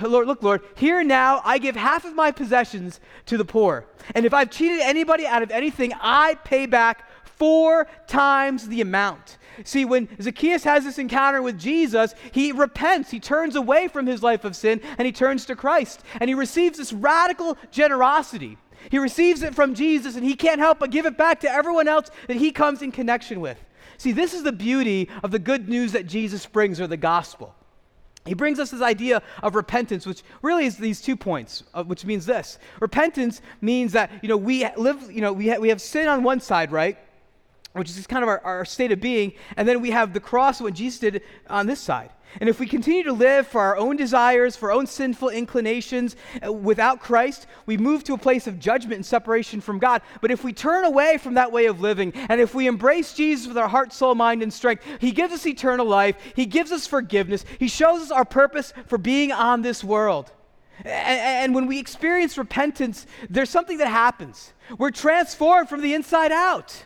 Lord, 0.00 0.26
look, 0.26 0.42
Lord, 0.42 0.62
here 0.74 1.04
now 1.04 1.40
I 1.44 1.58
give 1.58 1.76
half 1.76 2.04
of 2.04 2.16
my 2.16 2.32
possessions 2.32 2.98
to 3.26 3.36
the 3.36 3.44
poor. 3.44 3.86
And 4.16 4.26
if 4.26 4.34
I've 4.34 4.50
cheated 4.50 4.80
anybody 4.80 5.26
out 5.26 5.44
of 5.44 5.52
anything, 5.52 5.92
I 6.00 6.34
pay 6.42 6.66
back 6.66 7.08
four 7.36 7.86
times 8.06 8.68
the 8.68 8.80
amount. 8.80 9.38
See, 9.64 9.84
when 9.84 10.08
Zacchaeus 10.20 10.64
has 10.64 10.84
this 10.84 10.98
encounter 10.98 11.40
with 11.40 11.58
Jesus, 11.58 12.14
he 12.32 12.50
repents. 12.50 13.10
He 13.10 13.20
turns 13.20 13.54
away 13.54 13.88
from 13.88 14.06
his 14.06 14.22
life 14.22 14.44
of 14.44 14.56
sin 14.56 14.80
and 14.98 15.06
he 15.06 15.12
turns 15.12 15.46
to 15.46 15.56
Christ. 15.56 16.02
And 16.20 16.28
he 16.28 16.34
receives 16.34 16.78
this 16.78 16.92
radical 16.92 17.56
generosity. 17.70 18.58
He 18.90 18.98
receives 18.98 19.42
it 19.42 19.54
from 19.54 19.74
Jesus 19.74 20.16
and 20.16 20.24
he 20.24 20.34
can't 20.34 20.58
help 20.58 20.80
but 20.80 20.90
give 20.90 21.06
it 21.06 21.16
back 21.16 21.40
to 21.40 21.50
everyone 21.50 21.88
else 21.88 22.10
that 22.26 22.36
he 22.36 22.50
comes 22.50 22.82
in 22.82 22.90
connection 22.90 23.40
with. 23.40 23.62
See, 23.96 24.12
this 24.12 24.34
is 24.34 24.42
the 24.42 24.52
beauty 24.52 25.08
of 25.22 25.30
the 25.30 25.38
good 25.38 25.68
news 25.68 25.92
that 25.92 26.06
Jesus 26.06 26.46
brings 26.46 26.80
or 26.80 26.86
the 26.86 26.96
gospel. 26.96 27.54
He 28.26 28.34
brings 28.34 28.58
us 28.58 28.70
this 28.70 28.80
idea 28.80 29.22
of 29.42 29.54
repentance, 29.54 30.06
which 30.06 30.22
really 30.40 30.64
is 30.64 30.78
these 30.78 31.00
two 31.02 31.14
points, 31.14 31.62
uh, 31.74 31.84
which 31.84 32.06
means 32.06 32.24
this. 32.24 32.58
Repentance 32.80 33.42
means 33.60 33.92
that, 33.92 34.10
you 34.22 34.28
know, 34.28 34.36
we 34.36 34.66
live, 34.76 35.12
you 35.12 35.20
know, 35.20 35.32
we, 35.32 35.56
we 35.58 35.68
have 35.68 35.80
sin 35.80 36.08
on 36.08 36.22
one 36.22 36.40
side, 36.40 36.72
right? 36.72 36.96
Which 37.74 37.90
is 37.90 38.06
kind 38.06 38.22
of 38.22 38.28
our, 38.28 38.40
our 38.40 38.64
state 38.64 38.92
of 38.92 39.00
being. 39.00 39.32
And 39.56 39.68
then 39.68 39.80
we 39.80 39.90
have 39.90 40.12
the 40.12 40.20
cross, 40.20 40.60
what 40.60 40.74
Jesus 40.74 41.00
did 41.00 41.22
on 41.48 41.66
this 41.66 41.80
side. 41.80 42.10
And 42.40 42.48
if 42.48 42.58
we 42.58 42.66
continue 42.66 43.04
to 43.04 43.12
live 43.12 43.46
for 43.46 43.60
our 43.60 43.76
own 43.76 43.96
desires, 43.96 44.56
for 44.56 44.70
our 44.70 44.76
own 44.76 44.86
sinful 44.86 45.28
inclinations 45.28 46.16
uh, 46.44 46.52
without 46.52 47.00
Christ, 47.00 47.46
we 47.66 47.76
move 47.76 48.02
to 48.04 48.14
a 48.14 48.18
place 48.18 48.46
of 48.46 48.58
judgment 48.58 48.94
and 48.94 49.06
separation 49.06 49.60
from 49.60 49.78
God. 49.78 50.02
But 50.20 50.30
if 50.30 50.42
we 50.42 50.52
turn 50.52 50.84
away 50.84 51.18
from 51.18 51.34
that 51.34 51.52
way 51.52 51.66
of 51.66 51.80
living, 51.80 52.12
and 52.14 52.40
if 52.40 52.54
we 52.54 52.66
embrace 52.66 53.14
Jesus 53.14 53.46
with 53.46 53.58
our 53.58 53.68
heart, 53.68 53.92
soul, 53.92 54.14
mind, 54.14 54.42
and 54.42 54.52
strength, 54.52 54.84
He 55.00 55.12
gives 55.12 55.32
us 55.32 55.46
eternal 55.46 55.86
life, 55.86 56.16
He 56.34 56.46
gives 56.46 56.72
us 56.72 56.86
forgiveness, 56.86 57.44
He 57.58 57.68
shows 57.68 58.02
us 58.02 58.10
our 58.10 58.24
purpose 58.24 58.72
for 58.86 58.98
being 58.98 59.30
on 59.30 59.62
this 59.62 59.84
world. 59.84 60.32
And, 60.78 60.88
and 60.88 61.54
when 61.54 61.66
we 61.66 61.78
experience 61.78 62.36
repentance, 62.36 63.06
there's 63.30 63.50
something 63.50 63.78
that 63.78 63.88
happens. 63.88 64.52
We're 64.76 64.90
transformed 64.90 65.68
from 65.68 65.82
the 65.82 65.94
inside 65.94 66.32
out 66.32 66.84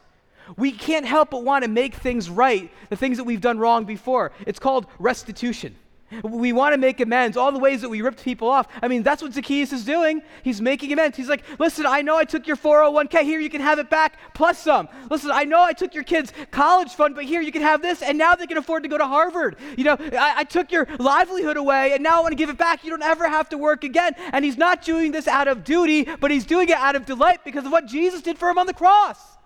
we 0.56 0.72
can't 0.72 1.06
help 1.06 1.30
but 1.30 1.44
want 1.44 1.64
to 1.64 1.70
make 1.70 1.94
things 1.94 2.30
right, 2.30 2.70
the 2.88 2.96
things 2.96 3.16
that 3.18 3.24
we've 3.24 3.40
done 3.40 3.58
wrong 3.58 3.84
before. 3.84 4.32
It's 4.46 4.58
called 4.58 4.86
restitution. 4.98 5.74
We 6.22 6.52
want 6.52 6.72
to 6.72 6.78
make 6.78 7.00
amends, 7.00 7.36
all 7.36 7.52
the 7.52 7.58
ways 7.58 7.82
that 7.82 7.88
we 7.88 8.00
ripped 8.00 8.24
people 8.24 8.48
off. 8.48 8.66
I 8.80 8.88
mean, 8.88 9.02
that's 9.02 9.22
what 9.22 9.34
Zacchaeus 9.34 9.72
is 9.72 9.84
doing. 9.84 10.22
He's 10.42 10.60
making 10.60 10.92
amends. 10.92 11.16
He's 11.16 11.28
like, 11.28 11.44
listen, 11.58 11.84
I 11.84 12.00
know 12.00 12.16
I 12.16 12.24
took 12.24 12.46
your 12.46 12.56
401k. 12.56 13.22
Here, 13.22 13.40
you 13.40 13.50
can 13.50 13.60
have 13.60 13.78
it 13.78 13.90
back 13.90 14.18
plus 14.34 14.58
some. 14.58 14.88
Listen, 15.10 15.30
I 15.32 15.44
know 15.44 15.62
I 15.62 15.74
took 15.74 15.94
your 15.94 16.04
kids' 16.04 16.32
college 16.50 16.92
fund, 16.92 17.14
but 17.14 17.24
here, 17.24 17.42
you 17.42 17.52
can 17.52 17.62
have 17.62 17.82
this, 17.82 18.00
and 18.00 18.16
now 18.16 18.34
they 18.34 18.46
can 18.46 18.56
afford 18.56 18.84
to 18.84 18.88
go 18.88 18.96
to 18.96 19.06
Harvard. 19.06 19.56
You 19.76 19.84
know, 19.84 19.96
I, 20.00 20.34
I 20.38 20.44
took 20.44 20.72
your 20.72 20.88
livelihood 20.98 21.58
away, 21.58 21.92
and 21.92 22.02
now 22.02 22.18
I 22.18 22.20
want 22.20 22.32
to 22.32 22.36
give 22.36 22.48
it 22.48 22.56
back. 22.56 22.84
You 22.84 22.90
don't 22.90 23.02
ever 23.02 23.28
have 23.28 23.50
to 23.50 23.58
work 23.58 23.84
again. 23.84 24.14
And 24.32 24.44
he's 24.44 24.56
not 24.56 24.82
doing 24.82 25.12
this 25.12 25.28
out 25.28 25.46
of 25.46 25.62
duty, 25.62 26.04
but 26.04 26.30
he's 26.30 26.46
doing 26.46 26.70
it 26.70 26.76
out 26.76 26.96
of 26.96 27.04
delight 27.04 27.44
because 27.44 27.66
of 27.66 27.72
what 27.72 27.86
Jesus 27.86 28.22
did 28.22 28.38
for 28.38 28.48
him 28.48 28.58
on 28.58 28.66
the 28.66 28.74
cross. 28.74 29.37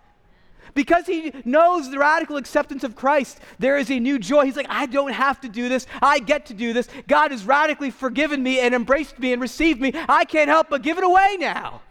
Because 0.75 1.07
he 1.07 1.33
knows 1.45 1.91
the 1.91 1.99
radical 1.99 2.37
acceptance 2.37 2.83
of 2.83 2.97
Christ, 2.97 3.41
there 3.59 3.77
is 3.77 3.91
a 3.91 4.01
new 4.01 4.19
joy. 4.19 4.47
He's 4.47 4.57
like, 4.57 4.67
I 4.71 4.87
don't 4.87 5.13
have 5.13 5.41
to 5.43 5.49
do 5.49 5.69
this. 5.69 5.87
I 6.01 6.19
get 6.19 6.47
to 6.47 6.55
do 6.55 6.73
this. 6.73 6.89
God 7.07 7.31
has 7.31 7.45
radically 7.45 7.91
forgiven 7.91 8.43
me 8.43 8.61
and 8.61 8.75
embraced 8.75 9.19
me 9.19 9.33
and 9.33 9.43
received 9.43 9.81
me. 9.81 9.93
I 10.09 10.25
can't 10.25 10.49
help 10.49 10.71
but 10.71 10.83
give 10.83 10.97
it 10.97 11.05
away 11.05 11.37
now. 11.39 11.83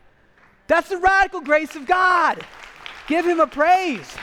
That's 0.67 0.89
the 0.89 0.97
radical 0.97 1.41
grace 1.41 1.75
of 1.75 1.85
God. 1.85 2.43
Give 3.07 3.25
him 3.25 3.39
a 3.39 3.47
praise. 3.47 4.15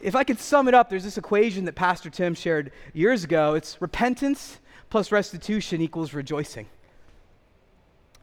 If 0.00 0.16
I 0.16 0.24
could 0.24 0.40
sum 0.40 0.68
it 0.68 0.74
up, 0.74 0.90
there's 0.90 1.04
this 1.04 1.18
equation 1.18 1.64
that 1.66 1.74
Pastor 1.74 2.10
Tim 2.10 2.34
shared 2.34 2.72
years 2.92 3.24
ago. 3.24 3.54
It's 3.54 3.80
repentance 3.80 4.58
plus 4.90 5.12
restitution 5.12 5.80
equals 5.80 6.12
rejoicing. 6.12 6.66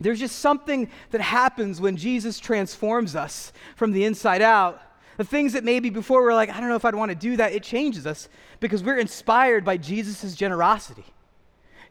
There's 0.01 0.19
just 0.19 0.39
something 0.39 0.89
that 1.11 1.21
happens 1.21 1.81
when 1.81 1.97
Jesus 1.97 2.39
transforms 2.39 3.15
us 3.15 3.51
from 3.75 3.91
the 3.91 4.05
inside 4.05 4.41
out. 4.41 4.81
The 5.17 5.25
things 5.25 5.53
that 5.53 5.65
maybe 5.65 5.89
before 5.89 6.23
we're 6.23 6.33
like, 6.33 6.49
I 6.49 6.59
don't 6.59 6.69
know 6.69 6.75
if 6.75 6.85
I'd 6.85 6.95
want 6.95 7.09
to 7.09 7.15
do 7.15 7.35
that, 7.37 7.51
it 7.51 7.63
changes 7.63 8.07
us 8.07 8.29
because 8.61 8.81
we're 8.81 8.97
inspired 8.97 9.65
by 9.65 9.75
Jesus' 9.75 10.33
generosity. 10.35 11.03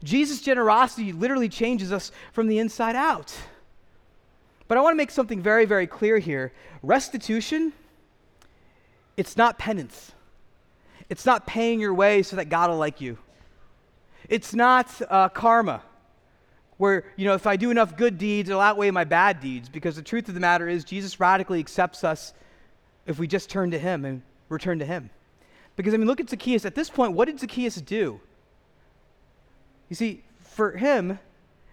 Jesus' 0.03 0.41
generosity 0.41 1.11
literally 1.11 1.49
changes 1.49 1.91
us 1.91 2.11
from 2.31 2.47
the 2.47 2.57
inside 2.57 2.95
out. 2.95 3.35
But 4.67 4.77
I 4.77 4.81
want 4.81 4.93
to 4.93 4.97
make 4.97 5.11
something 5.11 5.41
very, 5.41 5.65
very 5.65 5.85
clear 5.85 6.17
here. 6.17 6.51
Restitution, 6.81 7.73
it's 9.17 9.37
not 9.37 9.59
penance. 9.59 10.13
It's 11.09 11.25
not 11.25 11.45
paying 11.45 11.79
your 11.79 11.93
way 11.93 12.23
so 12.23 12.35
that 12.35 12.49
God 12.49 12.69
will 12.69 12.77
like 12.77 13.01
you. 13.01 13.17
It's 14.27 14.53
not 14.53 14.89
uh, 15.09 15.29
karma 15.29 15.81
where, 16.79 17.03
you 17.17 17.25
know, 17.25 17.33
if 17.33 17.45
I 17.45 17.57
do 17.57 17.71
enough 17.71 17.95
good 17.97 18.17
deeds, 18.17 18.49
it'll 18.49 18.61
outweigh 18.61 18.89
my 18.89 19.03
bad 19.03 19.41
deeds. 19.41 19.67
Because 19.69 19.97
the 19.97 20.01
truth 20.01 20.29
of 20.29 20.33
the 20.33 20.39
matter 20.39 20.67
is, 20.67 20.83
Jesus 20.85 21.19
radically 21.19 21.59
accepts 21.59 22.05
us 22.05 22.33
if 23.05 23.19
we 23.19 23.27
just 23.27 23.49
turn 23.49 23.69
to 23.71 23.77
Him 23.77 24.05
and 24.05 24.21
return 24.47 24.79
to 24.79 24.85
Him. 24.85 25.09
Because, 25.75 25.93
I 25.93 25.97
mean, 25.97 26.07
look 26.07 26.21
at 26.21 26.29
Zacchaeus. 26.29 26.63
At 26.63 26.75
this 26.75 26.89
point, 26.89 27.13
what 27.13 27.25
did 27.25 27.37
Zacchaeus 27.39 27.75
do? 27.75 28.21
You 29.89 29.95
see, 29.95 30.23
for 30.39 30.71
him, 30.71 31.19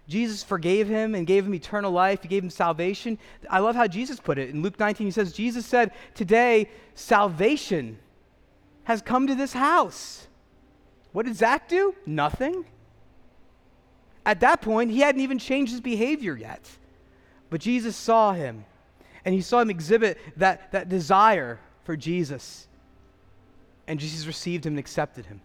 Jesus 0.08 0.42
forgave 0.42 0.88
him 0.88 1.14
and 1.14 1.26
gave 1.26 1.46
him 1.46 1.54
eternal 1.54 1.92
life. 1.92 2.22
He 2.22 2.28
gave 2.28 2.42
him 2.42 2.50
salvation. 2.50 3.18
I 3.50 3.60
love 3.60 3.76
how 3.76 3.86
Jesus 3.86 4.18
put 4.18 4.38
it. 4.38 4.50
In 4.50 4.62
Luke 4.62 4.78
19, 4.78 5.06
he 5.06 5.10
says, 5.10 5.32
Jesus 5.32 5.66
said, 5.66 5.92
Today, 6.14 6.70
salvation 6.94 7.98
has 8.84 9.02
come 9.02 9.26
to 9.26 9.34
this 9.34 9.52
house. 9.52 10.26
What 11.12 11.26
did 11.26 11.36
Zach 11.36 11.68
do? 11.68 11.94
Nothing. 12.06 12.64
At 14.26 14.40
that 14.40 14.60
point, 14.60 14.90
he 14.90 15.00
hadn't 15.00 15.20
even 15.20 15.38
changed 15.38 15.70
his 15.70 15.80
behavior 15.80 16.36
yet. 16.36 16.68
But 17.48 17.60
Jesus 17.60 17.94
saw 17.94 18.32
him, 18.32 18.64
and 19.24 19.32
he 19.32 19.40
saw 19.40 19.60
him 19.60 19.70
exhibit 19.70 20.18
that, 20.36 20.72
that 20.72 20.88
desire 20.88 21.60
for 21.84 21.96
Jesus. 21.96 22.66
And 23.86 24.00
Jesus 24.00 24.26
received 24.26 24.66
him 24.66 24.72
and 24.72 24.80
accepted 24.80 25.26
him. 25.26 25.40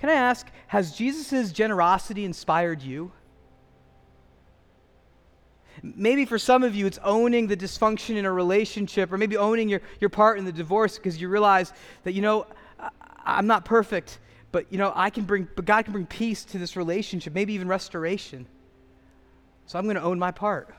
Can 0.00 0.10
I 0.10 0.14
ask, 0.14 0.48
has 0.66 0.96
Jesus' 0.96 1.52
generosity 1.52 2.24
inspired 2.24 2.82
you? 2.82 3.12
Maybe 5.80 6.24
for 6.24 6.38
some 6.38 6.64
of 6.64 6.74
you, 6.74 6.86
it's 6.86 6.98
owning 7.04 7.46
the 7.46 7.56
dysfunction 7.56 8.16
in 8.16 8.24
a 8.24 8.32
relationship, 8.32 9.12
or 9.12 9.18
maybe 9.18 9.36
owning 9.36 9.68
your, 9.68 9.80
your 10.00 10.10
part 10.10 10.38
in 10.38 10.44
the 10.44 10.52
divorce 10.52 10.96
because 10.96 11.20
you 11.20 11.28
realize 11.28 11.72
that, 12.02 12.14
you 12.14 12.22
know, 12.22 12.46
I'm 13.24 13.46
not 13.46 13.64
perfect 13.64 14.18
but 14.52 14.66
you 14.70 14.78
know, 14.78 14.92
I 14.94 15.10
can 15.10 15.24
bring, 15.24 15.48
but 15.54 15.64
God 15.64 15.84
can 15.84 15.92
bring 15.92 16.06
peace 16.06 16.44
to 16.46 16.58
this 16.58 16.76
relationship, 16.76 17.34
maybe 17.34 17.52
even 17.54 17.68
restoration. 17.68 18.46
So 19.66 19.78
I'm 19.78 19.84
going 19.84 19.96
to 19.96 20.02
own 20.02 20.18
my 20.18 20.32
part. 20.32 20.74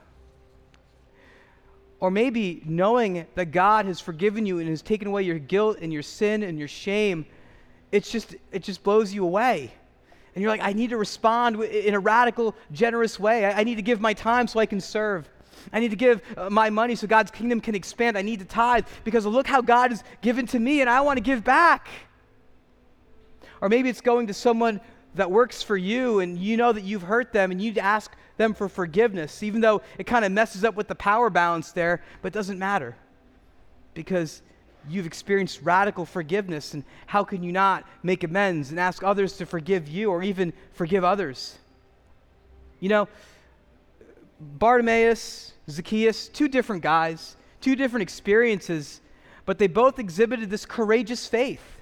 Or 2.01 2.11
maybe 2.11 2.61
knowing 2.65 3.25
that 3.35 3.51
God 3.51 3.85
has 3.85 3.99
forgiven 3.99 4.45
you 4.45 4.59
and 4.59 4.67
has 4.67 4.81
taken 4.81 5.07
away 5.07 5.23
your 5.23 5.39
guilt 5.39 5.77
and 5.81 5.93
your 5.93 6.01
sin 6.01 6.43
and 6.43 6.57
your 6.57 6.67
shame, 6.67 7.25
it's 7.91 8.11
just, 8.11 8.35
it 8.51 8.63
just 8.63 8.83
blows 8.83 9.13
you 9.13 9.23
away. 9.23 9.71
And 10.33 10.41
you're 10.41 10.51
like, 10.51 10.61
I 10.61 10.73
need 10.73 10.89
to 10.89 10.97
respond 10.97 11.61
in 11.61 11.93
a 11.93 11.99
radical, 11.99 12.55
generous 12.71 13.19
way. 13.19 13.45
I, 13.45 13.63
need 13.63 13.75
to 13.75 13.81
give 13.81 14.01
my 14.01 14.13
time 14.13 14.47
so 14.47 14.59
I 14.59 14.65
can 14.65 14.81
serve. 14.81 15.29
I 15.71 15.79
need 15.79 15.91
to 15.91 15.97
give 15.97 16.21
uh, 16.37 16.49
my 16.49 16.69
money 16.69 16.95
so 16.95 17.05
God's 17.05 17.31
kingdom 17.31 17.61
can 17.61 17.75
expand. 17.75 18.17
I 18.17 18.21
need 18.21 18.39
to 18.39 18.45
tithe 18.45 18.85
because 19.03 19.25
look 19.25 19.45
how 19.45 19.61
God 19.61 19.91
has 19.91 20.03
given 20.21 20.47
to 20.47 20.59
me 20.59 20.81
and 20.81 20.89
I 20.89 21.01
want 21.01 21.17
to 21.17 21.21
give 21.21 21.43
back. 21.43 21.87
Or 23.61 23.69
maybe 23.69 23.89
it's 23.89 24.01
going 24.01 24.27
to 24.27 24.33
someone 24.33 24.81
that 25.15 25.29
works 25.29 25.61
for 25.61 25.77
you 25.77 26.19
and 26.19 26.37
you 26.37 26.57
know 26.57 26.71
that 26.71 26.83
you've 26.83 27.03
hurt 27.03 27.31
them 27.31 27.51
and 27.51 27.61
you 27.61 27.73
ask 27.79 28.15
them 28.37 28.53
for 28.53 28.67
forgiveness, 28.67 29.43
even 29.43 29.61
though 29.61 29.81
it 29.97 30.05
kind 30.05 30.25
of 30.25 30.31
messes 30.31 30.63
up 30.63 30.75
with 30.75 30.87
the 30.87 30.95
power 30.95 31.29
balance 31.29 31.71
there, 31.71 32.01
but 32.21 32.33
doesn't 32.33 32.57
matter 32.57 32.95
because 33.93 34.41
you've 34.89 35.05
experienced 35.05 35.59
radical 35.61 36.05
forgiveness. 36.05 36.73
And 36.73 36.83
how 37.05 37.23
can 37.23 37.43
you 37.43 37.51
not 37.51 37.85
make 38.03 38.23
amends 38.23 38.71
and 38.71 38.79
ask 38.79 39.03
others 39.03 39.37
to 39.37 39.45
forgive 39.45 39.87
you 39.87 40.09
or 40.09 40.23
even 40.23 40.53
forgive 40.73 41.03
others? 41.03 41.57
You 42.79 42.89
know, 42.89 43.07
Bartimaeus, 44.39 45.53
Zacchaeus, 45.69 46.29
two 46.29 46.47
different 46.47 46.81
guys, 46.81 47.35
two 47.59 47.75
different 47.75 48.01
experiences, 48.01 49.01
but 49.45 49.59
they 49.59 49.67
both 49.67 49.99
exhibited 49.99 50.49
this 50.49 50.65
courageous 50.65 51.27
faith 51.27 51.80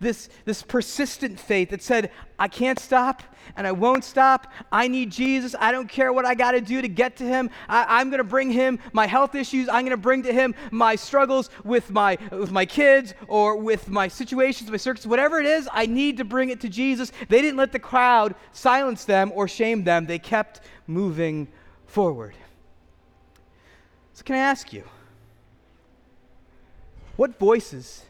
this, 0.00 0.28
this 0.44 0.62
persistent 0.62 1.38
faith 1.38 1.70
that 1.70 1.82
said, 1.82 2.10
I 2.38 2.48
can't 2.48 2.78
stop 2.78 3.22
and 3.56 3.66
I 3.66 3.72
won't 3.72 4.04
stop. 4.04 4.52
I 4.70 4.88
need 4.88 5.10
Jesus. 5.10 5.54
I 5.58 5.72
don't 5.72 5.88
care 5.88 6.12
what 6.12 6.24
I 6.24 6.34
got 6.34 6.52
to 6.52 6.60
do 6.60 6.80
to 6.80 6.88
get 6.88 7.16
to 7.16 7.24
him. 7.24 7.50
I, 7.68 8.00
am 8.00 8.10
going 8.10 8.18
to 8.18 8.24
bring 8.24 8.50
him 8.50 8.78
my 8.92 9.06
health 9.06 9.34
issues. 9.34 9.68
I'm 9.68 9.82
going 9.82 9.90
to 9.90 9.96
bring 9.96 10.22
to 10.24 10.32
him 10.32 10.54
my 10.70 10.96
struggles 10.96 11.50
with 11.64 11.90
my, 11.90 12.18
with 12.30 12.50
my 12.50 12.66
kids 12.66 13.14
or 13.26 13.56
with 13.56 13.88
my 13.88 14.08
situations, 14.08 14.70
my 14.70 14.76
circumstances, 14.76 15.08
whatever 15.08 15.40
it 15.40 15.46
is, 15.46 15.68
I 15.72 15.86
need 15.86 16.18
to 16.18 16.24
bring 16.24 16.50
it 16.50 16.60
to 16.60 16.68
Jesus. 16.68 17.12
They 17.28 17.42
didn't 17.42 17.56
let 17.56 17.72
the 17.72 17.78
crowd 17.78 18.34
silence 18.52 19.04
them 19.04 19.32
or 19.34 19.48
shame 19.48 19.84
them, 19.84 20.06
they 20.06 20.18
kept 20.18 20.60
moving 20.86 21.48
forward. 21.86 22.34
So, 24.12 24.24
can 24.24 24.34
I 24.34 24.38
ask 24.38 24.72
you? 24.72 24.84
What 27.16 27.38
voices 27.38 28.04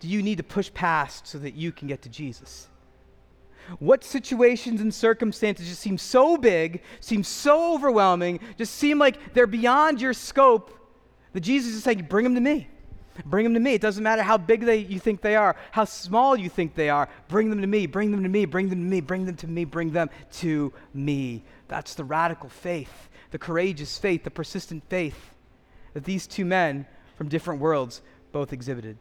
do 0.00 0.08
you 0.08 0.22
need 0.22 0.38
to 0.38 0.44
push 0.44 0.72
past 0.72 1.26
so 1.26 1.38
that 1.38 1.54
you 1.54 1.72
can 1.72 1.88
get 1.88 2.02
to 2.02 2.08
Jesus? 2.08 2.68
What 3.78 4.04
situations 4.04 4.80
and 4.80 4.94
circumstances 4.94 5.68
just 5.68 5.80
seem 5.80 5.98
so 5.98 6.36
big, 6.36 6.82
seem 7.00 7.24
so 7.24 7.74
overwhelming, 7.74 8.40
just 8.56 8.74
seem 8.74 8.98
like 8.98 9.34
they're 9.34 9.46
beyond 9.46 10.00
your 10.00 10.12
scope 10.12 10.72
that 11.32 11.40
Jesus 11.40 11.74
is 11.74 11.82
saying, 11.82 12.06
Bring 12.08 12.24
them 12.24 12.34
to 12.34 12.40
me. 12.40 12.68
Bring 13.24 13.44
them 13.44 13.54
to 13.54 13.60
me. 13.60 13.74
It 13.74 13.80
doesn't 13.80 14.02
matter 14.02 14.22
how 14.22 14.36
big 14.36 14.62
they, 14.64 14.78
you 14.78 15.00
think 15.00 15.22
they 15.22 15.36
are, 15.36 15.56
how 15.70 15.84
small 15.84 16.36
you 16.36 16.48
think 16.48 16.74
they 16.74 16.90
are. 16.90 17.08
Bring 17.28 17.50
them 17.50 17.60
to 17.62 17.66
me. 17.66 17.86
Bring 17.86 18.10
them 18.10 18.22
to 18.22 18.28
me. 18.28 18.44
Bring 18.44 18.68
them 18.68 18.80
to 18.80 18.84
me. 18.84 19.00
Bring 19.00 19.24
them 19.24 19.36
to 19.36 19.46
me. 19.46 19.64
Bring 19.64 19.90
them 19.90 20.10
to 20.32 20.72
me. 20.92 21.42
That's 21.68 21.94
the 21.94 22.04
radical 22.04 22.48
faith, 22.48 23.08
the 23.30 23.38
courageous 23.38 23.96
faith, 23.96 24.22
the 24.22 24.30
persistent 24.30 24.84
faith 24.88 25.34
that 25.94 26.04
these 26.04 26.26
two 26.26 26.44
men 26.44 26.86
from 27.16 27.28
different 27.28 27.60
worlds 27.60 28.02
both 28.32 28.52
exhibited. 28.52 28.98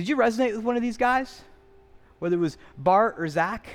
Did 0.00 0.08
you 0.08 0.16
resonate 0.16 0.56
with 0.56 0.64
one 0.64 0.76
of 0.76 0.82
these 0.82 0.96
guys? 0.96 1.42
Whether 2.20 2.36
it 2.36 2.38
was 2.38 2.56
Bart 2.78 3.16
or 3.18 3.28
Zach? 3.28 3.66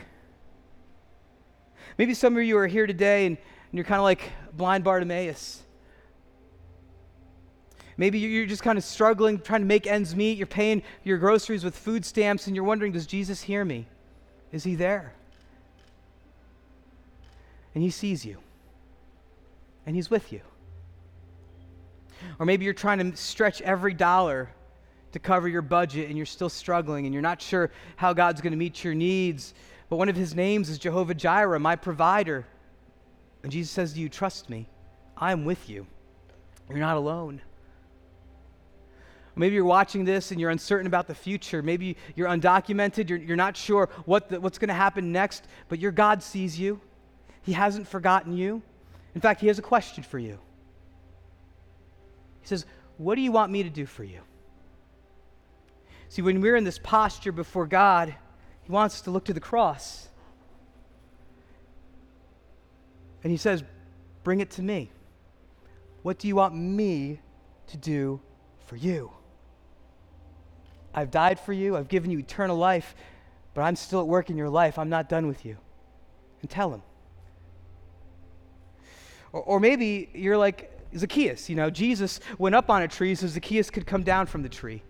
Maybe 2.00 2.16
some 2.16 2.36
of 2.36 2.42
you 2.42 2.58
are 2.58 2.66
here 2.66 2.88
today 2.88 3.28
and, 3.28 3.38
and 3.38 3.74
you're 3.78 3.86
kind 3.86 4.00
of 4.00 4.06
like 4.06 4.32
blind 4.52 4.84
Bartimaeus. 4.84 5.62
Maybe 7.96 8.18
you're 8.18 8.48
just 8.48 8.64
kind 8.64 8.76
of 8.76 8.84
struggling, 8.84 9.40
trying 9.40 9.62
to 9.62 9.68
make 9.68 9.86
ends 9.86 10.16
meet. 10.16 10.40
You're 10.40 10.48
paying 10.48 10.82
your 11.04 11.20
groceries 11.20 11.64
with 11.64 11.78
food 11.78 12.04
stamps, 12.04 12.48
and 12.48 12.56
you're 12.56 12.66
wondering, 12.66 12.92
does 12.92 13.06
Jesus 13.06 13.44
hear 13.44 13.64
me? 13.64 13.86
Is 14.52 14.64
he 14.64 14.74
there? 14.74 15.14
And 17.76 17.84
he 17.84 17.92
sees 17.92 18.26
you, 18.26 18.40
and 19.86 19.96
he's 19.96 20.10
with 20.10 20.34
you. 20.34 20.42
Or 22.40 22.48
maybe 22.48 22.66
you're 22.66 22.74
trying 22.74 23.12
to 23.12 23.16
stretch 23.16 23.62
every 23.62 23.94
dollar 23.94 24.50
to 25.16 25.20
cover 25.20 25.47
your 25.47 25.61
budget, 25.61 26.09
and 26.09 26.18
you're 26.18 26.26
still 26.26 26.49
struggling, 26.49 27.05
and 27.05 27.13
you're 27.13 27.22
not 27.22 27.41
sure 27.41 27.72
how 27.95 28.11
God's 28.11 28.41
going 28.41 28.51
to 28.51 28.57
meet 28.57 28.84
your 28.84 28.93
needs. 28.93 29.53
But 29.88 29.95
one 29.95 30.09
of 30.09 30.16
his 30.18 30.36
names 30.36 30.68
is 30.68 30.78
Jehovah 30.78 31.13
Jireh, 31.13 31.57
my 31.57 31.78
provider. 31.78 32.45
And 33.41 33.49
Jesus 33.49 33.72
says 33.72 33.93
to 33.93 33.99
you, 34.01 34.09
Trust 34.09 34.49
me, 34.49 34.68
I 35.16 35.32
am 35.32 35.45
with 35.45 35.70
you. 35.70 35.88
You're 36.68 36.80
not 36.80 36.97
alone. 36.97 37.41
Maybe 39.38 39.55
you're 39.55 39.63
watching 39.63 40.03
this 40.03 40.32
and 40.32 40.41
you're 40.41 40.49
uncertain 40.49 40.86
about 40.86 41.07
the 41.07 41.16
future. 41.16 41.61
Maybe 41.61 41.95
you're 42.18 42.28
undocumented. 42.28 43.07
You're, 43.07 43.20
you're 43.20 43.38
not 43.38 43.55
sure 43.55 43.88
what 44.03 44.28
the, 44.28 44.41
what's 44.41 44.57
going 44.57 44.68
to 44.68 44.74
happen 44.74 45.13
next, 45.13 45.47
but 45.70 45.80
your 45.80 45.93
God 45.93 46.24
sees 46.24 46.59
you. 46.59 46.82
He 47.41 47.53
hasn't 47.53 47.88
forgotten 47.88 48.36
you. 48.36 48.61
In 49.13 49.22
fact, 49.22 49.39
He 49.39 49.47
has 49.47 49.59
a 49.59 49.61
question 49.61 50.03
for 50.03 50.20
you. 50.20 50.39
He 52.41 52.47
says, 52.47 52.66
What 52.97 53.16
do 53.16 53.22
you 53.22 53.32
want 53.32 53.49
me 53.49 53.63
to 53.63 53.70
do 53.70 53.86
for 53.86 54.03
you? 54.03 54.20
See, 56.16 56.22
when 56.22 56.39
we're 56.39 56.55
in 56.55 56.63
this 56.63 56.80
posture 56.80 57.34
before 57.34 57.68
God, 57.68 58.16
He 58.63 58.72
wants 58.72 58.95
us 58.95 59.01
to 59.01 59.11
look 59.11 59.26
to 59.26 59.34
the 59.34 59.41
cross. 59.41 60.07
And 63.22 63.32
He 63.32 63.36
says, 63.36 63.66
Bring 64.24 64.39
it 64.39 64.49
to 64.51 64.61
me. 64.61 64.91
What 66.03 66.18
do 66.18 66.30
you 66.30 66.38
want 66.38 66.55
me 66.55 67.20
to 67.68 67.76
do 67.76 68.22
for 68.66 68.78
you? 68.78 69.11
I've 70.93 71.11
died 71.11 71.38
for 71.38 71.51
you, 71.51 71.76
I've 71.76 71.89
given 71.89 72.09
you 72.09 72.20
eternal 72.20 72.55
life, 72.55 72.95
but 73.53 73.63
I'm 73.63 73.76
still 73.76 73.99
at 73.99 74.07
work 74.07 74.30
in 74.30 74.38
your 74.38 74.47
life. 74.47 74.80
I'm 74.80 74.88
not 74.88 75.09
done 75.09 75.28
with 75.28 75.43
you. 75.43 75.57
And 76.39 76.49
tell 76.49 76.74
him. 76.74 76.82
Or, 79.34 79.41
or 79.41 79.59
maybe 79.59 80.09
you're 80.13 80.38
like 80.38 80.72
Zacchaeus. 80.95 81.49
You 81.49 81.57
know, 81.57 81.70
Jesus 81.70 82.22
went 82.38 82.55
up 82.55 82.70
on 82.70 82.84
a 82.84 82.88
tree 82.88 83.16
so 83.16 83.28
Zacchaeus 83.28 83.70
could 83.70 83.86
come 83.86 84.03
down 84.03 84.28
from 84.28 84.43
the 84.43 84.49
tree. 84.49 84.82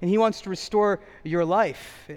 And 0.00 0.10
he 0.10 0.18
wants 0.18 0.40
to 0.42 0.50
restore 0.50 1.00
your 1.24 1.44
life. 1.44 2.08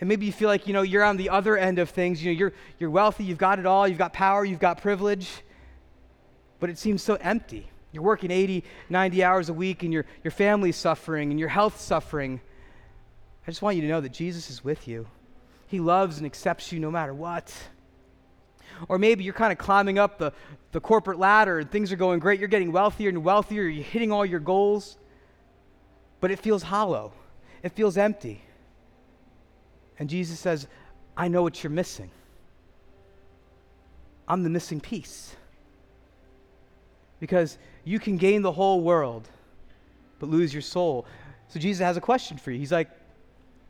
And 0.00 0.08
maybe 0.08 0.26
you 0.26 0.32
feel 0.32 0.48
like, 0.48 0.66
you 0.66 0.72
know, 0.72 0.82
you're 0.82 1.04
on 1.04 1.16
the 1.16 1.30
other 1.30 1.56
end 1.56 1.78
of 1.78 1.90
things. 1.90 2.22
You 2.22 2.32
know, 2.32 2.38
you're, 2.38 2.52
you're 2.78 2.90
wealthy, 2.90 3.24
you've 3.24 3.38
got 3.38 3.58
it 3.58 3.66
all, 3.66 3.88
you've 3.88 3.98
got 3.98 4.12
power, 4.12 4.44
you've 4.44 4.60
got 4.60 4.80
privilege, 4.80 5.28
but 6.60 6.70
it 6.70 6.78
seems 6.78 7.02
so 7.02 7.14
empty. 7.16 7.68
You're 7.92 8.02
working 8.02 8.30
80, 8.30 8.64
90 8.90 9.24
hours 9.24 9.48
a 9.48 9.52
week 9.54 9.82
and 9.82 9.92
your, 9.92 10.04
your 10.22 10.30
family's 10.30 10.76
suffering 10.76 11.30
and 11.30 11.40
your 11.40 11.48
health 11.48 11.80
suffering. 11.80 12.40
I 13.46 13.50
just 13.50 13.62
want 13.62 13.76
you 13.76 13.82
to 13.82 13.88
know 13.88 14.00
that 14.00 14.12
Jesus 14.12 14.50
is 14.50 14.62
with 14.62 14.86
you. 14.86 15.06
He 15.66 15.80
loves 15.80 16.18
and 16.18 16.26
accepts 16.26 16.70
you 16.70 16.80
no 16.80 16.90
matter 16.90 17.14
what. 17.14 17.54
Or 18.88 18.98
maybe 18.98 19.24
you're 19.24 19.34
kind 19.34 19.52
of 19.52 19.58
climbing 19.58 19.98
up 19.98 20.18
the, 20.18 20.32
the 20.72 20.80
corporate 20.80 21.18
ladder 21.18 21.58
and 21.58 21.70
things 21.70 21.90
are 21.90 21.96
going 21.96 22.20
great. 22.20 22.38
You're 22.38 22.48
getting 22.48 22.72
wealthier 22.72 23.08
and 23.08 23.24
wealthier. 23.24 23.64
You're 23.64 23.84
hitting 23.84 24.12
all 24.12 24.24
your 24.24 24.40
goals. 24.40 24.98
But 26.20 26.30
it 26.30 26.38
feels 26.38 26.62
hollow, 26.62 27.12
it 27.62 27.72
feels 27.72 27.96
empty. 27.96 28.42
And 29.98 30.08
Jesus 30.08 30.38
says, 30.38 30.68
I 31.16 31.28
know 31.28 31.42
what 31.42 31.62
you're 31.62 31.70
missing. 31.70 32.10
I'm 34.28 34.42
the 34.44 34.50
missing 34.50 34.80
piece. 34.80 35.34
Because 37.18 37.58
you 37.84 37.98
can 37.98 38.16
gain 38.16 38.42
the 38.42 38.52
whole 38.52 38.80
world, 38.80 39.28
but 40.20 40.28
lose 40.28 40.52
your 40.52 40.62
soul. 40.62 41.04
So 41.48 41.58
Jesus 41.58 41.84
has 41.84 41.96
a 41.96 42.00
question 42.00 42.38
for 42.38 42.52
you. 42.52 42.58
He's 42.58 42.70
like, 42.70 42.90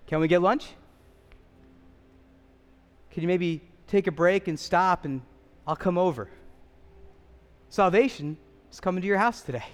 Can 0.07 0.20
we 0.20 0.28
get 0.28 0.42
lunch? 0.42 0.66
Can 3.11 3.22
you 3.22 3.28
maybe 3.28 3.62
take 3.86 4.07
a 4.07 4.12
break 4.12 4.49
and 4.49 4.59
stop 4.59 5.05
and 5.05 5.22
I'll 5.66 5.76
come 5.76 5.96
over? 5.96 6.28
Salvation 7.70 8.36
is 8.70 8.80
coming 8.80 9.01
to 9.01 9.07
your 9.07 9.18
house 9.18 9.42
today. 9.42 9.64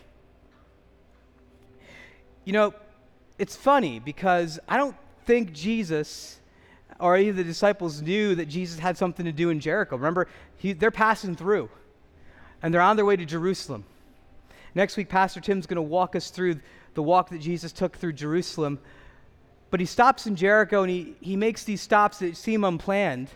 You 2.44 2.52
know, 2.52 2.74
it's 3.38 3.56
funny 3.56 3.98
because 3.98 4.58
I 4.68 4.76
don't 4.76 4.96
think 5.24 5.52
Jesus 5.52 6.40
or 7.00 7.16
any 7.16 7.28
of 7.28 7.36
the 7.36 7.44
disciples 7.44 8.02
knew 8.02 8.34
that 8.34 8.46
Jesus 8.46 8.78
had 8.78 8.96
something 8.96 9.26
to 9.26 9.32
do 9.32 9.50
in 9.50 9.60
Jericho. 9.60 9.96
Remember, 9.96 10.28
he, 10.56 10.72
they're 10.72 10.90
passing 10.90 11.34
through 11.34 11.68
and 12.62 12.72
they're 12.72 12.80
on 12.80 12.96
their 12.96 13.04
way 13.04 13.16
to 13.16 13.24
Jerusalem. 13.24 13.84
Next 14.74 14.96
week, 14.96 15.08
Pastor 15.08 15.40
Tim's 15.40 15.66
going 15.66 15.76
to 15.76 15.82
walk 15.82 16.16
us 16.16 16.30
through 16.30 16.60
the 16.94 17.02
walk 17.02 17.30
that 17.30 17.40
Jesus 17.40 17.72
took 17.72 17.96
through 17.96 18.12
Jerusalem. 18.12 18.78
But 19.70 19.80
he 19.80 19.86
stops 19.86 20.26
in 20.26 20.36
Jericho 20.36 20.82
and 20.82 20.90
he, 20.90 21.16
he 21.20 21.36
makes 21.36 21.64
these 21.64 21.80
stops 21.80 22.18
that 22.18 22.36
seem 22.36 22.64
unplanned. 22.64 23.28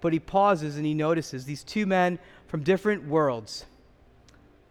But 0.00 0.12
he 0.12 0.18
pauses 0.18 0.76
and 0.76 0.86
he 0.86 0.94
notices 0.94 1.44
these 1.44 1.64
two 1.64 1.86
men 1.86 2.18
from 2.46 2.62
different 2.62 3.06
worlds 3.06 3.66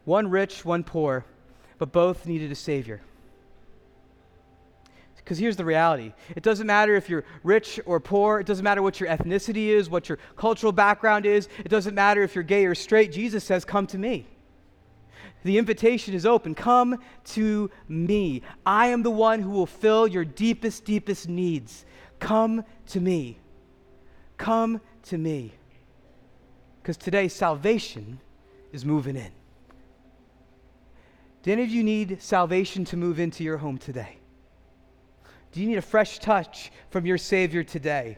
one 0.05 0.29
rich, 0.29 0.65
one 0.65 0.84
poor, 0.84 1.25
but 1.77 1.93
both 1.93 2.25
needed 2.25 2.51
a 2.51 2.55
Savior. 2.55 3.01
Because 5.24 5.38
here's 5.38 5.55
the 5.55 5.65
reality 5.65 6.13
it 6.36 6.43
doesn't 6.43 6.67
matter 6.67 6.95
if 6.95 7.09
you're 7.09 7.24
rich 7.43 7.80
or 7.86 7.99
poor, 7.99 8.39
it 8.39 8.45
doesn't 8.45 8.63
matter 8.63 8.82
what 8.82 8.99
your 8.99 9.09
ethnicity 9.09 9.67
is, 9.67 9.89
what 9.89 10.09
your 10.09 10.19
cultural 10.36 10.71
background 10.71 11.26
is, 11.26 11.47
it 11.59 11.69
doesn't 11.69 11.95
matter 11.95 12.24
if 12.24 12.36
you're 12.36 12.43
gay 12.43 12.65
or 12.65 12.76
straight. 12.76 13.11
Jesus 13.11 13.43
says, 13.43 13.63
Come 13.63 13.88
to 13.88 13.97
me. 13.97 14.28
The 15.43 15.57
invitation 15.57 16.13
is 16.13 16.26
open. 16.26 16.55
Come 16.55 16.99
to 17.26 17.69
me. 17.88 18.41
I 18.65 18.88
am 18.88 19.03
the 19.03 19.11
one 19.11 19.41
who 19.41 19.49
will 19.49 19.65
fill 19.65 20.07
your 20.07 20.24
deepest, 20.24 20.86
deepest 20.86 21.28
needs. 21.28 21.86
Come 22.19 22.63
to 22.88 23.01
me. 23.01 23.38
Come 24.38 24.80
to 25.03 25.17
me. 25.17 25.53
Because 26.82 26.95
today, 26.95 27.28
salvation 27.28 28.19
is 28.71 28.86
moving 28.86 29.17
in. 29.17 29.32
Do 31.43 31.51
any 31.51 31.63
of 31.63 31.69
you 31.69 31.84
need 31.84 32.21
salvation 32.21 32.86
to 32.86 32.97
move 32.97 33.19
into 33.19 33.43
your 33.43 33.57
home 33.57 33.78
today? 33.78 34.17
Do 35.54 35.62
you 35.62 35.68
need 35.68 35.78
a 35.78 35.84
fresh 35.84 36.18
touch 36.18 36.72
from 36.89 37.06
your 37.06 37.20
Savior 37.20 37.64
today? 37.64 38.18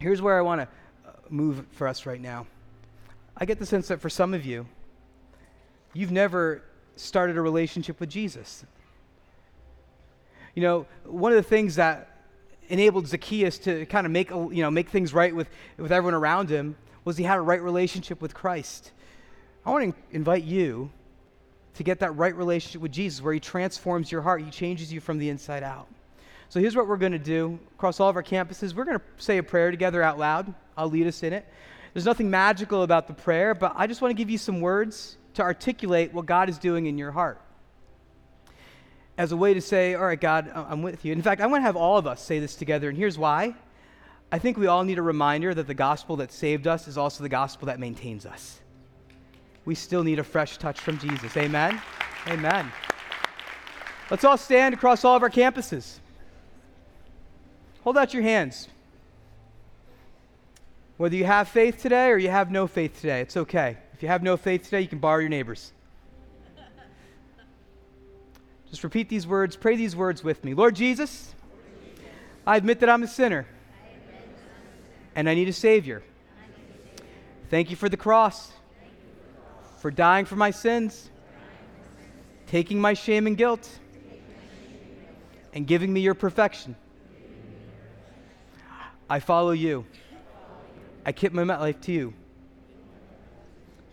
Here's 0.00 0.20
where 0.20 0.36
I 0.36 0.42
want 0.42 0.62
to 0.62 0.68
uh, 1.08 1.12
move 1.30 1.64
for 1.70 1.86
us 1.86 2.06
right 2.06 2.20
now. 2.20 2.48
I 3.36 3.44
get 3.44 3.60
the 3.60 3.66
sense 3.66 3.86
that 3.86 4.00
for 4.00 4.10
some 4.10 4.34
of 4.34 4.44
you, 4.44 4.66
you've 5.94 6.10
never 6.10 6.64
started 6.96 7.36
a 7.36 7.40
relationship 7.40 8.00
with 8.00 8.10
Jesus. 8.10 8.66
You 10.56 10.62
know, 10.62 10.86
one 11.04 11.30
of 11.30 11.36
the 11.36 11.48
things 11.48 11.76
that 11.76 12.24
enabled 12.68 13.06
Zacchaeus 13.06 13.58
to 13.58 13.86
kind 13.86 14.06
of 14.06 14.12
make, 14.12 14.30
you 14.30 14.62
know, 14.62 14.72
make 14.72 14.88
things 14.88 15.14
right 15.14 15.34
with, 15.34 15.48
with 15.76 15.92
everyone 15.92 16.14
around 16.14 16.50
him 16.50 16.74
was 17.04 17.16
he 17.16 17.22
had 17.22 17.38
a 17.38 17.42
right 17.42 17.62
relationship 17.62 18.20
with 18.20 18.34
Christ. 18.34 18.90
I 19.64 19.70
want 19.70 19.94
to 19.94 20.16
invite 20.16 20.42
you 20.42 20.90
to 21.76 21.82
get 21.82 22.00
that 22.00 22.16
right 22.16 22.34
relationship 22.34 22.80
with 22.80 22.92
Jesus 22.92 23.22
where 23.22 23.34
he 23.34 23.40
transforms 23.40 24.10
your 24.10 24.22
heart, 24.22 24.42
he 24.42 24.50
changes 24.50 24.92
you 24.92 25.00
from 25.00 25.18
the 25.18 25.28
inside 25.28 25.62
out. 25.62 25.86
So 26.48 26.60
here's 26.60 26.76
what 26.76 26.86
we're 26.86 26.96
going 26.96 27.12
to 27.12 27.18
do 27.18 27.58
across 27.74 28.00
all 28.00 28.08
of 28.08 28.16
our 28.16 28.22
campuses. 28.22 28.74
We're 28.74 28.84
going 28.84 28.98
to 28.98 29.04
say 29.18 29.38
a 29.38 29.42
prayer 29.42 29.70
together 29.70 30.02
out 30.02 30.18
loud. 30.18 30.52
I'll 30.76 30.88
lead 30.88 31.06
us 31.06 31.22
in 31.22 31.32
it. 31.32 31.46
There's 31.92 32.04
nothing 32.04 32.30
magical 32.30 32.82
about 32.82 33.08
the 33.08 33.14
prayer, 33.14 33.54
but 33.54 33.72
I 33.76 33.86
just 33.86 34.00
want 34.00 34.10
to 34.10 34.16
give 34.16 34.30
you 34.30 34.38
some 34.38 34.60
words 34.60 35.16
to 35.34 35.42
articulate 35.42 36.12
what 36.12 36.26
God 36.26 36.48
is 36.48 36.58
doing 36.58 36.86
in 36.86 36.98
your 36.98 37.10
heart. 37.10 37.40
As 39.18 39.32
a 39.32 39.36
way 39.36 39.54
to 39.54 39.60
say, 39.60 39.94
All 39.94 40.04
right, 40.04 40.20
God, 40.20 40.50
I'm 40.54 40.82
with 40.82 41.04
you. 41.04 41.12
In 41.12 41.22
fact, 41.22 41.40
I 41.40 41.46
want 41.46 41.62
to 41.62 41.66
have 41.66 41.76
all 41.76 41.96
of 41.96 42.06
us 42.06 42.22
say 42.22 42.38
this 42.38 42.54
together, 42.54 42.88
and 42.88 42.98
here's 42.98 43.18
why. 43.18 43.54
I 44.30 44.38
think 44.38 44.56
we 44.56 44.66
all 44.66 44.84
need 44.84 44.98
a 44.98 45.02
reminder 45.02 45.54
that 45.54 45.66
the 45.66 45.74
gospel 45.74 46.16
that 46.16 46.32
saved 46.32 46.66
us 46.66 46.88
is 46.88 46.98
also 46.98 47.22
the 47.22 47.28
gospel 47.28 47.66
that 47.66 47.80
maintains 47.80 48.26
us. 48.26 48.60
We 49.66 49.74
still 49.74 50.02
need 50.02 50.18
a 50.18 50.24
fresh 50.24 50.56
touch 50.56 50.80
from 50.80 50.98
Jesus. 50.98 51.36
Amen? 51.36 51.80
Amen. 52.28 52.72
Let's 54.10 54.24
all 54.24 54.38
stand 54.38 54.72
across 54.72 55.04
all 55.04 55.16
of 55.16 55.22
our 55.22 55.30
campuses. 55.30 55.98
Hold 57.82 57.98
out 57.98 58.14
your 58.14 58.22
hands. 58.22 58.68
Whether 60.96 61.16
you 61.16 61.24
have 61.24 61.48
faith 61.48 61.82
today 61.82 62.08
or 62.08 62.16
you 62.16 62.30
have 62.30 62.50
no 62.50 62.66
faith 62.66 63.00
today, 63.00 63.20
it's 63.20 63.36
okay. 63.36 63.76
If 63.92 64.02
you 64.02 64.08
have 64.08 64.22
no 64.22 64.36
faith 64.36 64.64
today, 64.64 64.80
you 64.80 64.88
can 64.88 64.98
borrow 64.98 65.18
your 65.18 65.28
neighbors. 65.28 65.72
Just 68.70 68.82
repeat 68.82 69.08
these 69.08 69.26
words, 69.26 69.56
pray 69.56 69.76
these 69.76 69.94
words 69.94 70.24
with 70.24 70.44
me. 70.44 70.54
Lord 70.54 70.74
Jesus, 70.74 71.34
I 72.46 72.56
admit 72.56 72.80
that 72.80 72.88
I'm 72.88 73.02
a 73.02 73.08
sinner 73.08 73.46
and 75.14 75.28
I 75.28 75.34
need 75.34 75.48
a 75.48 75.52
Savior. 75.52 76.02
Thank 77.50 77.70
you 77.70 77.76
for 77.76 77.88
the 77.88 77.96
cross, 77.96 78.52
for 79.86 79.90
dying 79.92 80.24
for 80.24 80.34
my 80.34 80.50
sins, 80.50 81.10
taking 82.48 82.80
my 82.80 82.92
shame 82.92 83.28
and 83.28 83.36
guilt, 83.36 83.78
and 85.52 85.64
giving 85.64 85.92
me 85.92 86.00
your 86.00 86.12
perfection. 86.12 86.74
I 89.08 89.20
follow 89.20 89.52
you. 89.52 89.86
I 91.04 91.12
commit 91.12 91.46
my 91.46 91.56
life 91.56 91.80
to 91.82 91.92
you. 91.92 92.14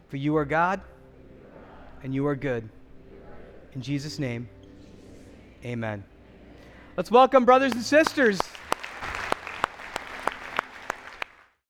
For 0.08 0.18
you 0.18 0.36
are 0.36 0.46
God 0.46 0.82
and 2.02 2.12
you 2.12 2.26
are 2.26 2.36
good. 2.36 2.68
In 3.74 3.84
Jesus' 3.84 4.18
name, 4.18 4.50
amen. 5.64 6.04
Let's 6.98 7.12
welcome 7.12 7.46
brothers 7.46 7.74
and 7.74 7.84
sisters. 7.84 8.40